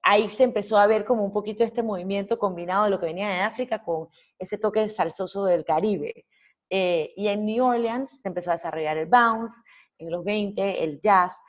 ahí 0.00 0.28
se 0.28 0.44
empezó 0.44 0.78
a 0.78 0.86
ver 0.86 1.04
como 1.04 1.24
un 1.24 1.32
poquito 1.32 1.64
este 1.64 1.82
movimiento 1.82 2.38
combinado 2.38 2.84
de 2.84 2.90
lo 2.90 3.00
que 3.00 3.06
venía 3.06 3.28
de 3.28 3.40
África 3.40 3.82
con 3.82 4.06
ese 4.38 4.58
toque 4.58 4.88
salsoso 4.88 5.44
del 5.44 5.64
Caribe. 5.64 6.24
Eh, 6.70 7.12
y 7.16 7.26
en 7.26 7.44
New 7.44 7.64
Orleans 7.64 8.20
se 8.22 8.28
empezó 8.28 8.50
a 8.50 8.54
desarrollar 8.54 8.96
el 8.96 9.06
bounce, 9.06 9.60
en 9.98 10.12
los 10.12 10.22
20, 10.22 10.84
el 10.84 11.00
jazz. 11.00 11.42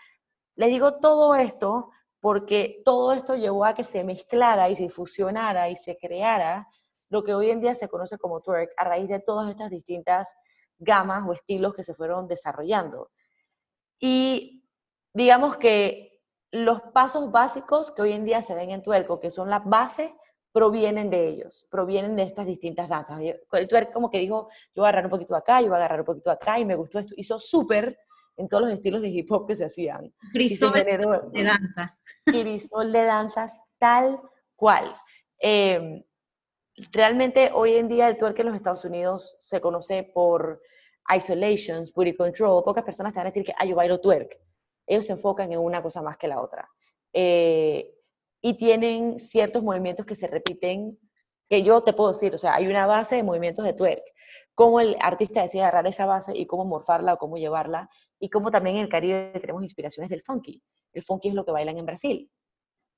Les 0.55 0.69
digo 0.69 0.95
todo 0.95 1.35
esto 1.35 1.91
porque 2.19 2.81
todo 2.83 3.13
esto 3.13 3.35
llevó 3.35 3.65
a 3.65 3.75
que 3.75 3.83
se 3.83 4.03
mezclara 4.03 4.67
y 4.67 4.75
se 4.75 4.89
fusionara 4.89 5.69
y 5.69 5.75
se 5.75 5.95
creara 5.95 6.67
lo 7.10 7.24
que 7.24 7.34
hoy 7.34 7.52
en 7.52 7.62
día 7.62 7.76
se 7.76 7.89
conoce 7.89 8.17
como 8.17 8.41
twerk 8.41 8.72
a 8.78 8.84
raíz 8.86 9.10
de 9.10 9.19
todas 9.19 9.50
estas 9.50 9.69
distintas 9.69 10.38
gamas 10.78 11.28
o 11.28 11.34
estilos 11.34 11.74
que 11.74 11.84
se 11.84 11.93
fueron 11.93 12.28
desarrollando. 12.28 13.12
Y 14.00 14.63
digamos 15.13 15.58
que 15.58 16.19
los 16.52 16.82
pasos 16.93 17.32
básicos 17.32 17.91
que 17.91 18.02
hoy 18.02 18.13
en 18.13 18.26
día 18.26 18.41
se 18.41 18.56
ven 18.56 18.72
en 18.72 18.82
twerk, 18.82 19.19
que 19.19 19.32
son 19.32 19.50
la 19.50 19.60
base, 19.60 20.15
provienen 20.52 21.10
de 21.10 21.28
ellos, 21.28 21.67
provienen 21.69 22.15
de 22.15 22.24
estas 22.24 22.45
distintas 22.45 22.89
danzas. 22.89 23.19
El 23.52 23.67
twerk 23.67 23.91
como 23.91 24.10
que 24.10 24.19
dijo, 24.19 24.50
yo 24.74 24.82
voy 24.82 24.86
a 24.86 24.89
agarrar 24.89 25.06
un 25.06 25.12
poquito 25.12 25.36
acá, 25.36 25.62
yo 25.62 25.67
voy 25.67 25.76
a 25.76 25.78
agarrar 25.78 26.00
un 26.00 26.06
poquito 26.06 26.32
acá, 26.32 26.60
y 26.60 26.65
me 26.65 26.76
gustó 26.76 27.00
esto. 27.00 27.13
Hizo 27.17 27.39
súper 27.39 28.00
en 28.36 28.48
todos 28.48 28.63
los 28.63 28.72
estilos 28.72 29.02
de 29.02 29.10
hip 29.10 29.32
hop 29.32 29.48
que 29.48 29.56
se 29.56 29.65
hacían. 29.65 30.13
Crisol 30.32 30.74
de 30.74 31.43
danza. 31.43 32.00
Crisol 32.26 32.91
de 32.91 33.04
danzas 33.04 33.62
tal 33.78 34.19
cual. 34.56 34.95
Em, 35.38 36.04
realmente 36.92 37.52
hoy 37.54 37.76
en 37.76 37.88
día 37.88 38.08
el 38.08 38.18
twerk 38.18 38.39
en 38.39 38.48
los 38.48 38.56
Estados 38.56 38.86
Unidos 38.86 39.36
se 39.39 39.60
conoce 39.62 40.04
por 40.04 40.62
isolations, 41.15 41.94
booty 41.94 42.15
control. 42.15 42.63
Pocas 42.63 42.84
personas 42.84 43.13
te 43.13 43.20
van 43.20 43.28
a 43.28 43.30
decir 43.30 43.44
que, 43.44 43.54
ah, 43.58 43.65
yo 43.65 43.76
bailo 43.76 44.00
twerk. 44.00 44.39
Ellos 44.86 45.06
se 45.06 45.13
enfocan 45.13 45.52
en 45.52 45.60
una 45.60 45.82
cosa 45.82 46.02
más 46.02 46.18
que 46.18 46.28
la 46.28 46.42
otra. 46.42 46.70
Eh, 47.13 47.94
y 48.42 48.58
tienen 48.58 49.20
ciertos 49.20 49.63
movimientos 49.63 50.06
que 50.06 50.15
se 50.15 50.28
repiten, 50.28 50.98
que 51.50 51.63
yo 51.63 51.82
te 51.82 51.94
puedo 51.94 52.12
decir, 52.12 52.34
o 52.34 52.38
sea, 52.38 52.56
hay 52.56 52.68
una 52.68 52.86
base 52.86 53.15
de 53.15 53.24
movimientos 53.24 53.65
de 53.65 53.74
twerk. 53.74 54.04
Cómo 54.56 54.80
el 54.80 54.96
artista 55.00 55.42
decide 55.42 55.63
agarrar 55.63 55.88
esa 55.88 56.06
base 56.06 56.38
y 56.38 56.46
cómo 56.46 56.65
morfarla 56.65 57.13
o 57.13 57.18
cómo 57.18 57.38
llevarla, 57.38 57.89
y 58.20 58.30
cómo 58.30 58.52
también 58.52 58.78
en 58.78 58.84
el 58.84 58.89
Caribe 58.89 59.32
tenemos 59.39 59.63
inspiraciones 59.63 60.10
del 60.10 60.22
funky. 60.22 60.62
El 60.94 61.04
funky 61.04 61.30
es 61.30 61.34
lo 61.34 61.46
que 61.46 61.52
bailan 61.52 61.78
en 61.78 61.86
Brasil 61.86 62.30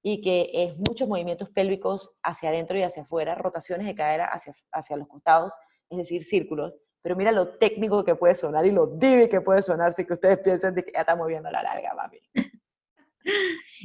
y 0.04 0.22
que 0.22 0.50
es 0.54 0.78
muchos 0.78 1.08
movimientos 1.08 1.50
pélvicos 1.50 2.16
hacia 2.24 2.50
adentro 2.50 2.78
y 2.78 2.84
hacia 2.84 3.04
afuera, 3.04 3.36
rotaciones 3.36 3.86
de 3.86 3.96
cadera 3.96 4.26
hacia, 4.26 4.54
hacia 4.72 4.98
los 4.98 5.08
costados, 5.08 5.54
es 5.90 5.98
decir, 5.98 6.24
círculos. 6.24 6.74
Pero 7.02 7.16
mira 7.16 7.32
lo 7.32 7.58
técnico 7.58 8.04
que 8.04 8.16
puede 8.16 8.36
sonar 8.36 8.66
y 8.66 8.72
lo 8.72 8.88
divi 8.88 9.30
que 9.30 9.42
puede 9.42 9.62
sonar 9.62 9.94
si 9.94 10.06
que 10.06 10.14
ustedes 10.14 10.40
piensan 10.40 10.76
que 10.76 10.92
ya 10.94 11.02
está 11.02 11.16
moviendo 11.16 11.50
la 11.52 11.64
larga, 11.64 11.94
mami. 11.94 12.20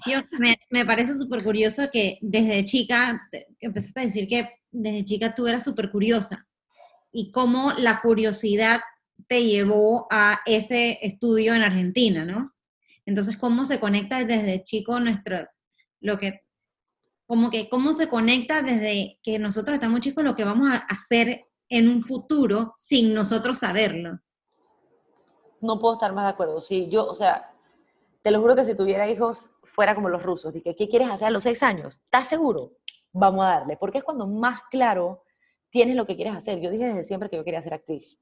Yo, 0.06 0.20
me, 0.38 0.56
me 0.70 0.86
parece 0.86 1.14
súper 1.14 1.44
curioso 1.44 1.90
que 1.92 2.18
desde 2.22 2.64
chica, 2.64 3.28
empezaste 3.60 4.00
a 4.00 4.04
decir 4.04 4.28
que 4.28 4.48
desde 4.70 5.04
chica 5.04 5.34
tú 5.34 5.46
eras 5.46 5.64
súper 5.64 5.90
curiosa 5.90 6.46
y 7.12 7.30
cómo 7.30 7.72
la 7.72 8.00
curiosidad 8.00 8.80
te 9.28 9.44
llevó 9.44 10.06
a 10.10 10.40
ese 10.46 10.98
estudio 11.02 11.54
en 11.54 11.62
Argentina, 11.62 12.24
¿no? 12.24 12.54
Entonces, 13.04 13.36
¿cómo 13.36 13.64
se 13.64 13.80
conecta 13.80 14.24
desde 14.24 14.64
chico 14.64 15.00
nuestras, 15.00 15.62
lo 16.06 16.18
que, 16.18 16.40
como 17.26 17.50
que, 17.50 17.68
cómo 17.68 17.92
se 17.92 18.08
conecta 18.08 18.62
desde 18.62 19.18
que 19.22 19.38
nosotros 19.38 19.74
estamos 19.74 20.00
chicos 20.00 20.24
lo 20.24 20.34
que 20.34 20.44
vamos 20.44 20.70
a 20.70 20.76
hacer 20.76 21.46
en 21.68 21.88
un 21.88 22.02
futuro 22.02 22.72
sin 22.76 23.12
nosotros 23.12 23.58
saberlo? 23.58 24.20
No 25.60 25.80
puedo 25.80 25.94
estar 25.94 26.12
más 26.12 26.24
de 26.24 26.30
acuerdo. 26.30 26.60
Sí, 26.60 26.88
yo, 26.88 27.06
o 27.06 27.14
sea, 27.14 27.52
te 28.22 28.30
lo 28.30 28.40
juro 28.40 28.54
que 28.56 28.64
si 28.64 28.74
tuviera 28.74 29.08
hijos, 29.08 29.50
fuera 29.62 29.94
como 29.94 30.08
los 30.08 30.22
rusos. 30.22 30.54
Dije, 30.54 30.74
¿qué 30.76 30.88
quieres 30.88 31.10
hacer 31.10 31.28
a 31.28 31.30
los 31.30 31.42
seis 31.42 31.62
años? 31.62 32.00
¿Estás 32.04 32.28
seguro? 32.28 32.72
Vamos 33.12 33.44
a 33.44 33.48
darle. 33.48 33.76
Porque 33.76 33.98
es 33.98 34.04
cuando 34.04 34.26
más 34.26 34.62
claro 34.70 35.24
tienes 35.70 35.96
lo 35.96 36.06
que 36.06 36.16
quieres 36.16 36.34
hacer. 36.34 36.60
Yo 36.60 36.70
dije 36.70 36.86
desde 36.86 37.04
siempre 37.04 37.30
que 37.30 37.36
yo 37.36 37.44
quería 37.44 37.62
ser 37.62 37.74
actriz. 37.74 38.18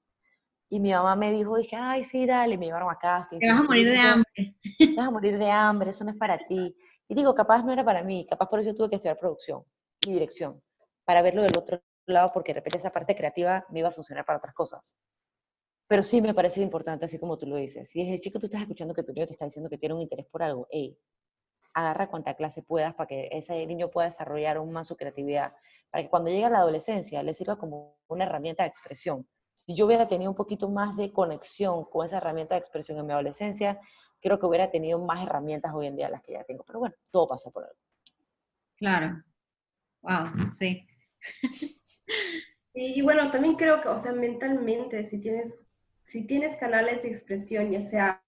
Y 0.68 0.80
mi 0.80 0.92
mamá 0.92 1.14
me 1.16 1.30
dijo, 1.32 1.56
dije, 1.56 1.76
ay, 1.76 2.04
sí, 2.04 2.26
dale, 2.26 2.56
me 2.56 2.66
llevaron 2.66 2.90
a 2.90 2.98
casa. 2.98 3.36
Te 3.38 3.48
vas 3.48 3.60
a 3.60 3.62
morir 3.62 3.90
de 3.90 3.98
hambre. 3.98 4.56
Te 4.78 4.94
vas 4.96 5.06
a 5.06 5.10
morir 5.10 5.38
de 5.38 5.50
hambre, 5.50 5.90
eso 5.90 6.04
no 6.04 6.10
es 6.10 6.16
para 6.16 6.38
ti. 6.38 6.74
Y 7.08 7.14
digo, 7.14 7.34
capaz 7.34 7.64
no 7.64 7.72
era 7.72 7.84
para 7.84 8.02
mí, 8.02 8.26
capaz 8.28 8.48
por 8.48 8.60
eso 8.60 8.74
tuve 8.74 8.88
que 8.88 8.96
estudiar 8.96 9.18
producción 9.18 9.64
y 10.06 10.12
dirección, 10.12 10.62
para 11.04 11.22
verlo 11.22 11.42
del 11.42 11.56
otro 11.56 11.82
lado, 12.06 12.30
porque 12.32 12.52
de 12.52 12.60
repente 12.60 12.78
esa 12.78 12.90
parte 12.90 13.14
creativa 13.14 13.66
me 13.70 13.80
iba 13.80 13.88
a 13.88 13.92
funcionar 13.92 14.24
para 14.24 14.38
otras 14.38 14.54
cosas. 14.54 14.96
Pero 15.86 16.02
sí 16.02 16.22
me 16.22 16.32
parece 16.32 16.62
importante, 16.62 17.04
así 17.04 17.18
como 17.18 17.36
tú 17.36 17.46
lo 17.46 17.56
dices. 17.56 17.90
Si 17.90 18.02
desde 18.02 18.18
chico 18.18 18.38
tú 18.38 18.46
estás 18.46 18.62
escuchando 18.62 18.94
que 18.94 19.02
tu 19.02 19.12
niño 19.12 19.26
te 19.26 19.32
está 19.32 19.44
diciendo 19.44 19.68
que 19.68 19.78
tiene 19.78 19.94
un 19.94 20.00
interés 20.00 20.26
por 20.26 20.42
algo, 20.42 20.66
hey, 20.70 20.98
agarra 21.74 22.08
cuanta 22.08 22.34
clase 22.34 22.62
puedas 22.62 22.94
para 22.94 23.08
que 23.08 23.28
ese 23.32 23.66
niño 23.66 23.90
pueda 23.90 24.06
desarrollar 24.06 24.56
aún 24.56 24.72
más 24.72 24.86
su 24.86 24.96
creatividad, 24.96 25.52
para 25.90 26.04
que 26.04 26.10
cuando 26.10 26.30
llegue 26.30 26.44
a 26.44 26.50
la 26.50 26.58
adolescencia 26.58 27.22
le 27.22 27.34
sirva 27.34 27.58
como 27.58 27.98
una 28.08 28.24
herramienta 28.24 28.62
de 28.62 28.68
expresión. 28.68 29.28
Si 29.54 29.74
yo 29.74 29.86
hubiera 29.86 30.08
tenido 30.08 30.30
un 30.30 30.36
poquito 30.36 30.68
más 30.68 30.96
de 30.96 31.12
conexión 31.12 31.84
con 31.84 32.06
esa 32.06 32.16
herramienta 32.16 32.54
de 32.54 32.60
expresión 32.60 32.98
en 32.98 33.06
mi 33.06 33.12
adolescencia, 33.12 33.80
creo 34.24 34.40
que 34.40 34.46
hubiera 34.46 34.72
tenido 34.72 34.98
más 34.98 35.24
herramientas 35.24 35.72
hoy 35.72 35.86
en 35.86 35.96
día 35.96 36.08
las 36.08 36.22
que 36.22 36.32
ya 36.32 36.42
tengo. 36.42 36.64
Pero 36.64 36.80
bueno, 36.80 36.96
todo 37.12 37.28
pasa 37.28 37.50
por 37.50 37.62
algo. 37.62 37.78
Claro. 38.76 39.22
Wow, 40.02 40.52
sí. 40.52 40.84
Y, 42.76 42.98
y 42.98 43.02
bueno, 43.02 43.30
también 43.30 43.54
creo 43.54 43.80
que, 43.80 43.86
o 43.86 43.98
sea, 43.98 44.12
mentalmente, 44.12 45.04
si 45.04 45.20
tienes 45.20 45.68
si 46.04 46.26
tienes 46.26 46.56
canales 46.56 47.02
de 47.02 47.08
expresión, 47.08 47.70
ya 47.70 47.80
sea 47.80 48.22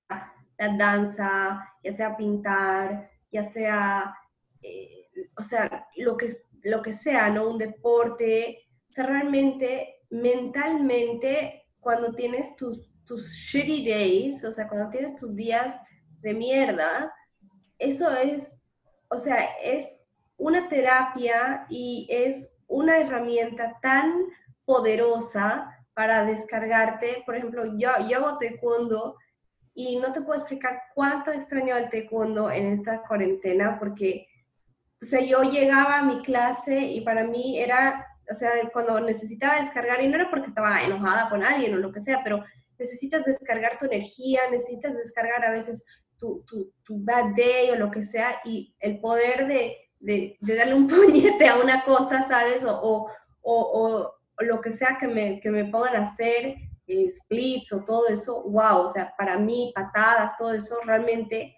la 0.58 0.76
danza, 0.76 1.72
ya 1.84 1.92
sea 1.92 2.16
pintar, 2.16 3.10
ya 3.30 3.42
sea, 3.42 4.14
eh, 4.62 5.08
o 5.36 5.42
sea, 5.42 5.86
lo 5.96 6.16
que, 6.16 6.28
lo 6.62 6.82
que 6.82 6.92
sea, 6.92 7.28
¿no? 7.28 7.48
Un 7.48 7.58
deporte, 7.58 8.66
o 8.90 8.92
sea, 8.92 9.06
realmente, 9.06 10.02
mentalmente, 10.10 11.66
cuando 11.78 12.14
tienes 12.14 12.56
tus, 12.56 12.90
tus 13.06 13.32
shitty 13.34 13.84
days, 13.88 14.44
o 14.44 14.52
sea, 14.52 14.66
cuando 14.68 14.90
tienes 14.90 15.16
tus 15.16 15.34
días 15.34 15.80
de 16.20 16.34
mierda, 16.34 17.12
eso 17.78 18.10
es, 18.10 18.56
o 19.08 19.18
sea, 19.18 19.38
es 19.62 20.02
una 20.36 20.68
terapia 20.68 21.66
y 21.70 22.06
es 22.10 22.52
una 22.66 22.98
herramienta 22.98 23.78
tan 23.80 24.12
poderosa 24.64 25.70
para 25.94 26.24
descargarte. 26.24 27.22
Por 27.24 27.36
ejemplo, 27.36 27.64
yo, 27.78 27.90
yo 28.08 28.18
hago 28.18 28.38
taekwondo 28.38 29.16
y 29.74 29.96
no 29.96 30.12
te 30.12 30.20
puedo 30.20 30.38
explicar 30.38 30.80
cuánto 30.94 31.30
extraño 31.30 31.76
el 31.76 31.88
taekwondo 31.88 32.50
en 32.50 32.66
esta 32.66 33.02
cuarentena 33.02 33.78
porque, 33.78 34.26
o 35.00 35.04
sea, 35.04 35.20
yo 35.20 35.42
llegaba 35.42 35.98
a 35.98 36.02
mi 36.02 36.22
clase 36.22 36.78
y 36.80 37.02
para 37.02 37.24
mí 37.24 37.58
era, 37.58 38.06
o 38.30 38.34
sea, 38.34 38.50
cuando 38.72 39.00
necesitaba 39.00 39.60
descargar, 39.60 40.02
y 40.02 40.08
no 40.08 40.16
era 40.16 40.30
porque 40.30 40.48
estaba 40.48 40.82
enojada 40.82 41.28
con 41.28 41.44
alguien 41.44 41.74
o 41.74 41.78
lo 41.78 41.92
que 41.92 42.00
sea, 42.00 42.20
pero 42.24 42.44
necesitas 42.78 43.24
descargar 43.24 43.78
tu 43.78 43.86
energía, 43.86 44.42
necesitas 44.50 44.94
descargar 44.94 45.44
a 45.44 45.52
veces 45.52 45.84
tu, 46.18 46.44
tu, 46.46 46.72
tu 46.82 47.04
bad 47.04 47.34
day 47.36 47.70
o 47.70 47.76
lo 47.76 47.90
que 47.90 48.02
sea, 48.02 48.40
y 48.44 48.74
el 48.80 49.00
poder 49.00 49.46
de, 49.46 49.76
de, 50.00 50.36
darle 50.40 50.74
un 50.74 50.86
puñete 50.88 51.48
a 51.48 51.58
una 51.58 51.84
cosa, 51.84 52.22
¿sabes? 52.22 52.64
O, 52.64 52.80
o, 52.80 53.08
o, 53.42 54.12
lo 54.38 54.60
que 54.60 54.70
sea 54.70 54.98
que 54.98 55.08
me, 55.08 55.40
que 55.40 55.50
me 55.50 55.64
pongan 55.64 55.96
a 55.96 56.02
hacer, 56.02 56.56
eh, 56.86 57.10
splits 57.10 57.72
o 57.72 57.84
todo 57.84 58.08
eso, 58.08 58.42
wow, 58.42 58.82
o 58.82 58.88
sea, 58.88 59.14
para 59.16 59.38
mí, 59.38 59.72
patadas, 59.74 60.36
todo 60.36 60.52
eso, 60.52 60.78
realmente 60.84 61.56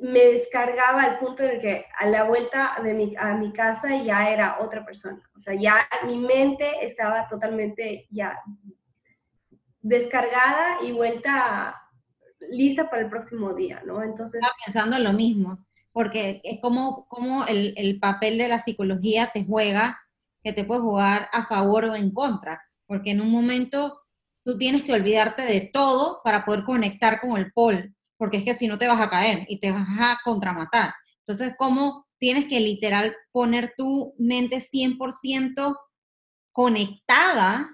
me 0.00 0.20
descargaba 0.20 1.02
al 1.02 1.18
punto 1.18 1.42
en 1.42 1.50
el 1.52 1.60
que 1.60 1.86
a 1.98 2.06
la 2.06 2.24
vuelta 2.24 2.76
de 2.82 2.94
mi, 2.94 3.14
a 3.16 3.34
mi 3.34 3.52
casa 3.52 4.02
ya 4.02 4.30
era 4.30 4.58
otra 4.60 4.84
persona. 4.84 5.22
O 5.34 5.40
sea, 5.40 5.54
ya 5.54 5.78
mi 6.06 6.18
mente 6.18 6.70
estaba 6.82 7.26
totalmente 7.26 8.06
ya 8.10 8.38
descargada 9.86 10.78
y 10.82 10.90
vuelta 10.90 11.80
lista 12.50 12.90
para 12.90 13.02
el 13.02 13.08
próximo 13.08 13.54
día, 13.54 13.82
¿no? 13.86 14.02
Entonces... 14.02 14.40
Estaba 14.40 14.54
pensando 14.64 14.98
lo 14.98 15.12
mismo, 15.12 15.64
porque 15.92 16.40
es 16.42 16.60
como, 16.60 17.06
como 17.08 17.46
el, 17.46 17.72
el 17.76 18.00
papel 18.00 18.36
de 18.36 18.48
la 18.48 18.58
psicología 18.58 19.30
te 19.32 19.44
juega 19.44 20.00
que 20.42 20.52
te 20.52 20.64
puede 20.64 20.80
jugar 20.80 21.28
a 21.32 21.46
favor 21.46 21.84
o 21.84 21.94
en 21.94 22.10
contra, 22.10 22.60
porque 22.86 23.12
en 23.12 23.20
un 23.20 23.30
momento 23.30 24.00
tú 24.44 24.58
tienes 24.58 24.82
que 24.82 24.92
olvidarte 24.92 25.42
de 25.42 25.70
todo 25.72 26.20
para 26.24 26.44
poder 26.44 26.64
conectar 26.64 27.20
con 27.20 27.36
el 27.36 27.52
pol, 27.52 27.94
porque 28.16 28.38
es 28.38 28.44
que 28.44 28.54
si 28.54 28.66
no 28.66 28.78
te 28.78 28.88
vas 28.88 29.00
a 29.00 29.10
caer 29.10 29.44
y 29.48 29.60
te 29.60 29.70
vas 29.70 29.86
a 30.00 30.18
contramatar. 30.24 30.94
Entonces, 31.20 31.54
¿cómo 31.56 32.06
tienes 32.18 32.46
que 32.46 32.60
literal 32.60 33.14
poner 33.30 33.74
tu 33.76 34.14
mente 34.18 34.56
100% 34.56 35.76
conectada, 36.52 37.68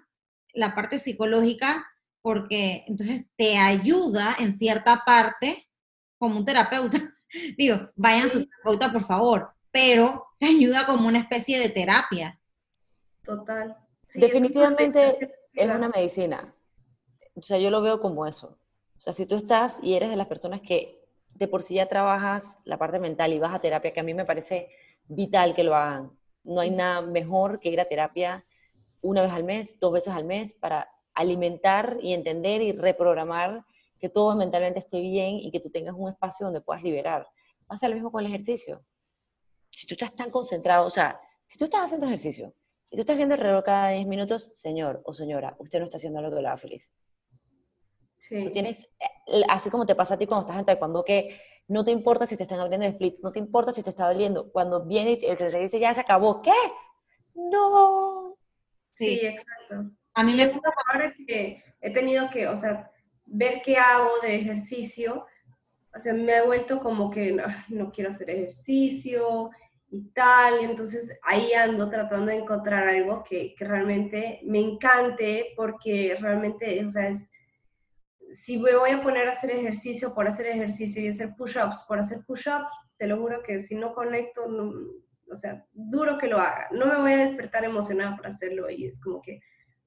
la 0.52 0.74
parte 0.74 0.98
psicológica, 0.98 1.86
porque 2.22 2.84
entonces 2.86 3.28
te 3.36 3.58
ayuda 3.58 4.36
en 4.38 4.56
cierta 4.56 5.02
parte 5.04 5.68
como 6.18 6.38
un 6.38 6.44
terapeuta. 6.44 6.98
Digo, 7.58 7.76
vayan 7.96 8.26
a 8.26 8.30
su 8.30 8.46
terapeuta, 8.46 8.92
por 8.92 9.02
favor, 9.02 9.50
pero 9.70 10.28
te 10.38 10.46
ayuda 10.46 10.86
como 10.86 11.08
una 11.08 11.18
especie 11.18 11.58
de 11.58 11.68
terapia. 11.68 12.40
Total. 13.24 13.76
Definitivamente 14.14 15.34
es, 15.52 15.70
una 15.70 15.88
medicina. 15.88 16.54
o 17.34 17.42
sea, 17.42 17.58
yo 17.58 17.70
lo 17.70 17.82
veo 17.82 18.00
como 18.00 18.26
eso. 18.26 18.58
O 18.96 19.00
sea, 19.00 19.12
si 19.12 19.26
tú 19.26 19.36
estás 19.36 19.80
y 19.82 19.94
eres 19.94 20.10
de 20.10 20.16
las 20.16 20.26
personas 20.26 20.60
que 20.60 21.00
de 21.34 21.48
por 21.48 21.62
sí 21.62 21.74
ya 21.74 21.86
trabajas 21.86 22.58
la 22.64 22.78
parte 22.78 23.00
mental 23.00 23.32
y 23.32 23.38
vas 23.38 23.54
a 23.54 23.60
terapia, 23.60 23.92
que 23.92 24.00
a 24.00 24.04
mí 24.04 24.14
me 24.14 24.24
parece 24.24 24.68
vital 25.08 25.54
que 25.54 25.64
lo 25.64 25.74
hagan. 25.74 26.12
No 26.44 26.60
hay 26.60 26.70
nada 26.70 27.00
mejor 27.00 27.58
que 27.58 27.70
ir 27.70 27.80
a 27.80 27.86
terapia 27.86 28.44
una 29.00 29.22
vez 29.22 29.32
al 29.32 29.44
mes, 29.44 29.80
dos 29.80 29.92
veces 29.92 30.14
al 30.14 30.24
mes, 30.24 30.52
para 30.52 30.88
alimentar 31.14 31.98
y 32.00 32.12
entender 32.12 32.62
y 32.62 32.72
reprogramar 32.72 33.64
que 33.98 34.08
todo 34.08 34.34
mentalmente 34.34 34.80
esté 34.80 35.00
bien 35.00 35.36
y 35.36 35.50
que 35.50 35.60
tú 35.60 35.70
tengas 35.70 35.94
un 35.96 36.10
espacio 36.10 36.46
donde 36.46 36.60
puedas 36.60 36.82
liberar. 36.82 37.26
Pasa 37.66 37.88
lo 37.88 37.94
mismo 37.94 38.10
con 38.10 38.24
el 38.24 38.32
ejercicio. 38.32 38.84
Si 39.70 39.86
tú 39.86 39.94
estás 39.94 40.14
tan 40.14 40.30
concentrado, 40.30 40.86
o 40.86 40.90
sea, 40.90 41.20
si 41.44 41.56
tú 41.56 41.64
estás 41.64 41.82
haciendo 41.82 42.06
ejercicio 42.06 42.52
y 42.90 42.96
tú 42.96 43.02
estás 43.02 43.16
viendo 43.16 43.34
el 43.34 43.40
reloj 43.40 43.64
cada 43.64 43.90
10 43.90 44.06
minutos, 44.06 44.50
señor 44.54 45.02
o 45.04 45.12
señora, 45.12 45.54
usted 45.58 45.78
no 45.78 45.84
está 45.84 45.98
haciendo 45.98 46.20
lo 46.20 46.30
que 46.30 46.36
le 46.36 46.42
da 46.42 46.56
feliz. 46.56 46.94
Sí. 48.18 48.44
Tú 48.44 48.50
tienes, 48.50 48.84
eh, 49.28 49.42
así 49.48 49.70
como 49.70 49.86
te 49.86 49.94
pasa 49.94 50.14
a 50.14 50.18
ti 50.18 50.26
cuando 50.26 50.46
estás 50.46 50.58
en 50.58 50.64
taekwondo, 50.64 51.04
que 51.04 51.40
no 51.68 51.84
te 51.84 51.90
importa 51.90 52.26
si 52.26 52.36
te 52.36 52.42
están 52.42 52.60
abriendo 52.60 52.90
splits, 52.90 53.22
no 53.22 53.32
te 53.32 53.38
importa 53.38 53.72
si 53.72 53.82
te 53.82 53.90
está 53.90 54.08
doliendo. 54.08 54.50
Cuando 54.50 54.84
viene 54.84 55.18
y 55.20 55.26
el 55.26 55.36
te 55.36 55.58
dice, 55.58 55.78
ya 55.78 55.94
se 55.94 56.00
acabó, 56.00 56.42
¿qué? 56.42 56.50
No. 57.34 58.36
Sí, 58.90 59.20
exacto. 59.22 59.92
A 60.14 60.22
mí 60.22 60.34
me 60.34 60.46
gusta 60.46 60.70
ahora 60.92 61.14
que 61.26 61.62
he 61.80 61.92
tenido 61.92 62.28
que, 62.30 62.46
o 62.48 62.56
sea, 62.56 62.90
ver 63.26 63.62
qué 63.64 63.76
hago 63.76 64.10
de 64.22 64.36
ejercicio, 64.36 65.26
o 65.94 65.98
sea, 65.98 66.14
me 66.14 66.34
ha 66.34 66.44
vuelto 66.44 66.80
como 66.80 67.10
que 67.10 67.36
no, 67.68 67.92
quiero 67.92 68.10
hacer 68.10 68.30
ejercicio 68.30 69.50
y 69.90 70.08
tal, 70.10 70.60
y 70.60 70.64
entonces 70.64 71.18
ahí 71.22 71.52
ando 71.52 71.88
tratando 71.88 72.26
de 72.26 72.38
encontrar 72.38 72.88
algo 72.88 73.22
que, 73.22 73.54
que 73.54 73.64
realmente 73.64 74.40
me 74.44 74.60
encante, 74.60 75.52
porque 75.56 76.16
realmente, 76.18 76.84
o 76.84 76.90
sea, 76.90 77.08
es, 77.08 77.30
si 78.32 78.58
me 78.58 78.74
voy 78.74 78.90
a 78.90 79.02
poner 79.02 79.28
a 79.28 79.32
hacer 79.32 79.50
ejercicio 79.50 80.14
por 80.14 80.26
hacer 80.26 80.46
ejercicio 80.46 81.02
y 81.02 81.08
hacer 81.08 81.34
push-ups 81.36 81.84
por 81.86 81.98
hacer 81.98 82.24
push-ups, 82.26 82.74
te 82.96 83.06
lo 83.06 83.18
juro 83.18 83.42
que 83.42 83.60
si 83.60 83.74
no 83.74 83.92
conecto, 83.92 84.46
o 85.30 85.36
sea, 85.36 85.64
duro 85.72 86.18
que 86.18 86.28
lo 86.28 86.38
haga. 86.38 86.68
No 86.72 86.86
me 86.86 86.96
voy 86.96 87.12
a 87.12 87.18
despertar 87.18 87.64
emocionada 87.64 88.16
por 88.16 88.26
hacerlo 88.26 88.70
y 88.70 88.86
es 88.86 89.00
como 89.00 89.20
que, 89.20 89.40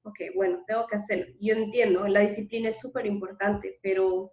ok, 0.06 0.20
bueno, 0.34 0.62
tengo 0.66 0.86
que 0.86 0.96
hacerlo. 0.96 1.26
Yo 1.40 1.54
entiendo, 1.54 2.06
la 2.06 2.20
disciplina 2.20 2.68
es 2.68 2.80
súper 2.80 3.06
importante, 3.06 3.78
pero, 3.82 4.32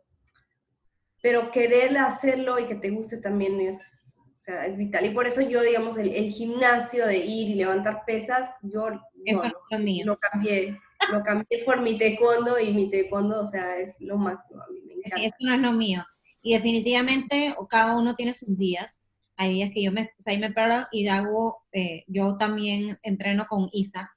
pero 1.22 1.52
querer 1.52 1.98
hacerlo 1.98 2.60
y 2.60 2.66
que 2.66 2.76
te 2.76 2.92
guste 2.92 3.18
también 3.18 3.60
es, 3.60 4.16
o 4.36 4.40
sea, 4.40 4.66
es 4.68 4.78
vital. 4.78 5.06
Y 5.06 5.10
por 5.10 5.26
eso 5.26 5.42
yo, 5.42 5.62
digamos, 5.62 5.98
el, 5.98 6.30
gimnasio 6.30 7.08
de 7.08 7.18
ir 7.18 7.50
y 7.50 7.56
levantar 7.56 8.04
pesas, 8.06 8.50
yo 8.62 8.88
eso 9.26 9.44
no, 9.72 9.80
mío. 9.80 10.06
lo 10.06 10.20
cambié 10.20 10.78
lo 11.12 11.22
cambié 11.22 11.64
por 11.66 11.82
mi 11.82 11.98
taekwondo 11.98 12.60
y 12.60 12.74
mi 12.74 12.90
taekwondo, 12.90 13.42
o 13.42 13.46
sea, 13.46 13.78
es 13.78 13.96
lo 14.00 14.18
máximo, 14.18 14.62
a 14.62 14.68
mí 14.72 14.82
me 14.86 14.94
encanta. 14.94 15.22
eso 15.22 15.36
no 15.40 15.54
es 15.54 15.60
lo 15.60 15.72
mío. 15.74 16.04
Y 16.42 16.54
definitivamente 16.54 17.56
cada 17.70 17.98
uno 17.98 18.16
tiene 18.16 18.34
sus 18.34 18.58
días. 18.58 19.06
Hay 19.36 19.54
días 19.54 19.72
que 19.74 19.84
yo 19.84 19.92
me, 19.92 20.04
o 20.04 20.22
sea, 20.22 20.38
me 20.38 20.52
paro 20.52 20.86
y 20.92 21.08
hago, 21.08 21.64
eh, 21.72 22.04
yo 22.08 22.38
también 22.38 23.00
entreno 23.02 23.46
con 23.50 23.70
Isa 23.72 24.12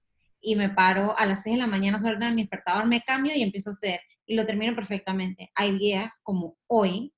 y 0.47 0.55
me 0.55 0.71
paro 0.71 1.19
a 1.19 1.27
las 1.27 1.43
6 1.43 1.57
de 1.57 1.63
la 1.63 1.67
mañana 1.67 1.99
sobre 1.99 2.19
mi 2.31 2.43
despertador, 2.43 2.87
me 2.87 3.01
cambio 3.03 3.33
y 3.35 3.43
empiezo 3.43 3.71
a 3.71 3.73
hacer 3.73 4.01
y 4.25 4.37
lo 4.37 4.47
termino 4.47 4.77
perfectamente. 4.77 5.51
Hay 5.57 5.77
días 5.77 6.21
como 6.23 6.57
hoy, 6.69 7.13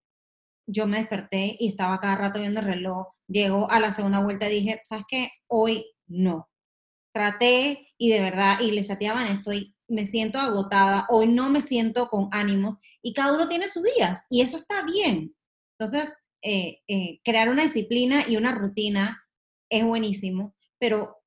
yo 0.66 0.86
me 0.86 0.96
desperté 0.96 1.54
y 1.60 1.68
estaba 1.68 2.00
cada 2.00 2.16
rato 2.16 2.40
viendo 2.40 2.60
el 2.60 2.66
reloj, 2.66 3.08
llego 3.26 3.70
a 3.70 3.80
la 3.80 3.92
segunda 3.92 4.20
vuelta 4.20 4.48
y 4.48 4.60
dije, 4.60 4.80
¿sabes 4.82 5.04
qué? 5.06 5.30
Hoy 5.46 5.84
no 6.06 6.48
traté 7.12 7.88
y 7.98 8.08
de 8.10 8.20
verdad, 8.20 8.60
y 8.60 8.70
le 8.70 8.82
chateaban, 8.82 9.26
estoy, 9.26 9.74
me 9.88 10.06
siento 10.06 10.38
agotada, 10.38 11.06
hoy 11.10 11.26
no 11.26 11.50
me 11.50 11.60
siento 11.60 12.08
con 12.08 12.28
ánimos, 12.30 12.76
y 13.02 13.12
cada 13.12 13.32
uno 13.34 13.46
tiene 13.46 13.68
sus 13.68 13.82
días, 13.82 14.24
y 14.30 14.40
eso 14.40 14.56
está 14.56 14.84
bien. 14.84 15.34
Entonces, 15.78 16.14
eh, 16.42 16.80
eh, 16.88 17.20
crear 17.24 17.48
una 17.48 17.64
disciplina 17.64 18.22
y 18.26 18.36
una 18.36 18.54
rutina 18.54 19.22
es 19.68 19.84
buenísimo, 19.84 20.54
pero 20.78 21.18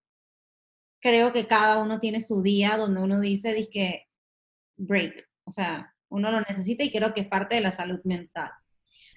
creo 1.01 1.33
que 1.33 1.47
cada 1.47 1.79
uno 1.79 1.99
tiene 1.99 2.21
su 2.21 2.41
día 2.41 2.77
donde 2.77 3.01
uno 3.01 3.19
dice, 3.19 3.67
que 3.71 4.07
break, 4.77 5.27
o 5.43 5.51
sea, 5.51 5.93
uno 6.09 6.31
lo 6.31 6.41
necesita 6.41 6.83
y 6.83 6.91
creo 6.91 7.13
que 7.13 7.21
es 7.21 7.27
parte 7.27 7.55
de 7.55 7.61
la 7.61 7.71
salud 7.71 7.99
mental. 8.03 8.51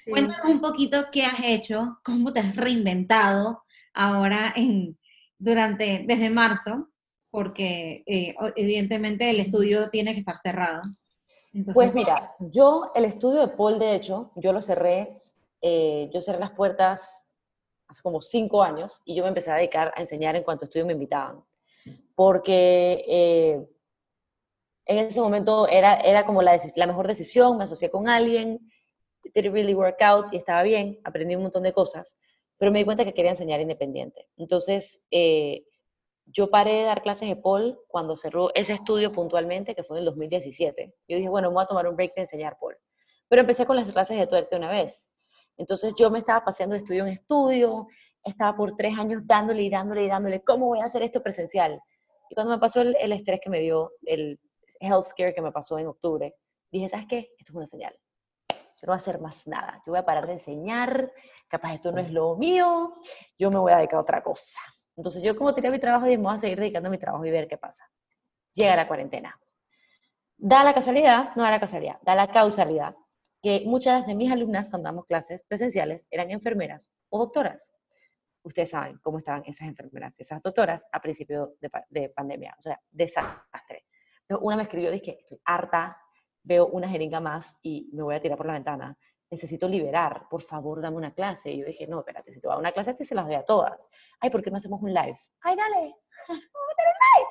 Cuéntanos 0.08 0.44
un 0.46 0.60
poquito 0.60 1.06
qué 1.10 1.24
has 1.24 1.40
hecho, 1.44 1.98
cómo 2.04 2.32
te 2.32 2.40
has 2.40 2.56
reinventado 2.56 3.62
ahora 3.94 4.52
en, 4.56 4.98
durante, 5.38 6.04
desde 6.06 6.30
marzo, 6.30 6.90
porque 7.30 8.02
eh, 8.06 8.34
evidentemente 8.56 9.30
el 9.30 9.40
estudio 9.40 9.88
tiene 9.90 10.12
que 10.12 10.20
estar 10.20 10.36
cerrado. 10.36 10.82
pues 11.72 11.94
mira, 11.94 12.32
yo 12.38 12.92
el 12.94 13.04
estudio 13.04 13.40
de 13.40 13.48
Paul, 13.48 13.78
de 13.78 13.94
hecho, 13.94 14.32
yo 14.36 14.52
lo 14.52 14.62
cerré, 14.62 15.22
eh, 15.60 16.10
yo 16.12 16.20
cerré 16.20 16.38
las 16.38 16.52
puertas 16.52 17.26
hace 17.88 18.02
como 18.02 18.20
cinco 18.20 18.62
años 18.62 19.00
y 19.04 19.14
yo 19.14 19.22
me 19.22 19.28
empecé 19.28 19.50
a 19.50 19.56
dedicar 19.56 19.92
a 19.96 20.00
enseñar 20.00 20.36
en 20.36 20.42
cuanto 20.42 20.64
estudio 20.64 20.86
me 20.86 20.92
invitaban. 20.92 21.42
Porque 22.14 23.04
eh, 23.08 23.66
en 24.86 24.98
ese 25.06 25.20
momento 25.20 25.66
era, 25.68 25.96
era 25.96 26.24
como 26.24 26.42
la, 26.42 26.60
la 26.76 26.86
mejor 26.86 27.08
decisión, 27.08 27.56
me 27.58 27.64
asocié 27.64 27.90
con 27.90 28.08
alguien, 28.08 28.70
it 29.24 29.34
didn't 29.34 29.52
really 29.52 29.74
work 29.74 30.00
out 30.02 30.32
y 30.32 30.36
estaba 30.36 30.62
bien, 30.62 31.00
aprendí 31.04 31.34
un 31.34 31.42
montón 31.42 31.62
de 31.62 31.72
cosas, 31.72 32.16
pero 32.58 32.70
me 32.70 32.78
di 32.78 32.84
cuenta 32.84 33.04
que 33.04 33.14
quería 33.14 33.32
enseñar 33.32 33.60
independiente. 33.60 34.28
Entonces, 34.36 35.02
eh, 35.10 35.64
yo 36.26 36.50
paré 36.50 36.72
de 36.74 36.84
dar 36.84 37.02
clases 37.02 37.28
de 37.28 37.36
Paul 37.36 37.78
cuando 37.88 38.16
cerró 38.16 38.54
ese 38.54 38.72
estudio 38.72 39.12
puntualmente, 39.12 39.74
que 39.74 39.82
fue 39.82 39.96
en 39.96 40.00
el 40.00 40.04
2017. 40.06 40.94
Yo 41.08 41.16
dije, 41.16 41.28
bueno, 41.28 41.50
voy 41.50 41.62
a 41.62 41.66
tomar 41.66 41.86
un 41.86 41.96
break 41.96 42.14
de 42.14 42.22
enseñar 42.22 42.58
Paul. 42.58 42.76
Pero 43.28 43.40
empecé 43.40 43.66
con 43.66 43.76
las 43.76 43.90
clases 43.90 44.18
de 44.18 44.26
tuerte 44.26 44.56
una 44.56 44.70
vez. 44.70 45.10
Entonces 45.56 45.94
yo 45.98 46.10
me 46.10 46.18
estaba 46.18 46.44
paseando 46.44 46.74
de 46.74 46.78
estudio 46.78 47.06
en 47.06 47.12
estudio, 47.12 47.86
estaba 48.24 48.56
por 48.56 48.76
tres 48.76 48.98
años 48.98 49.22
dándole 49.24 49.62
y 49.62 49.70
dándole 49.70 50.04
y 50.04 50.08
dándole, 50.08 50.42
¿cómo 50.42 50.66
voy 50.66 50.80
a 50.80 50.86
hacer 50.86 51.02
esto 51.02 51.22
presencial? 51.22 51.80
Y 52.30 52.34
cuando 52.34 52.54
me 52.54 52.58
pasó 52.58 52.80
el, 52.80 52.96
el 52.98 53.12
estrés 53.12 53.40
que 53.40 53.50
me 53.50 53.60
dio, 53.60 53.92
el 54.02 54.40
health 54.80 55.04
scare 55.04 55.34
que 55.34 55.42
me 55.42 55.52
pasó 55.52 55.78
en 55.78 55.86
octubre, 55.86 56.34
dije, 56.72 56.88
¿sabes 56.88 57.06
qué? 57.06 57.30
Esto 57.38 57.52
es 57.52 57.56
una 57.56 57.66
señal 57.66 57.94
no 58.84 58.92
voy 58.92 58.94
a 58.94 58.96
hacer 58.96 59.20
más 59.20 59.46
nada, 59.46 59.82
yo 59.86 59.92
voy 59.92 59.98
a 59.98 60.04
parar 60.04 60.26
de 60.26 60.34
enseñar, 60.34 61.10
capaz 61.48 61.74
esto 61.74 61.90
no 61.90 62.00
es 62.00 62.10
lo 62.10 62.36
mío, 62.36 62.94
yo 63.38 63.50
me 63.50 63.58
voy 63.58 63.72
a 63.72 63.78
dedicar 63.78 63.98
a 63.98 64.02
otra 64.02 64.22
cosa. 64.22 64.60
Entonces 64.96 65.22
yo 65.22 65.34
como 65.36 65.54
tenía 65.54 65.70
mi 65.70 65.78
trabajo, 65.78 66.04
dije, 66.04 66.18
me 66.18 66.24
voy 66.24 66.34
a 66.34 66.38
seguir 66.38 66.58
dedicando 66.58 66.88
a 66.88 66.90
mi 66.90 66.98
trabajo 66.98 67.24
y 67.24 67.30
ver 67.30 67.48
qué 67.48 67.56
pasa. 67.56 67.90
Llega 68.52 68.76
la 68.76 68.86
cuarentena. 68.86 69.40
Da 70.36 70.62
la 70.62 70.74
casualidad, 70.74 71.34
no 71.34 71.44
da 71.44 71.50
la 71.50 71.60
casualidad, 71.60 71.98
da 72.02 72.14
la 72.14 72.30
causalidad, 72.30 72.94
que 73.42 73.62
muchas 73.64 74.06
de 74.06 74.14
mis 74.14 74.30
alumnas 74.30 74.68
cuando 74.68 74.88
damos 74.88 75.06
clases 75.06 75.42
presenciales 75.44 76.06
eran 76.10 76.30
enfermeras 76.30 76.90
o 77.08 77.18
doctoras. 77.20 77.74
Ustedes 78.44 78.70
saben 78.70 78.98
cómo 79.02 79.18
estaban 79.18 79.42
esas 79.46 79.66
enfermeras, 79.66 80.18
esas 80.20 80.40
doctoras 80.40 80.86
a 80.92 81.00
principio 81.00 81.56
de, 81.60 81.70
de 81.88 82.08
pandemia, 82.10 82.54
o 82.58 82.62
sea, 82.62 82.80
desastre. 82.90 83.86
Entonces 84.20 84.46
una 84.46 84.56
me 84.56 84.62
escribió, 84.62 84.90
dije, 84.92 85.18
estoy 85.20 85.40
harta 85.44 85.98
veo 86.44 86.66
una 86.66 86.88
jeringa 86.88 87.20
más 87.20 87.58
y 87.62 87.88
me 87.92 88.02
voy 88.02 88.14
a 88.14 88.20
tirar 88.20 88.36
por 88.36 88.46
la 88.46 88.52
ventana. 88.52 88.96
Necesito 89.30 89.66
liberar, 89.66 90.28
por 90.30 90.42
favor, 90.42 90.80
dame 90.80 90.98
una 90.98 91.12
clase. 91.12 91.50
Y 91.50 91.58
yo 91.60 91.66
dije, 91.66 91.88
no, 91.88 92.00
espérate, 92.00 92.30
si 92.30 92.40
te 92.40 92.46
voy 92.46 92.54
a 92.54 92.58
una 92.58 92.70
clase, 92.70 92.94
te 92.94 93.04
se 93.04 93.14
las 93.14 93.26
doy 93.26 93.34
a 93.34 93.44
todas. 93.44 93.88
Ay, 94.20 94.30
¿por 94.30 94.42
qué 94.42 94.50
no 94.50 94.58
hacemos 94.58 94.80
un 94.80 94.92
live? 94.92 95.18
Ay, 95.40 95.56
dale, 95.56 95.96
vamos 96.28 96.44
a 96.68 96.72
hacer 96.72 96.86
un 96.86 97.00
live. 97.16 97.30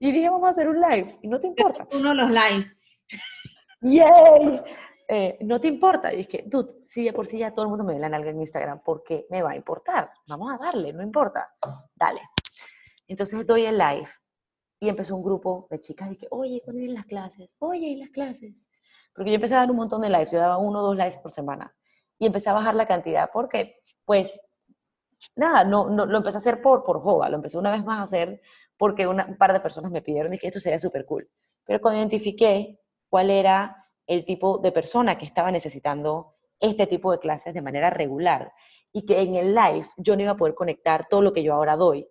Y 0.00 0.12
dije, 0.12 0.28
vamos 0.28 0.46
a 0.46 0.50
hacer 0.50 0.68
un 0.68 0.80
live. 0.80 1.18
Y 1.22 1.28
no 1.28 1.40
te 1.40 1.46
importa. 1.46 1.86
Uno 1.92 2.12
los 2.12 2.28
live. 2.28 2.72
¡Yay! 3.80 4.62
Eh, 5.10 5.38
no 5.40 5.58
te 5.58 5.68
importa. 5.68 6.12
Y 6.12 6.20
es 6.20 6.28
que, 6.28 6.44
dude, 6.46 6.82
si 6.84 7.02
de 7.04 7.14
por 7.14 7.26
sí 7.26 7.38
ya 7.38 7.52
todo 7.52 7.64
el 7.64 7.70
mundo 7.70 7.82
me 7.82 7.94
ve 7.94 7.98
la 7.98 8.10
nalga 8.10 8.30
en 8.30 8.40
Instagram, 8.40 8.82
¿por 8.82 9.02
qué 9.02 9.26
me 9.30 9.40
va 9.40 9.52
a 9.52 9.56
importar? 9.56 10.12
Vamos 10.26 10.52
a 10.52 10.58
darle, 10.62 10.92
no 10.92 11.02
importa. 11.02 11.54
Dale. 11.94 12.20
Entonces 13.06 13.46
doy 13.46 13.64
el 13.64 13.78
live 13.78 14.08
y 14.80 14.88
empezó 14.90 15.16
un 15.16 15.22
grupo 15.22 15.66
de 15.70 15.80
chicas 15.80 16.10
de 16.10 16.18
que, 16.18 16.26
oye, 16.30 16.60
¿cuándo 16.62 16.78
vienen 16.80 16.96
las 16.96 17.06
clases? 17.06 17.56
Oye, 17.58 17.86
¿y 17.86 17.96
las 17.96 18.10
clases? 18.10 18.68
Porque 19.14 19.30
yo 19.30 19.36
empecé 19.36 19.54
a 19.54 19.60
dar 19.60 19.70
un 19.70 19.78
montón 19.78 20.02
de 20.02 20.10
lives, 20.10 20.30
yo 20.30 20.38
daba 20.38 20.58
uno 20.58 20.80
o 20.80 20.82
dos 20.82 20.96
lives 20.96 21.16
por 21.16 21.32
semana. 21.32 21.74
Y 22.18 22.26
empecé 22.26 22.50
a 22.50 22.52
bajar 22.52 22.74
la 22.74 22.86
cantidad 22.86 23.30
porque, 23.32 23.76
pues, 24.04 24.38
nada, 25.34 25.64
no, 25.64 25.88
no, 25.88 26.04
lo 26.04 26.18
empecé 26.18 26.36
a 26.36 26.40
hacer 26.40 26.60
por, 26.60 26.84
por 26.84 27.00
joda, 27.00 27.30
lo 27.30 27.36
empecé 27.36 27.56
una 27.56 27.70
vez 27.70 27.82
más 27.84 27.98
a 28.00 28.02
hacer 28.02 28.42
porque 28.76 29.06
una, 29.06 29.26
un 29.26 29.38
par 29.38 29.52
de 29.52 29.60
personas 29.60 29.90
me 29.90 30.02
pidieron 30.02 30.32
y 30.34 30.38
que 30.38 30.48
esto 30.48 30.60
sería 30.60 30.78
súper 30.78 31.06
cool. 31.06 31.28
Pero 31.64 31.80
cuando 31.80 31.98
identifiqué 31.98 32.78
cuál 33.08 33.30
era 33.30 33.87
el 34.08 34.24
tipo 34.24 34.58
de 34.58 34.72
persona 34.72 35.16
que 35.16 35.26
estaba 35.26 35.52
necesitando 35.52 36.34
este 36.58 36.88
tipo 36.88 37.12
de 37.12 37.20
clases 37.20 37.54
de 37.54 37.62
manera 37.62 37.90
regular 37.90 38.52
y 38.92 39.04
que 39.06 39.20
en 39.20 39.36
el 39.36 39.54
live 39.54 39.86
yo 39.98 40.16
no 40.16 40.22
iba 40.22 40.32
a 40.32 40.36
poder 40.36 40.54
conectar 40.54 41.06
todo 41.08 41.22
lo 41.22 41.32
que 41.32 41.42
yo 41.42 41.54
ahora 41.54 41.76
doy, 41.76 42.08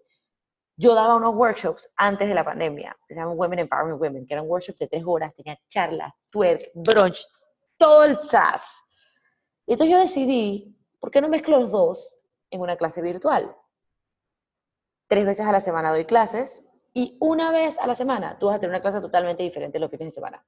yo 0.78 0.94
daba 0.94 1.16
unos 1.16 1.34
workshops 1.36 1.92
antes 1.98 2.30
de 2.30 2.36
la 2.36 2.46
pandemia, 2.46 2.96
se 3.10 3.16
llaman 3.16 3.36
Women 3.36 3.60
Empowerment 3.60 4.00
Women, 4.00 4.28
que 4.28 4.36
eran 4.36 4.48
workshops 4.48 4.78
de 4.78 4.88
tres 4.88 5.04
horas, 5.06 5.34
tenía 5.36 5.60
charlas, 5.68 6.14
twerk, 6.32 6.70
brunch, 6.76 7.26
todo 7.78 8.04
el 8.04 8.18
SAS. 8.20 8.64
Y 9.66 9.74
entonces 9.74 9.92
yo 9.92 10.00
decidí, 10.00 10.78
¿por 11.00 11.10
qué 11.10 11.20
no 11.20 11.30
mezclo 11.30 11.60
los 11.60 11.72
dos 11.72 12.20
en 12.52 12.62
una 12.62 12.78
clase 12.78 13.02
virtual? 13.02 13.56
Tres 15.08 15.26
veces 15.26 15.48
a 15.48 15.52
la 15.52 15.62
semana 15.62 15.92
doy 15.92 16.06
clases 16.06 16.70
y 16.94 17.18
una 17.20 17.52
vez 17.52 17.80
a 17.80 17.88
la 17.88 17.96
semana 17.96 18.38
tú 18.38 18.46
vas 18.46 18.58
a 18.58 18.60
tener 18.60 18.76
una 18.76 18.82
clase 18.82 19.02
totalmente 19.02 19.42
diferente 19.42 19.80
los 19.80 19.90
fines 19.90 20.10
de 20.10 20.12
semana. 20.12 20.46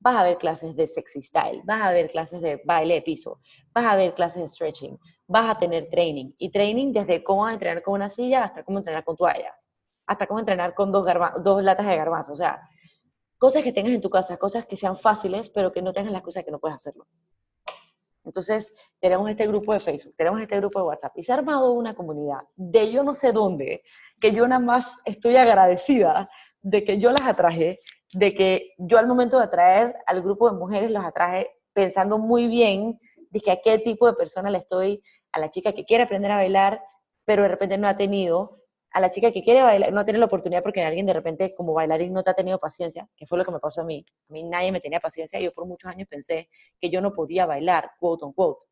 Vas 0.00 0.16
a 0.16 0.22
ver 0.24 0.38
clases 0.38 0.74
de 0.74 0.86
sexy 0.86 1.22
style, 1.22 1.62
vas 1.64 1.82
a 1.82 1.92
ver 1.92 2.10
clases 2.10 2.40
de 2.40 2.60
baile 2.64 2.94
de 2.94 3.02
piso, 3.02 3.38
vas 3.72 3.84
a 3.84 3.96
ver 3.96 4.14
clases 4.14 4.42
de 4.42 4.48
stretching, 4.48 4.98
vas 5.26 5.48
a 5.48 5.58
tener 5.58 5.88
training. 5.90 6.32
Y 6.38 6.50
training 6.50 6.92
desde 6.92 7.22
cómo 7.22 7.48
entrenar 7.48 7.82
con 7.82 7.94
una 7.94 8.08
silla 8.08 8.44
hasta 8.44 8.64
cómo 8.64 8.78
entrenar 8.78 9.04
con 9.04 9.16
toallas, 9.16 9.70
hasta 10.06 10.26
cómo 10.26 10.40
entrenar 10.40 10.74
con 10.74 10.90
dos, 10.90 11.06
dos 11.44 11.62
latas 11.62 11.86
de 11.86 11.96
garbanzo. 11.96 12.32
O 12.32 12.36
sea, 12.36 12.60
cosas 13.38 13.62
que 13.62 13.72
tengas 13.72 13.92
en 13.92 14.00
tu 14.00 14.10
casa, 14.10 14.38
cosas 14.38 14.66
que 14.66 14.76
sean 14.76 14.96
fáciles, 14.96 15.50
pero 15.50 15.72
que 15.72 15.82
no 15.82 15.92
tengas 15.92 16.12
las 16.12 16.22
cosas 16.22 16.44
que 16.44 16.50
no 16.50 16.58
puedes 16.58 16.76
hacerlo. 16.76 17.06
Entonces, 18.24 18.74
tenemos 19.00 19.30
este 19.30 19.46
grupo 19.46 19.72
de 19.72 19.80
Facebook, 19.80 20.14
tenemos 20.16 20.40
este 20.40 20.56
grupo 20.56 20.78
de 20.78 20.84
WhatsApp 20.86 21.12
y 21.16 21.22
se 21.22 21.32
ha 21.32 21.36
armado 21.36 21.72
una 21.72 21.94
comunidad 21.94 22.40
de 22.54 22.92
yo 22.92 23.02
no 23.02 23.14
sé 23.14 23.32
dónde, 23.32 23.82
que 24.20 24.32
yo 24.32 24.46
nada 24.46 24.60
más 24.60 24.98
estoy 25.04 25.36
agradecida 25.36 26.28
de 26.60 26.84
que 26.84 26.98
yo 26.98 27.10
las 27.10 27.26
atraje, 27.26 27.80
de 28.12 28.34
que 28.34 28.74
yo 28.78 28.98
al 28.98 29.06
momento 29.06 29.38
de 29.38 29.44
atraer 29.44 29.96
al 30.06 30.22
grupo 30.22 30.50
de 30.50 30.56
mujeres 30.56 30.90
los 30.90 31.04
atraje 31.04 31.50
pensando 31.72 32.18
muy 32.18 32.48
bien 32.48 32.98
que 33.38 33.52
a 33.52 33.60
qué 33.62 33.78
tipo 33.78 34.06
de 34.06 34.14
persona 34.14 34.50
le 34.50 34.58
estoy, 34.58 35.02
a 35.32 35.38
la 35.38 35.50
chica 35.50 35.72
que 35.72 35.84
quiere 35.84 36.04
aprender 36.04 36.32
a 36.32 36.36
bailar, 36.36 36.82
pero 37.24 37.42
de 37.42 37.48
repente 37.48 37.78
no 37.78 37.86
ha 37.86 37.96
tenido, 37.96 38.60
a 38.92 39.00
la 39.00 39.12
chica 39.12 39.30
que 39.30 39.44
quiere 39.44 39.62
bailar, 39.62 39.92
no 39.92 40.04
tiene 40.04 40.18
la 40.18 40.26
oportunidad 40.26 40.64
porque 40.64 40.82
alguien 40.82 41.06
de 41.06 41.12
repente 41.12 41.54
como 41.54 41.72
bailarín 41.72 42.12
no 42.12 42.24
te 42.24 42.30
ha 42.30 42.34
tenido 42.34 42.58
paciencia, 42.58 43.08
que 43.16 43.26
fue 43.26 43.38
lo 43.38 43.44
que 43.44 43.52
me 43.52 43.60
pasó 43.60 43.82
a 43.82 43.84
mí. 43.84 44.04
A 44.28 44.32
mí 44.32 44.42
nadie 44.42 44.72
me 44.72 44.80
tenía 44.80 44.98
paciencia, 44.98 45.38
yo 45.38 45.52
por 45.52 45.66
muchos 45.66 45.90
años 45.90 46.08
pensé 46.10 46.48
que 46.80 46.90
yo 46.90 47.00
no 47.00 47.12
podía 47.12 47.46
bailar, 47.46 47.92
quote 48.00 48.24
on 48.24 48.32
quote. 48.32 48.66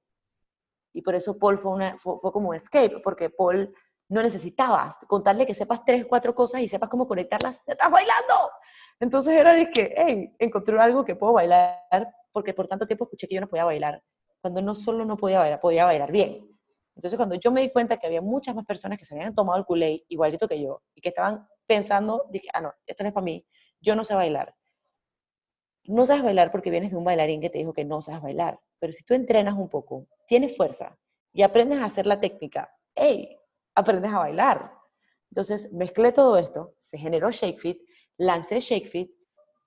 Y 0.93 1.03
por 1.03 1.15
eso 1.15 1.39
Paul 1.39 1.59
fue, 1.59 1.71
una, 1.71 1.97
fue, 1.99 2.19
como 2.21 2.49
un 2.49 2.57
escape, 2.57 2.99
porque 3.05 3.31
Paul 3.31 3.73
no 4.09 4.23
necesitabas 4.23 4.99
contarle 5.07 5.47
que 5.47 5.55
sepas 5.55 5.85
tres, 5.85 6.07
cuatro 6.07 6.35
cosas 6.35 6.63
y 6.63 6.69
sepas 6.69 6.89
cómo 6.89 7.07
conectarlas, 7.07 7.65
¡te 7.65 7.73
estás 7.73 7.91
bailando! 7.91 8.35
Entonces 9.01 9.35
era 9.35 9.55
de 9.55 9.71
que, 9.71 9.95
hey, 9.97 10.35
encontré 10.39 10.79
algo 10.79 11.05
que 11.05 11.15
puedo 11.15 11.35
bailar, 11.35 11.79
porque 12.33 12.53
por 12.55 12.67
tanto 12.67 12.87
tiempo 12.87 13.05
escuché 13.05 13.29
que 13.29 13.37
yo 13.37 13.41
no 13.41 13.49
podía 13.49 13.65
bailar, 13.65 14.03
cuando 14.41 14.61
no 14.61 14.75
solo 14.75 15.05
no 15.05 15.17
podía 15.17 15.39
bailar, 15.39 15.61
podía 15.61 15.85
bailar 15.85 16.11
bien. 16.11 16.49
Entonces 16.97 17.17
cuando 17.17 17.37
yo 17.37 17.53
me 17.53 17.61
di 17.61 17.71
cuenta 17.71 17.97
que 17.97 18.09
había 18.09 18.21
muchas 18.21 18.55
más 18.57 18.67
personas 18.67 18.99
que 18.99 19.05
se 19.05 19.15
habían 19.15 19.35
tomado 19.35 19.59
el 19.59 19.65
culé 19.65 20.05
igualito 20.09 20.49
que 20.49 20.61
yo, 20.61 20.83
y 20.95 21.01
que 21.01 21.11
estaban 21.11 21.47
pensando, 21.67 22.27
dije, 22.31 22.49
ah, 22.53 22.61
no, 22.61 22.75
esto 22.87 23.05
no 23.05 23.09
es 23.09 23.15
para 23.15 23.25
mí, 23.25 23.47
yo 23.81 23.95
no 23.95 24.05
sé 24.05 24.15
bailar. 24.15 24.55
No 25.85 26.05
sabes 26.05 26.23
bailar 26.23 26.51
porque 26.51 26.71
vienes 26.71 26.91
de 26.91 26.97
un 26.97 27.05
bailarín 27.05 27.41
que 27.41 27.51
te 27.51 27.59
dijo 27.59 27.73
que 27.73 27.85
no 27.85 28.03
sabes 28.03 28.21
bailar, 28.21 28.59
pero 28.81 28.93
si 28.93 29.05
tú 29.05 29.15
entrenas 29.15 29.55
un 29.55 29.69
poco, 29.69 30.07
tienes 30.27 30.57
fuerza 30.57 30.99
y 31.33 31.43
aprendes 31.43 31.79
a 31.79 31.85
hacer 31.85 32.05
la 32.07 32.19
técnica, 32.19 32.75
hey, 32.95 33.39
aprendes 33.75 34.13
a 34.13 34.19
bailar. 34.19 34.73
Entonces 35.31 35.73
mezclé 35.73 36.11
todo 36.13 36.37
esto, 36.37 36.75
se 36.79 36.99
generó 36.99 37.31
ShakeFit, 37.31 37.81
lancé 38.19 38.61
ShakeFit 38.61 39.11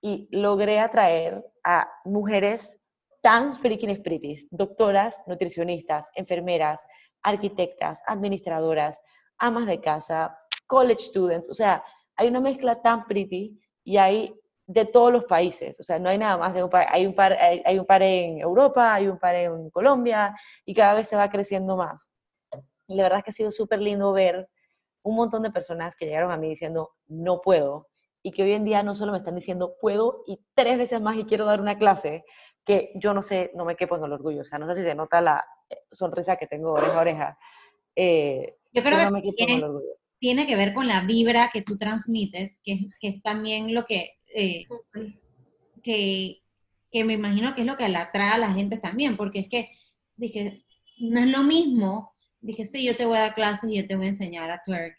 y 0.00 0.28
logré 0.30 0.78
atraer 0.78 1.44
a 1.64 1.90
mujeres 2.04 2.78
tan 3.22 3.54
freaking 3.54 4.02
pretty, 4.02 4.48
doctoras, 4.50 5.20
nutricionistas, 5.26 6.08
enfermeras, 6.14 6.84
arquitectas, 7.22 8.00
administradoras, 8.06 9.00
amas 9.38 9.66
de 9.66 9.80
casa, 9.80 10.36
college 10.66 11.04
students, 11.04 11.48
o 11.48 11.54
sea, 11.54 11.84
hay 12.16 12.28
una 12.28 12.40
mezcla 12.40 12.80
tan 12.82 13.06
pretty 13.06 13.58
y 13.84 13.96
hay 13.96 14.34
de 14.66 14.84
todos 14.84 15.12
los 15.12 15.24
países, 15.24 15.78
o 15.78 15.82
sea, 15.82 15.98
no 15.98 16.08
hay 16.08 16.18
nada 16.18 16.36
más 16.36 16.54
de 16.54 16.64
un 16.64 16.70
par, 16.70 16.86
hay 16.88 17.06
un 17.06 17.14
par, 17.14 17.36
hay 17.40 17.78
un 17.78 17.86
par 17.86 18.02
en 18.02 18.38
Europa, 18.38 18.94
hay 18.94 19.08
un 19.08 19.18
par 19.18 19.34
en 19.34 19.70
Colombia 19.70 20.34
y 20.64 20.74
cada 20.74 20.94
vez 20.94 21.08
se 21.08 21.16
va 21.16 21.30
creciendo 21.30 21.76
más. 21.76 22.10
Y 22.88 22.96
la 22.96 23.04
verdad 23.04 23.18
es 23.18 23.24
que 23.24 23.30
ha 23.30 23.34
sido 23.34 23.50
súper 23.50 23.80
lindo 23.80 24.12
ver 24.12 24.48
un 25.02 25.16
montón 25.16 25.42
de 25.42 25.50
personas 25.50 25.96
que 25.96 26.06
llegaron 26.06 26.30
a 26.30 26.36
mí 26.36 26.48
diciendo, 26.48 26.92
no 27.06 27.40
puedo, 27.40 27.88
y 28.22 28.32
que 28.32 28.42
hoy 28.42 28.52
en 28.52 28.64
día 28.64 28.82
no 28.82 28.94
solo 28.94 29.12
me 29.12 29.18
están 29.18 29.34
diciendo, 29.34 29.76
puedo, 29.80 30.22
y 30.26 30.40
tres 30.54 30.78
veces 30.78 31.00
más 31.00 31.16
y 31.16 31.24
quiero 31.24 31.44
dar 31.44 31.60
una 31.60 31.78
clase, 31.78 32.24
que 32.64 32.92
yo 32.94 33.14
no 33.14 33.22
sé, 33.22 33.50
no 33.54 33.64
me 33.64 33.76
quepo 33.76 33.96
en 33.96 34.04
el 34.04 34.12
orgullo, 34.12 34.42
o 34.42 34.44
sea, 34.44 34.58
no 34.58 34.66
sé 34.68 34.80
si 34.80 34.86
se 34.86 34.94
nota 34.94 35.20
la 35.20 35.44
eh, 35.68 35.76
sonrisa 35.90 36.36
que 36.36 36.46
tengo 36.46 36.72
oreja 36.72 36.96
a 36.96 37.00
oreja. 37.00 37.38
Eh, 37.96 38.56
yo 38.72 38.82
creo 38.82 39.12
que 39.12 39.32
tiene, 39.32 39.62
tiene, 40.18 40.46
que 40.46 40.56
ver 40.56 40.72
con 40.72 40.86
la 40.86 41.00
vibra 41.00 41.50
que 41.52 41.62
tú 41.62 41.76
transmites, 41.76 42.60
que, 42.62 42.88
que 43.00 43.08
es 43.08 43.22
también 43.22 43.74
lo 43.74 43.84
que, 43.84 44.12
eh, 44.34 44.66
que, 45.82 46.42
que 46.90 47.04
me 47.04 47.14
imagino 47.14 47.54
que 47.54 47.62
es 47.62 47.66
lo 47.66 47.76
que 47.76 47.84
atrae 47.84 48.30
a 48.30 48.38
la 48.38 48.52
gente 48.52 48.78
también, 48.78 49.16
porque 49.16 49.40
es 49.40 49.48
que, 49.48 49.68
dije, 50.16 50.64
no 50.98 51.20
es 51.20 51.32
lo 51.32 51.42
mismo 51.42 52.12
dije, 52.42 52.64
sí, 52.64 52.84
yo 52.84 52.94
te 52.94 53.06
voy 53.06 53.16
a 53.16 53.20
dar 53.20 53.34
clases 53.34 53.70
y 53.70 53.76
yo 53.76 53.86
te 53.86 53.96
voy 53.96 54.06
a 54.06 54.10
enseñar 54.10 54.50
a 54.50 54.62
twerk. 54.62 54.98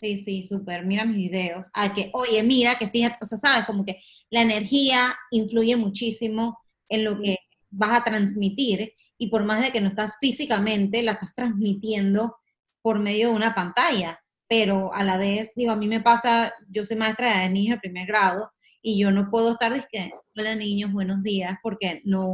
Sí, 0.00 0.16
sí, 0.16 0.42
súper, 0.42 0.86
mira 0.86 1.04
mis 1.04 1.16
videos. 1.16 1.68
A 1.74 1.92
que, 1.92 2.10
oye, 2.14 2.42
mira, 2.42 2.78
que 2.78 2.88
fíjate, 2.88 3.18
o 3.20 3.26
sea, 3.26 3.36
sabes, 3.36 3.66
como 3.66 3.84
que 3.84 3.98
la 4.30 4.40
energía 4.40 5.14
influye 5.30 5.76
muchísimo 5.76 6.58
en 6.88 7.04
lo 7.04 7.20
que 7.20 7.36
vas 7.68 8.00
a 8.00 8.04
transmitir 8.04 8.94
y 9.18 9.28
por 9.28 9.44
más 9.44 9.60
de 9.62 9.72
que 9.72 9.82
no 9.82 9.90
estás 9.90 10.14
físicamente, 10.18 11.02
la 11.02 11.12
estás 11.12 11.34
transmitiendo 11.34 12.34
por 12.80 12.98
medio 12.98 13.28
de 13.28 13.34
una 13.34 13.54
pantalla. 13.54 14.18
Pero 14.48 14.94
a 14.94 15.04
la 15.04 15.18
vez, 15.18 15.52
digo, 15.54 15.72
a 15.72 15.76
mí 15.76 15.86
me 15.86 16.00
pasa, 16.00 16.54
yo 16.70 16.86
soy 16.86 16.96
maestra 16.96 17.40
de 17.40 17.50
niños 17.50 17.76
de 17.76 17.80
primer 17.80 18.06
grado 18.06 18.50
y 18.80 18.98
yo 18.98 19.10
no 19.10 19.30
puedo 19.30 19.52
estar 19.52 19.74
diciendo, 19.74 20.16
hola 20.34 20.54
niños, 20.54 20.92
buenos 20.92 21.22
días, 21.22 21.58
porque 21.62 22.00
no 22.04 22.32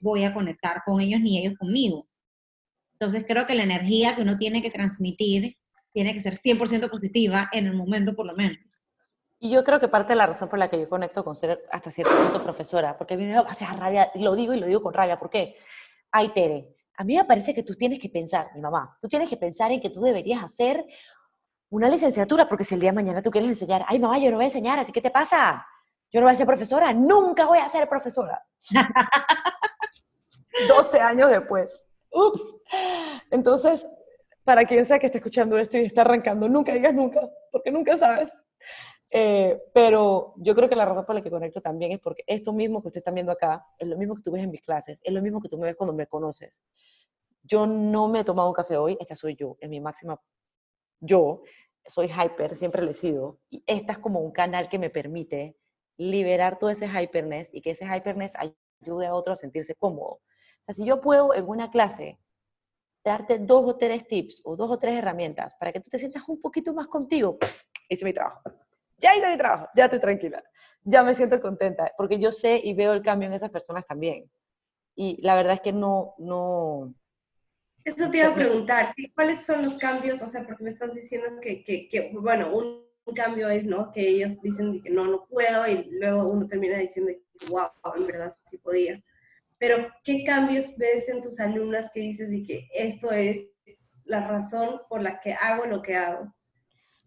voy 0.00 0.24
a 0.24 0.34
conectar 0.34 0.82
con 0.84 1.00
ellos 1.00 1.22
ni 1.22 1.38
ellos 1.38 1.54
conmigo. 1.58 2.06
Entonces 2.92 3.24
creo 3.26 3.46
que 3.46 3.54
la 3.54 3.62
energía 3.62 4.14
que 4.14 4.22
uno 4.22 4.36
tiene 4.36 4.60
que 4.60 4.70
transmitir 4.70 5.56
tiene 5.96 6.12
que 6.12 6.20
ser 6.20 6.34
100% 6.34 6.90
positiva 6.90 7.48
en 7.52 7.68
el 7.68 7.72
momento 7.72 8.14
por 8.14 8.26
lo 8.26 8.34
menos. 8.34 8.58
Y 9.38 9.48
yo 9.48 9.64
creo 9.64 9.80
que 9.80 9.88
parte 9.88 10.12
de 10.12 10.16
la 10.16 10.26
razón 10.26 10.46
por 10.46 10.58
la 10.58 10.68
que 10.68 10.78
yo 10.78 10.90
conecto 10.90 11.24
con 11.24 11.34
ser 11.34 11.64
hasta 11.72 11.90
cierto 11.90 12.14
punto 12.14 12.42
profesora, 12.42 12.98
porque 12.98 13.14
a 13.14 13.16
mí 13.16 13.24
me 13.24 13.38
hace 13.38 13.64
rabia, 13.64 14.10
y 14.14 14.18
lo 14.18 14.36
digo 14.36 14.52
y 14.52 14.60
lo 14.60 14.66
digo 14.66 14.82
con 14.82 14.92
rabia, 14.92 15.18
¿por 15.18 15.30
qué? 15.30 15.56
Ay, 16.10 16.28
Tere, 16.34 16.76
a 16.98 17.02
mí 17.02 17.16
me 17.16 17.24
parece 17.24 17.54
que 17.54 17.62
tú 17.62 17.76
tienes 17.76 17.98
que 17.98 18.10
pensar, 18.10 18.50
mi 18.54 18.60
mamá, 18.60 18.98
tú 19.00 19.08
tienes 19.08 19.30
que 19.30 19.38
pensar 19.38 19.72
en 19.72 19.80
que 19.80 19.88
tú 19.88 20.02
deberías 20.02 20.44
hacer 20.44 20.84
una 21.70 21.88
licenciatura, 21.88 22.46
porque 22.46 22.64
si 22.64 22.74
el 22.74 22.80
día 22.82 22.90
de 22.90 22.96
mañana 22.96 23.22
tú 23.22 23.30
quieres 23.30 23.48
enseñar, 23.48 23.82
ay, 23.88 23.98
mamá, 23.98 24.18
yo 24.18 24.30
no 24.30 24.36
voy 24.36 24.44
a 24.44 24.48
enseñar, 24.48 24.78
¿a 24.78 24.84
ti 24.84 24.92
qué 24.92 25.00
te 25.00 25.10
pasa? 25.10 25.66
Yo 26.12 26.20
no 26.20 26.26
voy 26.26 26.34
a 26.34 26.36
ser 26.36 26.46
profesora, 26.46 26.92
nunca 26.92 27.46
voy 27.46 27.58
a 27.58 27.70
ser 27.70 27.88
profesora. 27.88 28.44
12 30.68 31.00
años 31.00 31.30
después 31.30 31.70
ups. 32.10 32.42
Entonces, 33.30 33.86
para 34.46 34.64
quien 34.64 34.86
sea 34.86 35.00
que 35.00 35.06
esté 35.06 35.18
escuchando 35.18 35.58
esto 35.58 35.76
y 35.76 35.86
está 35.86 36.02
arrancando, 36.02 36.48
nunca 36.48 36.72
digas 36.72 36.94
nunca, 36.94 37.28
porque 37.50 37.72
nunca 37.72 37.98
sabes. 37.98 38.32
Eh, 39.10 39.60
pero 39.74 40.34
yo 40.36 40.54
creo 40.54 40.68
que 40.68 40.76
la 40.76 40.84
razón 40.84 41.04
por 41.04 41.16
la 41.16 41.22
que 41.22 41.30
conecto 41.30 41.60
también 41.60 41.90
es 41.90 41.98
porque 41.98 42.22
esto 42.28 42.52
mismo 42.52 42.80
que 42.80 42.88
usted 42.88 42.98
está 42.98 43.10
viendo 43.10 43.32
acá 43.32 43.66
es 43.76 43.88
lo 43.88 43.96
mismo 43.96 44.14
que 44.14 44.22
tú 44.22 44.30
ves 44.30 44.44
en 44.44 44.52
mis 44.52 44.60
clases, 44.60 45.00
es 45.02 45.12
lo 45.12 45.20
mismo 45.20 45.40
que 45.40 45.48
tú 45.48 45.58
me 45.58 45.66
ves 45.66 45.74
cuando 45.74 45.94
me 45.94 46.06
conoces. 46.06 46.62
Yo 47.42 47.66
no 47.66 48.06
me 48.06 48.20
he 48.20 48.24
tomado 48.24 48.48
un 48.48 48.54
café 48.54 48.76
hoy, 48.76 48.96
esta 49.00 49.16
soy 49.16 49.34
yo, 49.34 49.56
es 49.60 49.68
mi 49.68 49.80
máxima 49.80 50.20
yo, 51.00 51.42
soy 51.84 52.08
hyper, 52.08 52.56
siempre 52.56 52.82
le 52.82 52.92
he 52.92 52.94
sido, 52.94 53.40
y 53.50 53.64
esta 53.66 53.94
es 53.94 53.98
como 53.98 54.20
un 54.20 54.30
canal 54.30 54.68
que 54.68 54.78
me 54.78 54.90
permite 54.90 55.56
liberar 55.96 56.58
todo 56.60 56.70
ese 56.70 56.88
hyperness 56.88 57.52
y 57.52 57.62
que 57.62 57.72
ese 57.72 57.84
hyperness 57.84 58.34
ayude 58.36 59.06
a 59.06 59.14
otro 59.14 59.32
a 59.32 59.36
sentirse 59.36 59.74
cómodo 59.74 60.20
sea, 60.66 60.74
si 60.74 60.84
yo 60.84 61.00
puedo 61.00 61.34
en 61.34 61.48
una 61.48 61.70
clase 61.70 62.18
darte 63.10 63.38
dos 63.38 63.62
o 63.66 63.76
tres 63.76 64.06
tips 64.06 64.42
o 64.44 64.56
dos 64.56 64.70
o 64.70 64.78
tres 64.78 64.94
herramientas 64.96 65.54
para 65.56 65.72
que 65.72 65.80
tú 65.80 65.88
te 65.88 65.98
sientas 65.98 66.28
un 66.28 66.40
poquito 66.40 66.74
más 66.74 66.88
contigo, 66.88 67.38
hice 67.88 68.04
mi 68.04 68.12
trabajo. 68.12 68.42
Ya 68.98 69.14
hice 69.14 69.28
mi 69.28 69.38
trabajo, 69.38 69.68
ya 69.76 69.84
estoy 69.84 70.00
tranquila. 70.00 70.42
Ya 70.82 71.02
me 71.02 71.14
siento 71.14 71.40
contenta, 71.40 71.92
porque 71.96 72.18
yo 72.18 72.32
sé 72.32 72.60
y 72.62 72.74
veo 72.74 72.92
el 72.92 73.02
cambio 73.02 73.28
en 73.28 73.34
esas 73.34 73.50
personas 73.50 73.86
también. 73.86 74.30
Y 74.94 75.20
la 75.22 75.36
verdad 75.36 75.54
es 75.54 75.60
que 75.60 75.72
no, 75.72 76.14
no, 76.18 76.94
eso 77.86 78.10
te 78.10 78.18
iba 78.18 78.26
a 78.26 78.34
preguntar, 78.34 78.92
¿cuáles 79.14 79.46
son 79.46 79.62
los 79.62 79.74
cambios? 79.74 80.20
O 80.20 80.26
sea, 80.26 80.44
porque 80.44 80.64
me 80.64 80.70
estás 80.70 80.92
diciendo 80.92 81.38
que, 81.40 81.62
que, 81.62 81.88
que 81.88 82.10
bueno, 82.14 82.52
un, 82.52 82.84
cambio 83.14 83.48
es, 83.48 83.64
¿no? 83.64 83.92
Que 83.92 84.08
ellos 84.08 84.42
dicen 84.42 84.82
que 84.82 84.90
no, 84.90 85.04
no 85.04 85.26
puedo 85.28 85.68
y 85.68 85.88
luego 85.92 86.28
uno 86.28 86.48
termina 86.48 86.76
diciendo, 86.78 87.12
wow, 87.50 87.94
en 87.94 88.06
verdad 88.08 88.32
sí 88.44 88.58
podía. 88.58 89.00
Pero, 89.58 89.88
¿qué 90.04 90.24
cambios 90.24 90.76
ves 90.76 91.08
en 91.08 91.22
tus 91.22 91.40
alumnas 91.40 91.90
que 91.92 92.00
dices 92.00 92.32
y 92.32 92.44
que 92.44 92.68
esto 92.74 93.10
es 93.10 93.48
la 94.04 94.26
razón 94.26 94.82
por 94.88 95.02
la 95.02 95.20
que 95.20 95.32
hago 95.32 95.66
lo 95.66 95.82
que 95.82 95.96
hago? 95.96 96.32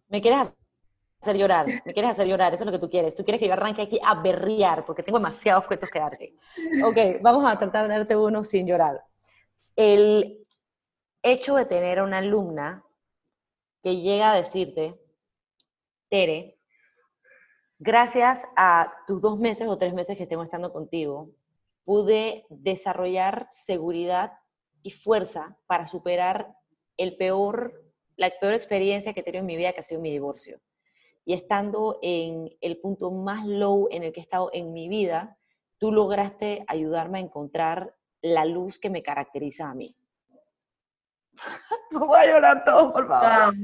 Me 0.08 0.22
quieres 0.22 0.52
hacer 1.22 1.38
llorar, 1.38 1.68
me 1.86 1.93
quieres 1.93 2.12
hacer 2.12 2.28
llorar, 2.28 2.54
eso 2.54 2.64
es 2.64 2.66
lo 2.66 2.72
que 2.72 2.80
tú 2.80 2.89
quieres. 2.89 3.16
Tú 3.16 3.24
quieres 3.24 3.39
que 3.39 3.47
yo 3.47 3.54
arranque 3.54 3.82
aquí 3.82 4.00
a 4.04 4.16
berriar 4.16 4.86
porque 4.86 5.04
tengo 5.04 5.20
demasiados 5.20 5.68
cuentos 5.68 5.89
que 5.89 6.00
darte. 6.00 6.36
Ok, 6.84 7.22
vamos 7.22 7.45
a 7.45 7.58
tratar 7.60 7.88
de 7.88 7.93
darte 7.93 8.16
uno 8.16 8.43
sin 8.43 8.66
llorar. 8.66 9.04
El 9.76 10.45
hecho 11.22 11.56
de 11.56 11.66
tener 11.66 12.00
a 12.00 12.04
una 12.04 12.20
alumna 12.20 12.84
que 13.84 13.97
llega 13.97 14.32
a 14.32 14.36
decirte, 14.36 14.95
Tere, 16.10 16.58
gracias 17.80 18.47
a 18.56 18.91
tus 19.06 19.22
dos 19.22 19.38
meses 19.38 19.68
o 19.68 19.78
tres 19.78 19.93
meses 19.93 20.18
que 20.18 20.26
tengo 20.26 20.43
estando 20.43 20.74
contigo, 20.74 21.30
pude 21.84 22.46
desarrollar 22.50 23.48
seguridad 23.52 24.34
y 24.82 24.92
fuerza 24.92 25.58
para 25.68 25.88
superar 25.88 26.56
el 26.98 27.16
peor, 27.18 27.84
la 28.16 28.30
peor 28.40 28.54
experiencia 28.54 29.14
que 29.14 29.22
he 29.22 29.24
tenido 29.24 29.42
en 29.42 29.48
mi 29.48 29.56
vida, 29.56 29.74
que 29.74 29.80
ha 29.80 29.84
sido 29.84 30.02
mi 30.02 30.12
divorcio. 30.12 30.60
Y 31.26 31.34
estando 31.34 32.00
en 32.02 32.50
el 32.62 32.80
punto 32.80 33.12
más 33.12 33.46
low 33.46 33.88
en 33.92 34.04
el 34.04 34.14
que 34.14 34.20
he 34.20 34.24
estado 34.24 34.50
en 34.54 34.74
mi 34.74 34.90
vida, 34.90 35.38
tú 35.78 35.92
lograste 35.92 36.66
ayudarme 36.68 37.20
a 37.20 37.22
encontrar 37.22 37.96
la 38.22 38.46
luz 38.46 38.80
que 38.80 38.90
me 38.90 39.04
caracteriza 39.04 39.70
a 39.70 39.76
mí. 39.76 39.96
no 41.92 42.00
voy 42.08 42.20
a 42.20 42.26
llorar 42.26 42.64
todo, 42.66 42.92
por 42.92 43.08
favor. 43.08 43.56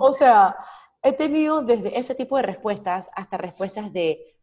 O 0.00 0.12
sea, 0.12 0.56
he 1.02 1.12
tenido 1.12 1.62
desde 1.62 1.98
ese 1.98 2.14
tipo 2.14 2.36
de 2.36 2.42
respuestas 2.42 3.10
hasta 3.14 3.36
respuestas 3.36 3.92
de, 3.92 4.36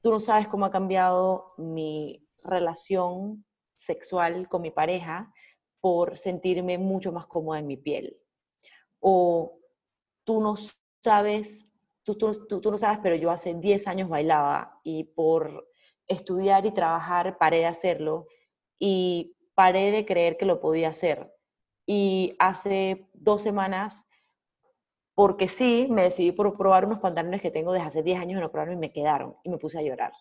tú 0.00 0.10
no 0.10 0.20
sabes 0.20 0.48
cómo 0.48 0.66
ha 0.66 0.70
cambiado 0.70 1.54
mi 1.58 2.27
relación 2.44 3.44
sexual 3.74 4.48
con 4.48 4.62
mi 4.62 4.70
pareja 4.70 5.32
por 5.80 6.18
sentirme 6.18 6.78
mucho 6.78 7.12
más 7.12 7.26
cómoda 7.26 7.58
en 7.60 7.66
mi 7.66 7.76
piel. 7.76 8.16
O 9.00 9.58
tú 10.24 10.40
no 10.40 10.54
sabes, 11.02 11.72
tú, 12.02 12.16
tú, 12.16 12.60
tú, 12.60 12.70
no 12.70 12.78
sabes, 12.78 12.98
pero 13.02 13.16
yo 13.16 13.30
hace 13.30 13.54
10 13.54 13.86
años 13.86 14.08
bailaba 14.08 14.80
y 14.82 15.04
por 15.04 15.68
estudiar 16.06 16.66
y 16.66 16.72
trabajar 16.72 17.38
paré 17.38 17.58
de 17.58 17.66
hacerlo 17.66 18.26
y 18.78 19.36
paré 19.54 19.90
de 19.90 20.04
creer 20.04 20.36
que 20.36 20.46
lo 20.46 20.60
podía 20.60 20.88
hacer. 20.88 21.32
Y 21.86 22.36
hace 22.38 23.08
dos 23.14 23.42
semanas, 23.42 24.08
porque 25.14 25.48
sí, 25.48 25.86
me 25.90 26.02
decidí 26.02 26.32
por 26.32 26.56
probar 26.56 26.84
unos 26.84 26.98
pantalones 27.00 27.40
que 27.40 27.50
tengo 27.50 27.72
desde 27.72 27.86
hace 27.86 28.02
10 28.02 28.20
años 28.20 28.38
y 28.38 28.40
no 28.40 28.50
probarme 28.50 28.74
y 28.74 28.78
me 28.78 28.92
quedaron 28.92 29.36
y 29.42 29.50
me 29.50 29.58
puse 29.58 29.78
a 29.78 29.82
llorar. 29.82 30.12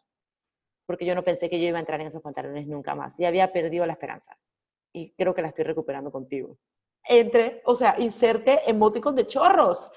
Porque 0.87 1.05
yo 1.05 1.13
no 1.13 1.23
pensé 1.23 1.49
que 1.49 1.61
yo 1.61 1.67
iba 1.67 1.77
a 1.77 1.81
entrar 1.81 2.01
en 2.01 2.07
esos 2.07 2.23
pantalones 2.23 2.65
nunca 2.65 2.95
más 2.95 3.19
y 3.19 3.25
había 3.25 3.53
perdido 3.53 3.85
la 3.85 3.93
esperanza. 3.93 4.35
Y 4.91 5.11
creo 5.11 5.35
que 5.35 5.43
la 5.43 5.49
estoy 5.49 5.65
recuperando 5.65 6.11
contigo. 6.11 6.57
Entre, 7.03 7.61
o 7.65 7.75
sea, 7.75 7.95
inserte 7.99 8.61
emoticon 8.65 9.15
de 9.15 9.27
chorros. 9.27 9.91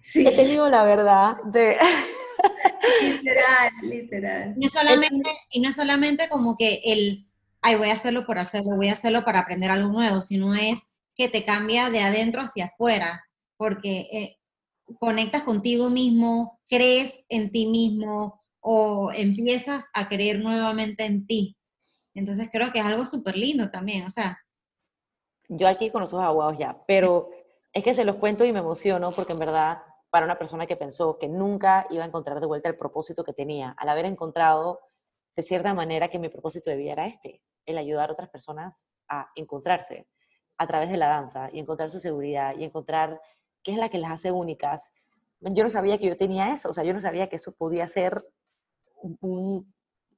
Sí. 0.00 0.24
He 0.24 0.36
tenido 0.36 0.68
la 0.68 0.84
verdad 0.84 1.38
de... 1.44 1.76
literal, 3.02 3.72
literal. 3.82 4.54
No 4.56 4.68
solamente, 4.68 5.30
y 5.50 5.60
no 5.60 5.72
solamente 5.72 6.28
como 6.28 6.56
que 6.56 6.82
el, 6.84 7.26
ay, 7.62 7.76
voy 7.76 7.88
a 7.88 7.94
hacerlo 7.94 8.26
por 8.26 8.38
hacerlo, 8.38 8.76
voy 8.76 8.88
a 8.88 8.92
hacerlo 8.92 9.24
para 9.24 9.40
aprender 9.40 9.70
algo 9.70 9.90
nuevo, 9.90 10.22
sino 10.22 10.54
es 10.54 10.88
que 11.16 11.28
te 11.28 11.44
cambia 11.44 11.90
de 11.90 12.00
adentro 12.00 12.42
hacia 12.42 12.66
afuera, 12.66 13.24
porque 13.56 14.08
eh, 14.12 14.38
conectas 15.00 15.42
contigo 15.42 15.90
mismo, 15.90 16.60
crees 16.68 17.24
en 17.28 17.50
ti 17.50 17.66
mismo 17.66 18.42
o 18.70 19.10
empiezas 19.14 19.88
a 19.94 20.10
creer 20.10 20.40
nuevamente 20.40 21.06
en 21.06 21.26
ti. 21.26 21.56
Entonces 22.14 22.50
creo 22.52 22.70
que 22.70 22.80
es 22.80 22.84
algo 22.84 23.06
súper 23.06 23.34
lindo 23.34 23.70
también, 23.70 24.04
o 24.04 24.10
sea. 24.10 24.38
Yo 25.48 25.66
aquí 25.66 25.90
con 25.90 26.02
los 26.02 26.12
ojos 26.12 26.26
aguados 26.26 26.58
ya, 26.58 26.78
pero 26.86 27.30
es 27.72 27.82
que 27.82 27.94
se 27.94 28.04
los 28.04 28.16
cuento 28.16 28.44
y 28.44 28.52
me 28.52 28.58
emociono 28.58 29.10
porque 29.12 29.32
en 29.32 29.38
verdad 29.38 29.78
para 30.10 30.26
una 30.26 30.36
persona 30.36 30.66
que 30.66 30.76
pensó 30.76 31.16
que 31.16 31.28
nunca 31.28 31.86
iba 31.88 32.04
a 32.04 32.06
encontrar 32.06 32.40
de 32.40 32.46
vuelta 32.46 32.68
el 32.68 32.76
propósito 32.76 33.24
que 33.24 33.32
tenía, 33.32 33.70
al 33.70 33.88
haber 33.88 34.04
encontrado 34.04 34.80
de 35.34 35.42
cierta 35.42 35.72
manera 35.72 36.10
que 36.10 36.18
mi 36.18 36.28
propósito 36.28 36.68
de 36.68 36.76
vida 36.76 36.92
era 36.92 37.06
este, 37.06 37.40
el 37.64 37.78
ayudar 37.78 38.10
a 38.10 38.12
otras 38.12 38.28
personas 38.28 38.84
a 39.08 39.30
encontrarse 39.34 40.06
a 40.58 40.66
través 40.66 40.90
de 40.90 40.98
la 40.98 41.08
danza 41.08 41.48
y 41.54 41.58
encontrar 41.58 41.90
su 41.90 42.00
seguridad 42.00 42.54
y 42.54 42.64
encontrar 42.64 43.18
qué 43.62 43.72
es 43.72 43.78
la 43.78 43.88
que 43.88 43.96
las 43.96 44.10
hace 44.10 44.30
únicas. 44.30 44.92
Yo 45.40 45.64
no 45.64 45.70
sabía 45.70 45.96
que 45.96 46.06
yo 46.06 46.18
tenía 46.18 46.52
eso, 46.52 46.68
o 46.68 46.74
sea, 46.74 46.84
yo 46.84 46.92
no 46.92 47.00
sabía 47.00 47.30
que 47.30 47.36
eso 47.36 47.52
podía 47.52 47.88
ser 47.88 48.22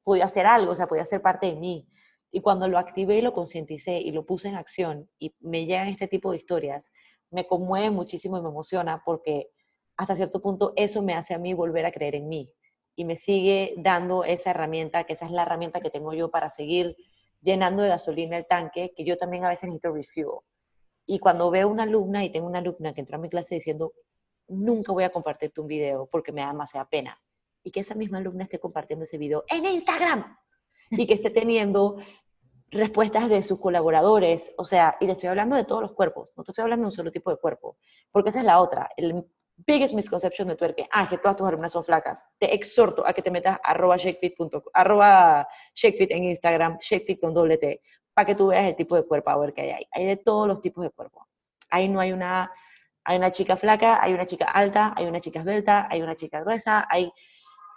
podía 0.02 0.28
ser 0.28 0.46
algo, 0.46 0.72
o 0.72 0.76
sea, 0.76 0.86
podía 0.86 1.04
ser 1.04 1.22
parte 1.22 1.46
de 1.46 1.56
mí. 1.56 1.88
Y 2.30 2.40
cuando 2.40 2.68
lo 2.68 2.78
activé 2.78 3.18
y 3.18 3.22
lo 3.22 3.32
concienticé 3.32 4.00
y 4.00 4.12
lo 4.12 4.24
puse 4.24 4.48
en 4.48 4.54
acción 4.54 5.10
y 5.18 5.34
me 5.40 5.66
llegan 5.66 5.88
este 5.88 6.06
tipo 6.06 6.30
de 6.30 6.36
historias, 6.36 6.92
me 7.30 7.46
conmueve 7.46 7.90
muchísimo 7.90 8.38
y 8.38 8.42
me 8.42 8.48
emociona 8.48 9.02
porque 9.04 9.50
hasta 9.96 10.16
cierto 10.16 10.40
punto 10.40 10.72
eso 10.76 11.02
me 11.02 11.14
hace 11.14 11.34
a 11.34 11.38
mí 11.38 11.54
volver 11.54 11.86
a 11.86 11.92
creer 11.92 12.14
en 12.14 12.28
mí 12.28 12.52
y 12.96 13.04
me 13.04 13.16
sigue 13.16 13.74
dando 13.78 14.24
esa 14.24 14.50
herramienta, 14.50 15.04
que 15.04 15.14
esa 15.14 15.26
es 15.26 15.32
la 15.32 15.42
herramienta 15.42 15.80
que 15.80 15.90
tengo 15.90 16.12
yo 16.12 16.30
para 16.30 16.50
seguir 16.50 16.96
llenando 17.40 17.82
de 17.82 17.88
gasolina 17.88 18.36
el 18.36 18.46
tanque, 18.46 18.92
que 18.94 19.04
yo 19.04 19.16
también 19.16 19.44
a 19.44 19.48
veces 19.48 19.64
necesito 19.64 19.92
refuel. 19.92 20.40
Y 21.06 21.18
cuando 21.18 21.50
veo 21.50 21.68
una 21.68 21.84
alumna 21.84 22.24
y 22.24 22.30
tengo 22.30 22.46
una 22.46 22.58
alumna 22.58 22.92
que 22.92 23.00
entra 23.00 23.16
a 23.16 23.20
mi 23.20 23.28
clase 23.28 23.54
diciendo, 23.54 23.94
nunca 24.48 24.92
voy 24.92 25.04
a 25.04 25.10
compartirte 25.10 25.60
un 25.60 25.66
video 25.66 26.06
porque 26.06 26.32
me 26.32 26.42
da 26.42 26.48
demasiada 26.48 26.88
pena, 26.88 27.20
y 27.62 27.70
que 27.70 27.80
esa 27.80 27.94
misma 27.94 28.18
alumna 28.18 28.44
esté 28.44 28.58
compartiendo 28.58 29.04
ese 29.04 29.18
video 29.18 29.44
en 29.48 29.64
Instagram 29.66 30.36
y 30.90 31.06
que 31.06 31.14
esté 31.14 31.30
teniendo 31.30 31.98
respuestas 32.70 33.28
de 33.28 33.42
sus 33.42 33.58
colaboradores, 33.58 34.54
o 34.56 34.64
sea, 34.64 34.96
y 35.00 35.06
le 35.06 35.12
estoy 35.12 35.28
hablando 35.28 35.56
de 35.56 35.64
todos 35.64 35.82
los 35.82 35.92
cuerpos, 35.92 36.32
no 36.36 36.44
te 36.44 36.52
estoy 36.52 36.62
hablando 36.62 36.84
de 36.84 36.88
un 36.88 36.92
solo 36.92 37.10
tipo 37.10 37.30
de 37.30 37.36
cuerpo, 37.36 37.78
porque 38.12 38.30
esa 38.30 38.40
es 38.40 38.44
la 38.44 38.60
otra, 38.60 38.90
el 38.96 39.26
biggest 39.66 39.94
misconception 39.94 40.48
de 40.48 40.56
tuerque. 40.56 40.86
Ah, 40.90 41.06
que 41.08 41.18
todas 41.18 41.36
tus 41.36 41.46
alumnas 41.46 41.72
son 41.72 41.84
flacas. 41.84 42.26
Te 42.38 42.54
exhorto 42.54 43.06
a 43.06 43.12
que 43.12 43.22
te 43.22 43.30
metas 43.30 43.58
arroba 43.62 43.96
shakefit, 43.96 44.34
arroba 44.72 45.46
shakefit 45.74 46.10
en 46.12 46.24
Instagram, 46.24 46.78
shakefit 46.78 47.20
con 47.20 47.34
doble 47.34 47.58
T, 47.58 47.82
para 48.14 48.26
que 48.26 48.34
tú 48.34 48.48
veas 48.48 48.64
el 48.64 48.76
tipo 48.76 48.96
de 48.96 49.06
cuerpo 49.06 49.30
a 49.30 49.38
ver 49.38 49.52
que 49.52 49.62
hay 49.62 49.70
ahí. 49.70 49.86
Hay 49.92 50.06
de 50.06 50.16
todos 50.16 50.46
los 50.48 50.60
tipos 50.60 50.84
de 50.84 50.90
cuerpo. 50.90 51.26
Ahí 51.70 51.88
no 51.88 52.00
hay 52.00 52.12
una, 52.12 52.52
hay 53.04 53.18
una 53.18 53.32
chica 53.32 53.56
flaca, 53.56 54.02
hay 54.02 54.12
una 54.12 54.26
chica 54.26 54.46
alta, 54.46 54.92
hay 54.96 55.06
una 55.06 55.20
chica 55.20 55.40
esbelta, 55.40 55.86
hay 55.90 56.02
una 56.02 56.16
chica 56.16 56.40
gruesa, 56.40 56.86
hay 56.88 57.12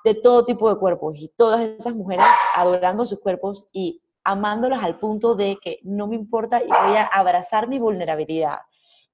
de 0.04 0.16
todo 0.16 0.46
tipo 0.46 0.70
de 0.70 0.80
cuerpos 0.80 1.16
y 1.18 1.30
todas 1.30 1.62
esas 1.62 1.94
mujeres 1.94 2.26
adorando 2.56 3.06
sus 3.06 3.20
cuerpos 3.20 3.66
y 3.72 4.02
amándolas 4.24 4.84
al 4.84 5.00
punto 5.00 5.36
de 5.36 5.58
que 5.62 5.80
no 5.84 6.08
me 6.08 6.16
importa 6.16 6.62
y 6.62 6.68
voy 6.68 6.98
a 6.98 7.06
abrazar 7.06 7.68
mi 7.68 7.80
vulnerabilidad 7.80 8.60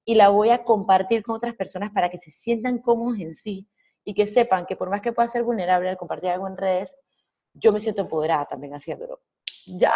y 0.04 0.14
la 0.14 0.28
voy 0.28 0.50
a 0.50 0.64
compartir 0.64 1.22
con 1.22 1.36
otras 1.36 1.54
personas 1.54 1.90
para 1.90 2.08
que 2.08 2.18
se 2.18 2.30
sientan 2.30 2.78
cómodos 2.78 3.18
en 3.20 3.34
sí 3.34 3.68
y 4.04 4.14
que 4.14 4.26
sepan 4.26 4.66
que 4.66 4.76
por 4.76 4.90
más 4.90 5.00
que 5.00 5.12
pueda 5.12 5.28
ser 5.28 5.42
vulnerable 5.42 5.88
al 5.88 5.96
compartir 5.96 6.30
algo 6.30 6.48
en 6.48 6.56
redes, 6.56 6.98
yo 7.52 7.72
me 7.72 7.80
siento 7.80 8.02
empoderada 8.02 8.46
también 8.46 8.74
haciéndolo. 8.74 9.20
Ya, 9.66 9.92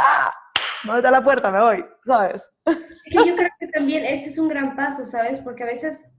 ¿dónde 0.84 0.98
está 0.98 1.10
la 1.10 1.24
puerta? 1.24 1.50
Me 1.50 1.60
voy, 1.60 1.84
¿sabes? 2.04 2.48
yo 2.66 3.36
creo 3.36 3.50
que 3.58 3.68
también 3.68 4.04
ese 4.04 4.30
es 4.30 4.38
un 4.38 4.48
gran 4.48 4.76
paso, 4.76 5.04
¿sabes? 5.04 5.38
Porque 5.40 5.62
a 5.62 5.66
veces, 5.66 6.12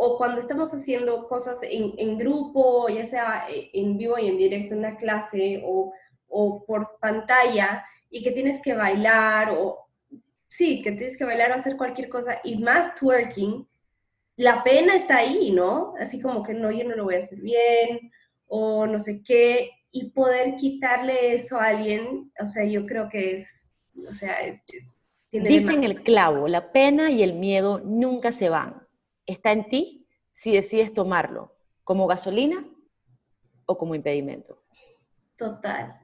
o 0.00 0.16
cuando 0.16 0.38
estamos 0.38 0.72
haciendo 0.72 1.26
cosas 1.26 1.58
en, 1.64 1.92
en 1.96 2.16
grupo, 2.16 2.88
ya 2.88 3.04
sea 3.04 3.48
en 3.50 3.98
vivo 3.98 4.16
y 4.16 4.28
en 4.28 4.38
directo 4.38 4.74
en 4.74 4.78
una 4.78 4.96
clase 4.96 5.60
o, 5.66 5.92
o 6.28 6.64
por 6.64 7.00
pantalla, 7.00 7.84
y 8.08 8.22
que 8.22 8.30
tienes 8.30 8.62
que 8.62 8.74
bailar 8.74 9.50
o 9.50 9.88
sí, 10.46 10.82
que 10.82 10.92
tienes 10.92 11.18
que 11.18 11.24
bailar 11.24 11.50
o 11.50 11.54
hacer 11.54 11.76
cualquier 11.76 12.08
cosa 12.08 12.38
y 12.44 12.58
más 12.58 12.94
twerking, 12.94 13.66
la 14.36 14.62
pena 14.62 14.94
está 14.94 15.16
ahí, 15.16 15.50
¿no? 15.50 15.94
Así 15.98 16.20
como 16.20 16.44
que 16.44 16.54
no, 16.54 16.70
yo 16.70 16.84
no 16.84 16.94
lo 16.94 17.02
voy 17.02 17.16
a 17.16 17.18
hacer 17.18 17.40
bien 17.40 18.12
o 18.46 18.86
no 18.86 19.00
sé 19.00 19.20
qué, 19.24 19.72
y 19.90 20.10
poder 20.10 20.54
quitarle 20.54 21.34
eso 21.34 21.58
a 21.58 21.66
alguien, 21.66 22.30
o 22.40 22.46
sea, 22.46 22.64
yo 22.64 22.86
creo 22.86 23.08
que 23.08 23.34
es, 23.34 23.74
o 24.08 24.14
sea, 24.14 24.36
Diste 25.32 25.72
en 25.72 25.82
el 25.82 26.04
clavo, 26.04 26.46
la 26.46 26.70
pena 26.70 27.10
y 27.10 27.24
el 27.24 27.34
miedo 27.34 27.80
nunca 27.80 28.30
se 28.30 28.48
van. 28.48 28.77
Está 29.28 29.52
en 29.52 29.68
ti 29.68 30.08
si 30.32 30.52
decides 30.52 30.94
tomarlo 30.94 31.54
como 31.84 32.06
gasolina 32.06 32.64
o 33.66 33.76
como 33.76 33.94
impedimento. 33.94 34.62
Total. 35.36 36.00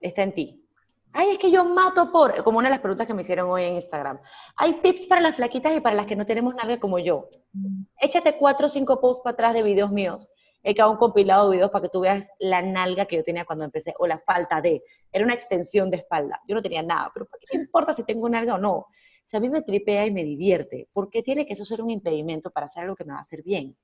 Está 0.00 0.22
en 0.22 0.32
ti. 0.32 0.66
Ay, 1.12 1.32
es 1.32 1.38
que 1.38 1.50
yo 1.50 1.62
mato 1.66 2.10
por, 2.10 2.42
como 2.42 2.58
una 2.58 2.68
de 2.68 2.74
las 2.74 2.80
preguntas 2.80 3.06
que 3.06 3.12
me 3.12 3.20
hicieron 3.20 3.50
hoy 3.50 3.64
en 3.64 3.74
Instagram. 3.74 4.18
Hay 4.56 4.80
tips 4.80 5.06
para 5.06 5.20
las 5.20 5.36
flaquitas 5.36 5.76
y 5.76 5.80
para 5.80 5.94
las 5.94 6.06
que 6.06 6.16
no 6.16 6.24
tenemos 6.24 6.54
nada 6.54 6.80
como 6.80 6.98
yo. 6.98 7.28
Échate 8.00 8.38
cuatro 8.38 8.66
o 8.66 8.70
cinco 8.70 8.98
posts 8.98 9.22
para 9.22 9.34
atrás 9.34 9.52
de 9.52 9.62
videos 9.62 9.92
míos. 9.92 10.30
He 10.62 10.74
quedado 10.74 10.92
un 10.92 10.96
compilado 10.96 11.50
de 11.50 11.56
videos 11.56 11.70
para 11.70 11.82
que 11.82 11.90
tú 11.90 12.00
veas 12.00 12.30
la 12.38 12.62
nalga 12.62 13.04
que 13.04 13.16
yo 13.16 13.22
tenía 13.22 13.44
cuando 13.44 13.66
empecé, 13.66 13.94
o 13.98 14.06
la 14.06 14.18
falta 14.20 14.62
de. 14.62 14.82
Era 15.12 15.22
una 15.22 15.34
extensión 15.34 15.90
de 15.90 15.98
espalda. 15.98 16.40
Yo 16.48 16.54
no 16.54 16.62
tenía 16.62 16.82
nada, 16.82 17.10
pero 17.12 17.28
¿qué 17.50 17.58
importa 17.58 17.92
si 17.92 18.04
tengo 18.04 18.26
nalga 18.26 18.54
o 18.54 18.58
no? 18.58 18.86
Sea, 19.24 19.38
a 19.38 19.40
mí 19.40 19.48
me 19.48 19.62
tripea 19.62 20.06
y 20.06 20.10
me 20.10 20.24
divierte. 20.24 20.88
¿Por 20.92 21.10
qué 21.10 21.22
tiene 21.22 21.46
que 21.46 21.54
eso 21.54 21.64
ser 21.64 21.80
un 21.82 21.90
impedimento 21.90 22.50
para 22.50 22.66
hacer 22.66 22.82
algo 22.84 22.94
que 22.94 23.04
me 23.04 23.12
va 23.12 23.18
a 23.18 23.22
hacer 23.22 23.42
bien? 23.42 23.76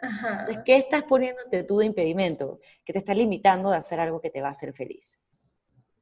Ajá. 0.00 0.30
Entonces, 0.30 0.58
¿qué 0.64 0.76
estás 0.76 1.02
poniéndote 1.04 1.64
tú 1.64 1.78
de 1.78 1.86
impedimento? 1.86 2.60
Que 2.84 2.92
te 2.92 2.98
está 3.00 3.14
limitando 3.14 3.70
de 3.70 3.76
hacer 3.76 4.00
algo 4.00 4.20
que 4.20 4.30
te 4.30 4.40
va 4.40 4.48
a 4.48 4.52
hacer 4.52 4.72
feliz. 4.72 5.18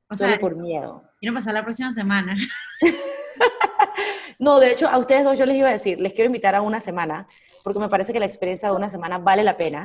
O 0.08 0.16
Solo 0.16 0.36
por 0.38 0.56
miedo. 0.56 1.02
Quiero 1.20 1.34
pasar 1.34 1.54
la 1.54 1.64
próxima 1.64 1.92
semana. 1.92 2.36
no, 4.38 4.60
de 4.60 4.72
hecho, 4.72 4.88
a 4.88 4.98
ustedes 4.98 5.24
dos 5.24 5.38
yo 5.38 5.46
les 5.46 5.56
iba 5.56 5.68
a 5.68 5.72
decir, 5.72 6.00
les 6.00 6.12
quiero 6.12 6.26
invitar 6.26 6.54
a 6.54 6.62
una 6.62 6.80
semana, 6.80 7.26
porque 7.64 7.80
me 7.80 7.88
parece 7.88 8.12
que 8.12 8.20
la 8.20 8.26
experiencia 8.26 8.70
de 8.70 8.76
una 8.76 8.88
semana 8.88 9.18
vale 9.18 9.42
la 9.42 9.56
pena. 9.56 9.82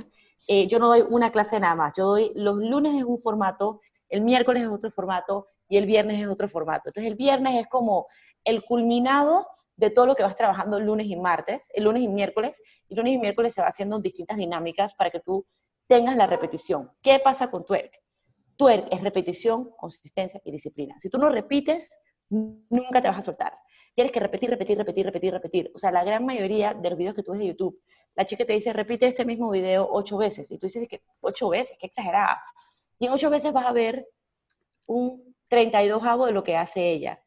Eh, 0.48 0.68
yo 0.68 0.80
no 0.80 0.88
doy 0.88 1.04
una 1.10 1.32
clase 1.32 1.60
nada 1.60 1.76
más, 1.76 1.94
yo 1.96 2.06
doy 2.06 2.32
los 2.36 2.58
lunes 2.58 2.96
es 2.96 3.04
un 3.04 3.20
formato, 3.20 3.82
el 4.10 4.22
miércoles 4.22 4.64
es 4.64 4.70
otro 4.70 4.92
formato 4.92 5.48
y 5.70 5.78
el 5.78 5.86
viernes 5.86 6.20
es 6.20 6.28
otro 6.28 6.48
formato. 6.48 6.90
Entonces 6.90 7.10
el 7.10 7.16
viernes 7.16 7.56
es 7.56 7.68
como 7.68 8.08
el 8.44 8.64
culminado 8.64 9.48
de 9.76 9.90
todo 9.90 10.06
lo 10.06 10.16
que 10.16 10.24
vas 10.24 10.36
trabajando 10.36 10.78
el 10.78 10.86
lunes 10.86 11.08
y 11.08 11.16
martes, 11.16 11.72
el 11.74 11.86
lunes 11.86 12.04
y 12.04 12.08
miércoles, 12.08 12.62
y 12.88 12.96
lunes 12.96 13.14
y 13.14 13.18
miércoles 13.18 13.54
se 13.54 13.62
va 13.62 13.68
haciendo 13.68 14.00
distintas 14.00 14.38
dinámicas 14.38 14.94
para 14.94 15.10
que 15.10 15.20
tú 15.20 15.46
tengas 15.88 16.16
la 16.16 16.28
repetición. 16.28 16.92
¿Qué 17.02 17.20
pasa 17.20 17.50
con 17.50 17.66
twerk? 17.66 18.00
Twerk 18.58 18.94
es 18.94 19.02
repetición, 19.02 19.72
consistencia 19.78 20.40
y 20.46 20.52
disciplina. 20.52 21.00
Si 21.00 21.10
tú 21.10 21.18
no 21.18 21.30
repites, 21.30 22.00
nunca 22.30 23.02
te 23.02 23.08
vas 23.08 23.18
a 23.18 23.22
soltar. 23.22 23.58
Tienes 23.94 24.12
que 24.12 24.20
repetir, 24.20 24.50
repetir, 24.50 24.78
repetir, 24.78 25.06
repetir, 25.06 25.34
repetir. 25.34 25.72
O 25.76 25.80
sea, 25.80 25.92
la 25.92 26.04
gran 26.04 26.26
mayoría 26.26 26.74
de 26.74 26.90
los 26.90 26.98
videos 26.98 27.16
que 27.16 27.24
tú 27.24 27.32
ves 27.32 27.40
de 27.40 27.48
YouTube, 27.48 27.82
la 28.16 28.26
chica 28.26 28.46
te 28.46 28.54
dice, 28.54 28.72
repite 28.72 29.08
este 29.08 29.26
mismo 29.26 29.50
video 29.50 29.88
ocho 29.92 30.18
veces. 30.18 30.50
Y 30.52 30.58
tú 30.58 30.68
dices 30.68 30.88
que 30.88 31.02
ocho 31.20 31.50
veces, 31.50 31.78
qué 31.80 31.88
exagerada. 31.88 32.42
Y 33.00 33.08
en 33.08 33.14
ocho 33.14 33.30
veces 33.30 33.52
vas 33.52 33.66
a 33.66 33.72
ver 33.72 34.08
un 34.86 35.36
32 35.48 36.02
de 36.28 36.32
lo 36.32 36.44
que 36.44 36.56
hace 36.56 36.90
ella. 36.90 37.22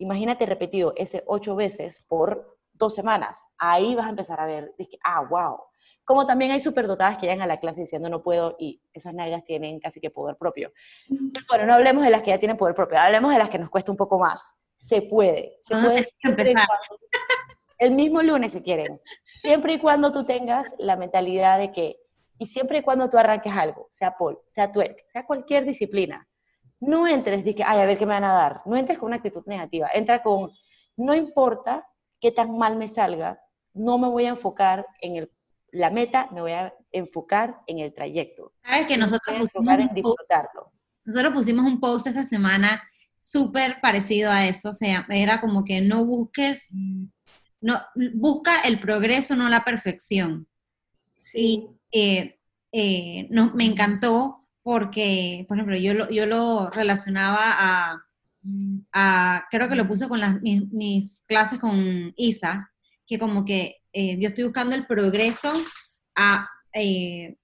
Imagínate 0.00 0.46
repetido 0.46 0.94
ese 0.96 1.22
ocho 1.26 1.54
veces 1.54 2.02
por 2.08 2.58
dos 2.72 2.94
semanas. 2.94 3.42
Ahí 3.58 3.94
vas 3.94 4.06
a 4.06 4.10
empezar 4.10 4.40
a 4.40 4.46
ver, 4.46 4.74
dije, 4.78 4.98
ah, 5.04 5.22
wow. 5.28 5.58
Como 6.04 6.26
también 6.26 6.52
hay 6.52 6.60
superdotadas 6.60 7.18
que 7.18 7.26
llegan 7.26 7.42
a 7.42 7.46
la 7.46 7.60
clase 7.60 7.82
diciendo 7.82 8.08
no 8.08 8.22
puedo 8.22 8.56
y 8.58 8.80
esas 8.94 9.12
nalgas 9.12 9.44
tienen 9.44 9.78
casi 9.78 10.00
que 10.00 10.10
poder 10.10 10.36
propio. 10.36 10.72
bueno, 11.48 11.66
no 11.66 11.74
hablemos 11.74 12.02
de 12.02 12.08
las 12.08 12.22
que 12.22 12.30
ya 12.30 12.38
tienen 12.38 12.56
poder 12.56 12.74
propio, 12.74 12.98
hablemos 12.98 13.30
de 13.30 13.38
las 13.38 13.50
que 13.50 13.58
nos 13.58 13.68
cuesta 13.68 13.90
un 13.90 13.98
poco 13.98 14.18
más. 14.18 14.56
Se 14.78 15.02
puede, 15.02 15.58
se 15.60 15.74
puede 15.74 16.06
empezar. 16.22 16.66
el 17.78 17.90
mismo 17.90 18.22
lunes 18.22 18.52
si 18.52 18.62
quieren. 18.62 19.00
Siempre 19.26 19.74
y 19.74 19.78
cuando 19.78 20.10
tú 20.12 20.24
tengas 20.24 20.74
la 20.78 20.96
mentalidad 20.96 21.58
de 21.58 21.72
que, 21.72 22.00
y 22.38 22.46
siempre 22.46 22.78
y 22.78 22.82
cuando 22.82 23.10
tú 23.10 23.18
arranques 23.18 23.52
algo, 23.52 23.86
sea 23.90 24.16
pole, 24.16 24.38
sea 24.46 24.72
twerk, 24.72 25.04
sea 25.08 25.26
cualquier 25.26 25.66
disciplina, 25.66 26.26
no 26.80 27.06
entres 27.06 27.44
que, 27.44 27.62
ay, 27.64 27.80
a 27.80 27.86
ver 27.86 27.98
qué 27.98 28.06
me 28.06 28.14
van 28.14 28.24
a 28.24 28.32
dar. 28.32 28.62
No 28.64 28.76
entres 28.76 28.98
con 28.98 29.08
una 29.08 29.16
actitud 29.16 29.44
negativa. 29.46 29.88
Entra 29.92 30.22
con, 30.22 30.50
no 30.96 31.14
importa 31.14 31.86
qué 32.20 32.32
tan 32.32 32.56
mal 32.58 32.76
me 32.76 32.88
salga, 32.88 33.40
no 33.72 33.98
me 33.98 34.08
voy 34.08 34.26
a 34.26 34.30
enfocar 34.30 34.86
en 35.00 35.16
el, 35.16 35.32
la 35.72 35.90
meta, 35.90 36.28
me 36.32 36.40
voy 36.40 36.52
a 36.52 36.74
enfocar 36.92 37.60
en 37.66 37.78
el 37.78 37.94
trayecto. 37.94 38.52
Sabes 38.64 38.86
que 38.86 38.96
nosotros 38.96 39.48
pusimos, 39.52 39.78
en 39.78 39.94
disfrutarlo. 39.94 40.72
nosotros 41.04 41.32
pusimos 41.32 41.66
un 41.66 41.80
post 41.80 42.08
esta 42.08 42.24
semana 42.24 42.82
súper 43.18 43.80
parecido 43.80 44.30
a 44.30 44.46
eso, 44.46 44.70
o 44.70 44.72
sea, 44.72 45.06
era 45.10 45.40
como 45.40 45.64
que 45.64 45.82
no 45.82 46.06
busques, 46.06 46.68
no, 47.60 47.78
busca 48.14 48.60
el 48.62 48.80
progreso, 48.80 49.36
no 49.36 49.48
la 49.48 49.62
perfección. 49.62 50.48
Sí. 51.18 51.68
Eh, 51.92 52.38
eh, 52.72 53.26
no, 53.30 53.52
me 53.54 53.64
encantó 53.64 54.39
porque, 54.62 55.44
por 55.48 55.56
ejemplo, 55.56 55.76
yo 55.76 55.94
lo, 55.94 56.10
yo 56.10 56.26
lo 56.26 56.70
relacionaba 56.70 58.02
a, 58.92 59.46
creo 59.50 59.68
que 59.68 59.76
lo 59.76 59.88
puse 59.88 60.08
con 60.08 60.20
las, 60.20 60.40
mis, 60.40 61.24
clases 61.26 61.58
con 61.58 62.12
Isa, 62.16 62.70
que 63.06 63.18
como 63.18 63.44
que 63.44 63.76
eh, 63.92 64.18
yo 64.20 64.28
estoy 64.28 64.44
buscando 64.44 64.76
el 64.76 64.86
progreso 64.86 65.52
a 66.16 66.48
eh, 66.72 67.36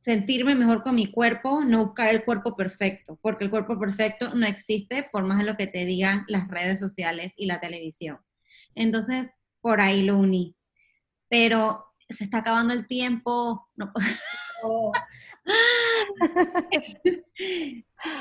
sentirme 0.00 0.54
mejor 0.54 0.82
con 0.82 0.94
mi 0.94 1.10
cuerpo, 1.10 1.64
no 1.64 1.86
buscar 1.86 2.14
el 2.14 2.24
cuerpo 2.24 2.56
perfecto, 2.56 3.18
porque 3.22 3.44
el 3.44 3.50
cuerpo 3.50 3.78
perfecto 3.78 4.34
no 4.34 4.46
existe 4.46 5.08
por 5.10 5.24
más 5.24 5.38
de 5.38 5.44
lo 5.44 5.56
que 5.56 5.66
te 5.66 5.86
digan 5.86 6.24
las 6.28 6.48
redes 6.48 6.78
sociales 6.78 7.34
y 7.36 7.46
la 7.46 7.60
televisión. 7.60 8.18
Entonces, 8.74 9.32
por 9.60 9.80
ahí 9.80 10.02
lo 10.02 10.18
uní. 10.18 10.56
Pero 11.28 11.86
se 12.10 12.24
está 12.24 12.38
acabando 12.38 12.74
el 12.74 12.86
tiempo. 12.86 13.66
No. 13.76 13.92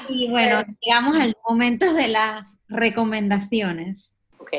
y 0.09 0.29
bueno, 0.29 0.63
llegamos 0.81 1.15
al 1.19 1.35
momento 1.47 1.93
de 1.93 2.07
las 2.07 2.57
recomendaciones. 2.69 4.17
Ok. 4.39 4.51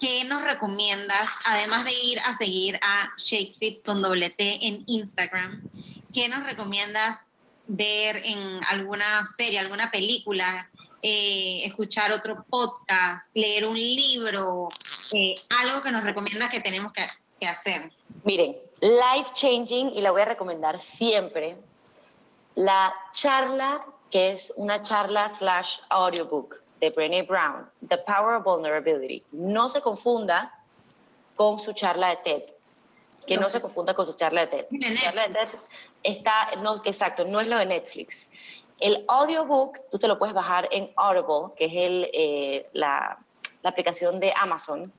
¿Qué 0.00 0.24
nos 0.24 0.42
recomiendas, 0.42 1.28
además 1.46 1.84
de 1.84 1.92
ir 1.92 2.18
a 2.24 2.34
seguir 2.34 2.78
a 2.82 3.10
ShakeFit 3.16 3.84
con 3.84 4.02
doble 4.02 4.30
T 4.30 4.66
en 4.66 4.82
Instagram? 4.86 5.62
¿Qué 6.12 6.28
nos 6.28 6.44
recomiendas 6.44 7.26
ver 7.68 8.16
en 8.24 8.60
alguna 8.68 9.24
serie, 9.24 9.60
alguna 9.60 9.92
película, 9.92 10.68
eh, 11.02 11.64
escuchar 11.64 12.10
otro 12.12 12.44
podcast, 12.50 13.30
leer 13.34 13.64
un 13.64 13.76
libro, 13.76 14.68
eh, 15.12 15.36
algo 15.60 15.82
que 15.82 15.92
nos 15.92 16.02
recomiendas 16.02 16.50
que 16.50 16.60
tenemos 16.60 16.92
que, 16.92 17.06
que 17.38 17.46
hacer? 17.46 17.92
Miren, 18.24 18.56
life 18.82 19.30
changing 19.34 19.90
y 19.90 20.00
la 20.00 20.10
voy 20.10 20.22
a 20.22 20.24
recomendar 20.24 20.80
siempre 20.80 21.56
la 22.56 22.92
charla, 23.14 23.86
que 24.10 24.32
es 24.32 24.52
una 24.56 24.82
charla 24.82 25.30
slash 25.30 25.78
audiobook 25.88 26.60
de 26.80 26.90
Brené 26.90 27.22
Brown, 27.22 27.70
The 27.88 27.98
Power 27.98 28.34
of 28.34 28.44
Vulnerability. 28.44 29.24
No 29.30 29.68
se 29.68 29.80
confunda 29.80 30.52
con 31.36 31.60
su 31.60 31.72
charla 31.72 32.08
de 32.08 32.16
TED. 32.16 32.42
Que 33.24 33.36
no, 33.36 33.48
se 33.48 33.60
confunda 33.60 33.94
con 33.94 34.04
su 34.04 34.14
charla 34.14 34.46
de 34.46 34.46
TED. 34.48 34.66
Su 34.68 34.96
charla 35.00 35.28
de 35.28 35.34
TED 35.34 35.48
está, 36.02 36.50
no, 36.60 36.82
exacto, 36.84 37.24
no 37.24 37.40
es 37.40 37.46
lo 37.46 37.56
de 37.58 37.66
Netflix. 37.66 38.30
El 38.80 39.04
audiobook 39.06 39.78
tú 39.92 39.98
te 40.00 40.08
lo 40.08 40.18
puedes 40.18 40.34
bajar 40.34 40.68
en 40.72 40.90
Audible, 40.96 41.54
que 41.56 41.66
es 41.66 41.72
el, 41.72 42.10
eh, 42.12 42.68
la, 42.72 43.16
la 43.62 43.70
aplicación 43.70 44.18
de 44.18 44.34
Amazon, 44.36 44.92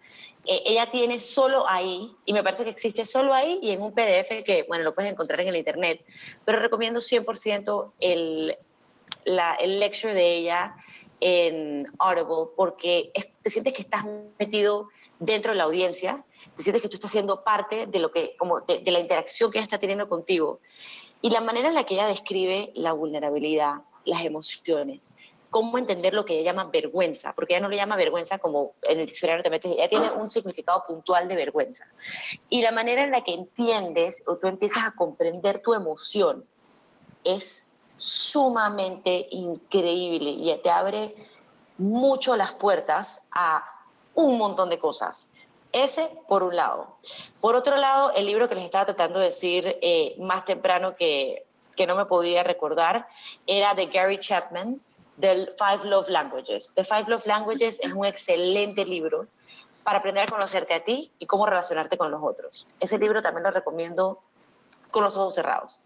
eh, 0.45 0.63
ella 0.65 0.91
tiene 0.91 1.19
solo 1.19 1.67
ahí, 1.69 2.15
y 2.25 2.33
me 2.33 2.43
parece 2.43 2.63
que 2.63 2.69
existe 2.69 3.05
solo 3.05 3.33
ahí 3.33 3.59
y 3.61 3.71
en 3.71 3.81
un 3.81 3.93
PDF 3.93 4.43
que, 4.45 4.65
bueno, 4.67 4.83
lo 4.83 4.93
puedes 4.93 5.11
encontrar 5.11 5.39
en 5.41 5.47
el 5.47 5.55
internet, 5.55 6.05
pero 6.45 6.59
recomiendo 6.59 6.99
100% 6.99 7.93
el, 7.99 8.57
la, 9.23 9.55
el 9.55 9.79
lecture 9.79 10.13
de 10.13 10.35
ella 10.35 10.75
en 11.21 11.87
Audible 11.99 12.51
porque 12.57 13.11
te 13.41 13.49
sientes 13.49 13.73
que 13.73 13.81
estás 13.81 14.03
metido 14.37 14.89
dentro 15.19 15.53
de 15.53 15.57
la 15.57 15.63
audiencia, 15.63 16.25
te 16.57 16.63
sientes 16.63 16.81
que 16.81 16.89
tú 16.89 16.95
estás 16.95 17.11
siendo 17.11 17.43
parte 17.45 17.87
de, 17.87 17.99
lo 17.99 18.11
que, 18.11 18.35
como 18.37 18.59
de, 18.61 18.79
de 18.79 18.91
la 18.91 18.99
interacción 18.99 19.49
que 19.49 19.59
ella 19.59 19.63
está 19.63 19.77
teniendo 19.77 20.09
contigo. 20.09 20.59
Y 21.21 21.29
la 21.29 21.39
manera 21.39 21.69
en 21.69 21.75
la 21.75 21.85
que 21.85 21.93
ella 21.93 22.07
describe 22.07 22.71
la 22.75 22.91
vulnerabilidad, 22.91 23.75
las 24.03 24.25
emociones, 24.25 25.15
cómo 25.53 25.77
entender 25.77 26.15
lo 26.15 26.25
que 26.25 26.33
ella 26.33 26.51
llama 26.51 26.71
vergüenza, 26.71 27.33
porque 27.33 27.53
ella 27.53 27.61
no 27.61 27.69
le 27.69 27.75
llama 27.75 27.95
vergüenza 27.95 28.39
como 28.39 28.73
en 28.81 28.99
el 28.99 29.05
diccionario 29.05 29.43
te 29.43 29.51
metes, 29.51 29.71
ella 29.71 29.87
tiene 29.87 30.09
un 30.09 30.31
significado 30.31 30.83
puntual 30.87 31.27
de 31.27 31.35
vergüenza. 31.35 31.85
Y 32.49 32.63
la 32.63 32.71
manera 32.71 33.03
en 33.03 33.11
la 33.11 33.23
que 33.23 33.35
entiendes 33.35 34.23
o 34.25 34.37
tú 34.37 34.47
empiezas 34.47 34.83
a 34.83 34.95
comprender 34.95 35.61
tu 35.61 35.75
emoción 35.75 36.43
es 37.23 37.71
sumamente 37.95 39.27
increíble 39.29 40.31
y 40.31 40.57
te 40.57 40.71
abre 40.71 41.15
mucho 41.77 42.35
las 42.35 42.53
puertas 42.53 43.27
a 43.31 43.63
un 44.15 44.39
montón 44.39 44.71
de 44.71 44.79
cosas. 44.79 45.29
Ese 45.71 46.09
por 46.27 46.41
un 46.41 46.55
lado. 46.55 46.97
Por 47.41 47.55
otro 47.55 47.77
lado, 47.77 48.11
el 48.15 48.25
libro 48.25 48.49
que 48.49 48.55
les 48.55 48.63
estaba 48.63 48.85
tratando 48.85 49.19
de 49.19 49.25
decir 49.25 49.77
eh, 49.83 50.15
más 50.17 50.45
temprano 50.45 50.95
que, 50.95 51.45
que 51.75 51.85
no 51.85 51.95
me 51.95 52.05
podía 52.05 52.41
recordar 52.41 53.07
era 53.45 53.75
de 53.75 53.85
Gary 53.85 54.17
Chapman, 54.17 54.81
del 55.17 55.51
Five 55.57 55.85
Love 55.89 56.09
Languages. 56.09 56.73
The 56.75 56.83
Five 56.83 57.05
Love 57.07 57.25
Languages 57.25 57.79
es 57.81 57.93
un 57.93 58.05
excelente 58.05 58.85
libro 58.85 59.27
para 59.83 59.99
aprender 59.99 60.23
a 60.23 60.27
conocerte 60.27 60.73
a 60.73 60.83
ti 60.83 61.11
y 61.19 61.25
cómo 61.25 61.45
relacionarte 61.45 61.97
con 61.97 62.11
los 62.11 62.21
otros. 62.23 62.67
Ese 62.79 62.97
libro 62.97 63.21
también 63.21 63.43
lo 63.43 63.51
recomiendo 63.51 64.21
con 64.91 65.03
los 65.03 65.17
ojos 65.17 65.35
cerrados. 65.35 65.81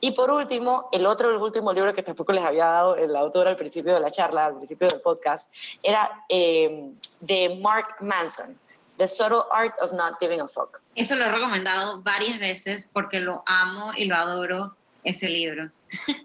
Y 0.00 0.12
por 0.12 0.30
último, 0.30 0.88
el 0.90 1.06
otro, 1.06 1.30
el 1.30 1.36
último 1.36 1.72
libro 1.72 1.92
que 1.94 2.02
tampoco 2.02 2.32
les 2.32 2.42
había 2.42 2.66
dado 2.66 2.96
el 2.96 3.14
autor 3.14 3.46
al 3.46 3.56
principio 3.56 3.94
de 3.94 4.00
la 4.00 4.10
charla, 4.10 4.46
al 4.46 4.56
principio 4.56 4.88
del 4.88 5.00
podcast, 5.00 5.52
era 5.82 6.24
eh, 6.28 6.90
de 7.20 7.58
Mark 7.60 7.96
Manson, 8.00 8.58
The 8.96 9.06
Subtle 9.06 9.42
Art 9.52 9.74
of 9.80 9.92
Not 9.92 10.18
Giving 10.18 10.40
a 10.40 10.48
Fuck. 10.48 10.80
Eso 10.94 11.14
lo 11.16 11.26
he 11.26 11.28
recomendado 11.28 12.02
varias 12.02 12.38
veces 12.38 12.88
porque 12.92 13.20
lo 13.20 13.42
amo 13.46 13.92
y 13.94 14.06
lo 14.06 14.16
adoro, 14.16 14.74
ese 15.04 15.28
libro. 15.28 15.70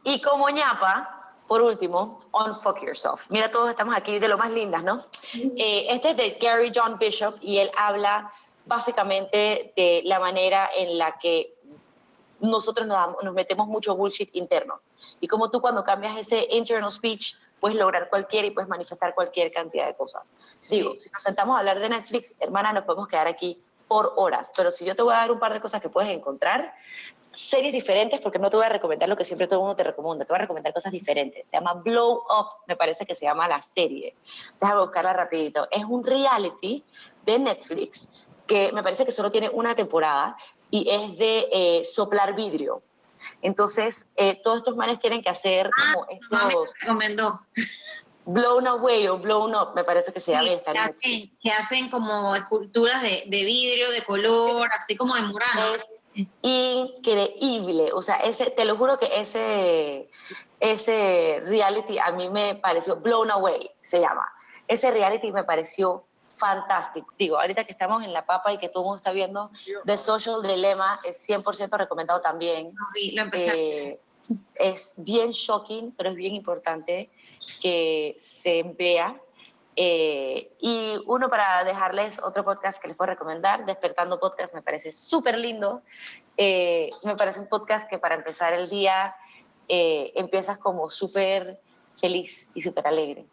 Y 0.03 0.21
como 0.21 0.49
ñapa, 0.49 1.20
por 1.51 1.61
último, 1.63 2.21
Unfuck 2.31 2.81
Yourself. 2.81 3.29
Mira, 3.29 3.51
todos 3.51 3.69
estamos 3.69 3.93
aquí 3.93 4.19
de 4.19 4.29
lo 4.29 4.37
más 4.37 4.51
lindas, 4.51 4.85
¿no? 4.85 5.01
Eh, 5.33 5.85
este 5.89 6.11
es 6.11 6.15
de 6.15 6.37
Gary 6.41 6.71
John 6.73 6.97
Bishop 6.97 7.35
y 7.41 7.57
él 7.57 7.69
habla 7.75 8.31
básicamente 8.65 9.73
de 9.75 10.01
la 10.05 10.21
manera 10.21 10.69
en 10.73 10.97
la 10.97 11.19
que 11.19 11.53
nosotros 12.39 12.87
nos, 12.87 13.21
nos 13.21 13.33
metemos 13.33 13.67
mucho 13.67 13.97
bullshit 13.97 14.33
interno. 14.33 14.79
Y 15.19 15.27
como 15.27 15.51
tú 15.51 15.59
cuando 15.59 15.83
cambias 15.83 16.15
ese 16.15 16.47
internal 16.51 16.89
speech, 16.89 17.35
puedes 17.59 17.77
lograr 17.77 18.07
cualquier 18.07 18.45
y 18.45 18.51
puedes 18.51 18.69
manifestar 18.69 19.13
cualquier 19.13 19.51
cantidad 19.51 19.87
de 19.87 19.95
cosas. 19.97 20.31
Sigo, 20.61 20.97
si 20.99 21.09
nos 21.09 21.21
sentamos 21.21 21.57
a 21.57 21.59
hablar 21.59 21.81
de 21.81 21.89
Netflix, 21.89 22.33
hermana, 22.39 22.71
nos 22.71 22.85
podemos 22.85 23.09
quedar 23.09 23.27
aquí 23.27 23.61
por 23.89 24.13
horas, 24.15 24.53
pero 24.55 24.71
si 24.71 24.85
yo 24.85 24.95
te 24.95 25.01
voy 25.01 25.13
a 25.13 25.17
dar 25.17 25.31
un 25.33 25.39
par 25.39 25.51
de 25.51 25.59
cosas 25.59 25.81
que 25.81 25.89
puedes 25.89 26.11
encontrar, 26.11 26.73
series 27.33 27.73
diferentes 27.73 28.19
porque 28.19 28.39
no 28.39 28.49
te 28.49 28.57
voy 28.57 28.65
a 28.65 28.69
recomendar 28.69 29.07
lo 29.07 29.15
que 29.15 29.23
siempre 29.23 29.47
todo 29.47 29.59
el 29.59 29.61
mundo 29.61 29.75
te 29.75 29.83
recomienda, 29.83 30.25
te 30.25 30.29
voy 30.29 30.37
a 30.37 30.41
recomendar 30.41 30.73
cosas 30.73 30.91
diferentes. 30.91 31.47
Se 31.47 31.57
llama 31.57 31.73
Blow 31.73 32.23
Up, 32.29 32.47
me 32.67 32.75
parece 32.75 33.05
que 33.05 33.15
se 33.15 33.25
llama 33.25 33.47
la 33.47 33.61
serie. 33.61 34.15
Déjame 34.59 34.81
buscarla 34.81 35.13
rapidito. 35.13 35.67
Es 35.71 35.83
un 35.85 36.05
reality 36.05 36.83
de 37.25 37.39
Netflix 37.39 38.09
que 38.47 38.71
me 38.71 38.83
parece 38.83 39.05
que 39.05 39.11
solo 39.11 39.31
tiene 39.31 39.49
una 39.49 39.75
temporada 39.75 40.35
y 40.69 40.89
es 40.89 41.17
de 41.17 41.47
eh, 41.51 41.85
soplar 41.85 42.35
vidrio. 42.35 42.81
Entonces, 43.41 44.11
eh, 44.15 44.39
todos 44.43 44.57
estos 44.57 44.75
manes 44.75 44.99
tienen 44.99 45.21
que 45.21 45.29
hacer 45.29 45.69
ah, 45.77 45.93
como 45.93 46.05
estos... 46.09 46.31
Me 46.31 46.79
recomendó. 46.81 47.41
Blown 48.25 48.67
Away 48.67 49.07
o 49.07 49.17
Blown 49.17 49.55
Up, 49.55 49.73
me 49.75 49.83
parece 49.83 50.13
que 50.13 50.19
se 50.19 50.31
llama 50.31 50.49
esta. 50.49 50.73
Que 50.73 50.79
hacen, 50.79 51.37
que 51.41 51.51
hacen 51.51 51.89
como 51.89 52.35
esculturas 52.35 53.01
de, 53.01 53.23
de, 53.25 53.43
vidrio, 53.43 53.89
de 53.89 54.03
color, 54.03 54.69
así 54.77 54.95
como 54.95 55.15
de 55.15 55.21
murano 55.23 55.77
increíble. 56.41 57.91
O 57.93 58.01
sea, 58.01 58.15
ese, 58.17 58.51
te 58.51 58.65
lo 58.65 58.77
juro 58.77 58.97
que 58.99 59.09
ese, 59.19 60.09
ese 60.59 61.41
reality 61.45 61.99
a 61.99 62.11
mí 62.11 62.29
me 62.29 62.55
pareció 62.55 62.97
blown 62.97 63.31
away, 63.31 63.71
se 63.81 63.99
llama. 63.99 64.31
Ese 64.67 64.91
reality 64.91 65.31
me 65.31 65.43
pareció 65.43 66.05
fantástico. 66.37 67.13
Digo, 67.19 67.39
ahorita 67.39 67.63
que 67.65 67.71
estamos 67.71 68.03
en 68.03 68.13
La 68.13 68.25
Papa 68.25 68.51
y 68.51 68.57
que 68.57 68.67
todo 68.67 68.83
el 68.83 68.85
mundo 68.85 68.97
está 68.97 69.11
viendo, 69.11 69.51
The 69.85 69.97
Social 69.97 70.41
Dilemma 70.41 70.99
es 71.03 71.27
100% 71.29 71.77
recomendado 71.77 72.19
también. 72.19 72.73
lo 73.13 73.21
empecé. 73.21 73.89
Eh, 73.89 73.99
es 74.55 74.93
bien 74.97 75.31
shocking, 75.31 75.91
pero 75.91 76.09
es 76.09 76.15
bien 76.15 76.33
importante 76.33 77.09
que 77.61 78.15
se 78.17 78.63
vea. 78.63 79.19
Eh, 79.75 80.53
y 80.59 80.95
uno 81.05 81.29
para 81.29 81.63
dejarles 81.63 82.19
otro 82.21 82.43
podcast 82.43 82.81
que 82.81 82.87
les 82.87 82.97
puedo 82.97 83.11
recomendar, 83.11 83.65
Despertando 83.65 84.19
Podcast, 84.19 84.53
me 84.53 84.61
parece 84.61 84.91
súper 84.91 85.37
lindo. 85.37 85.81
Eh, 86.37 86.89
me 87.03 87.15
parece 87.15 87.39
un 87.39 87.47
podcast 87.47 87.89
que 87.89 87.97
para 87.97 88.15
empezar 88.15 88.53
el 88.53 88.69
día 88.69 89.15
eh, 89.67 90.11
empiezas 90.15 90.57
como 90.57 90.89
súper 90.89 91.59
feliz 91.99 92.49
y 92.53 92.61
súper 92.61 92.87
alegre. 92.87 93.25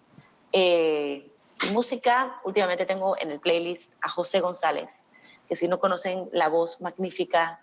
música, 1.73 2.41
últimamente 2.45 2.87
tengo 2.87 3.17
en 3.19 3.31
el 3.33 3.41
playlist 3.41 3.93
a 4.01 4.09
José 4.09 4.41
González, 4.41 5.05
que 5.49 5.57
si 5.57 5.67
no 5.67 5.81
conocen 5.81 6.29
la 6.33 6.49
voz 6.49 6.81
magnífica 6.81 7.61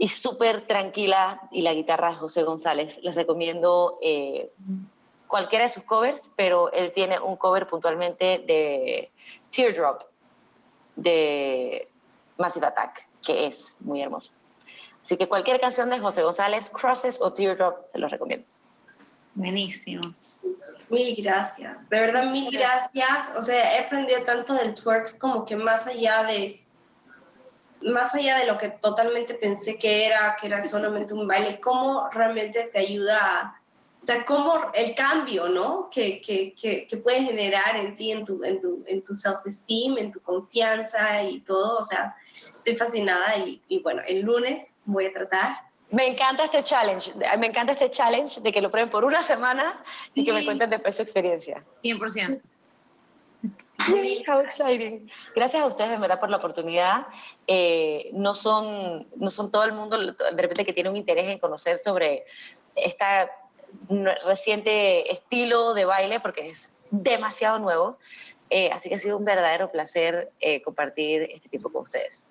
y 0.00 0.08
súper 0.08 0.66
tranquila 0.66 1.42
y 1.52 1.60
la 1.60 1.74
guitarra 1.74 2.10
de 2.10 2.16
José 2.16 2.42
González. 2.42 2.98
Les 3.02 3.14
recomiendo 3.14 3.98
eh, 4.00 4.50
cualquiera 5.30 5.64
de 5.64 5.70
sus 5.70 5.84
covers, 5.84 6.28
pero 6.36 6.70
él 6.72 6.92
tiene 6.92 7.18
un 7.18 7.36
cover 7.36 7.66
puntualmente 7.66 8.42
de 8.46 9.10
Teardrop 9.50 10.02
de 10.96 11.88
Massive 12.36 12.66
Attack, 12.66 13.06
que 13.24 13.46
es 13.46 13.76
muy 13.80 14.02
hermoso. 14.02 14.32
Así 15.02 15.16
que 15.16 15.28
cualquier 15.28 15.60
canción 15.60 15.88
de 15.88 15.98
José 15.98 16.22
González, 16.22 16.68
Crosses 16.68 17.20
o 17.22 17.32
Teardrop, 17.32 17.86
se 17.86 17.98
los 17.98 18.10
recomiendo. 18.10 18.46
Buenísimo. 19.34 20.14
Mil 20.90 21.14
gracias, 21.22 21.88
de 21.88 22.00
verdad 22.00 22.24
mil 22.32 22.50
gracias. 22.50 23.32
O 23.36 23.42
sea, 23.42 23.76
he 23.76 23.84
aprendido 23.84 24.24
tanto 24.24 24.54
del 24.54 24.74
twerk 24.74 25.18
como 25.18 25.44
que 25.46 25.54
más 25.54 25.86
allá 25.86 26.24
de 26.24 26.60
más 27.82 28.14
allá 28.14 28.36
de 28.38 28.46
lo 28.46 28.58
que 28.58 28.68
totalmente 28.68 29.34
pensé 29.34 29.78
que 29.78 30.04
era, 30.04 30.36
que 30.38 30.48
era 30.48 30.60
solamente 30.60 31.14
un 31.14 31.26
baile, 31.26 31.60
cómo 31.60 32.10
realmente 32.10 32.64
te 32.64 32.78
ayuda 32.78 33.59
o 34.02 34.06
sea, 34.06 34.24
cómo 34.24 34.70
el 34.72 34.94
cambio, 34.94 35.48
¿no? 35.48 35.90
Que, 35.90 36.22
que, 36.22 36.54
que, 36.54 36.96
puede 36.96 37.22
generar 37.22 37.76
en 37.76 37.94
ti, 37.94 38.10
en 38.12 38.24
tu, 38.24 38.42
en 38.42 38.58
tu, 38.58 38.82
en 38.86 39.02
tu 39.02 39.14
self-esteem, 39.14 39.98
en 39.98 40.10
tu 40.10 40.20
confianza 40.20 41.22
y 41.22 41.40
todo. 41.40 41.78
O 41.78 41.84
sea, 41.84 42.16
estoy 42.34 42.76
fascinada 42.76 43.36
y, 43.36 43.60
y, 43.68 43.80
bueno, 43.80 44.00
el 44.06 44.22
lunes 44.22 44.74
voy 44.86 45.06
a 45.06 45.12
tratar. 45.12 45.56
Me 45.90 46.06
encanta 46.06 46.44
este 46.44 46.62
challenge, 46.62 47.12
me 47.38 47.46
encanta 47.48 47.72
este 47.72 47.90
challenge 47.90 48.40
de 48.40 48.52
que 48.52 48.60
lo 48.60 48.70
prueben 48.70 48.90
por 48.90 49.04
una 49.04 49.22
semana 49.22 49.82
y 50.14 50.24
que 50.24 50.32
me 50.32 50.44
cuenten 50.44 50.70
después 50.70 50.96
su 50.96 51.02
experiencia. 51.02 51.64
100%. 51.82 52.40
How 54.28 54.40
exciting. 54.40 55.10
Gracias 55.34 55.62
a 55.62 55.66
ustedes, 55.66 55.90
de 55.90 55.98
verdad, 55.98 56.20
por 56.20 56.30
la 56.30 56.36
oportunidad. 56.36 57.06
Eh, 57.46 58.10
no, 58.12 58.34
son, 58.34 59.08
no 59.16 59.30
son 59.30 59.50
todo 59.50 59.64
el 59.64 59.72
mundo, 59.72 59.98
de 59.98 60.42
repente, 60.42 60.64
que 60.64 60.72
tiene 60.72 60.90
un 60.90 60.96
interés 60.96 61.26
en 61.26 61.38
conocer 61.38 61.78
sobre 61.78 62.24
este 62.76 63.04
reciente 64.24 65.12
estilo 65.12 65.74
de 65.74 65.84
baile, 65.84 66.20
porque 66.20 66.48
es 66.48 66.70
demasiado 66.90 67.58
nuevo. 67.58 67.98
Eh, 68.50 68.70
así 68.72 68.88
que 68.88 68.96
ha 68.96 68.98
sido 68.98 69.16
un 69.16 69.24
verdadero 69.24 69.70
placer 69.70 70.32
eh, 70.40 70.60
compartir 70.62 71.22
este 71.30 71.48
tiempo 71.48 71.70
con 71.70 71.82
ustedes. 71.82 72.30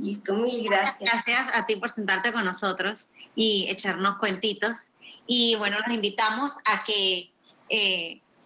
Listo, 0.00 0.34
mil 0.34 0.68
gracias. 0.68 0.98
Gracias 1.00 1.48
a 1.54 1.64
ti 1.66 1.76
por 1.76 1.90
sentarte 1.90 2.32
con 2.32 2.44
nosotros 2.44 3.08
y 3.34 3.66
echarnos 3.70 4.18
cuentitos. 4.18 4.88
Y 5.26 5.56
bueno, 5.56 5.78
los 5.78 5.94
invitamos 5.94 6.58
a 6.64 6.84
que 6.84 7.32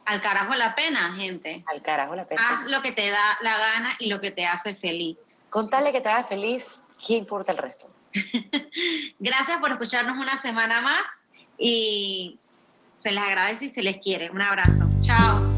al 0.06 0.22
carajo 0.22 0.54
la 0.54 0.74
pena, 0.74 1.12
gente. 1.14 1.64
Al 1.66 1.82
carajo 1.82 2.14
la 2.14 2.26
pena. 2.26 2.40
Haz 2.48 2.64
lo 2.66 2.80
que 2.80 2.92
te 2.92 3.10
da 3.10 3.38
la 3.42 3.58
gana 3.58 3.90
y 3.98 4.08
lo 4.08 4.20
que 4.20 4.30
te 4.30 4.46
hace 4.46 4.74
feliz. 4.74 5.42
Contale 5.50 5.92
que 5.92 6.00
te 6.00 6.08
haga 6.08 6.24
feliz, 6.24 6.78
¿qué 7.04 7.14
importa 7.14 7.52
el 7.52 7.58
resto? 7.58 7.90
Gracias 9.18 9.58
por 9.58 9.72
escucharnos 9.72 10.16
una 10.16 10.38
semana 10.38 10.80
más 10.80 11.02
y 11.58 12.38
se 13.02 13.12
les 13.12 13.22
agradece 13.22 13.66
y 13.66 13.68
se 13.70 13.82
les 13.82 13.98
quiere. 13.98 14.30
Un 14.30 14.42
abrazo. 14.42 14.84
Chao. 15.00 15.55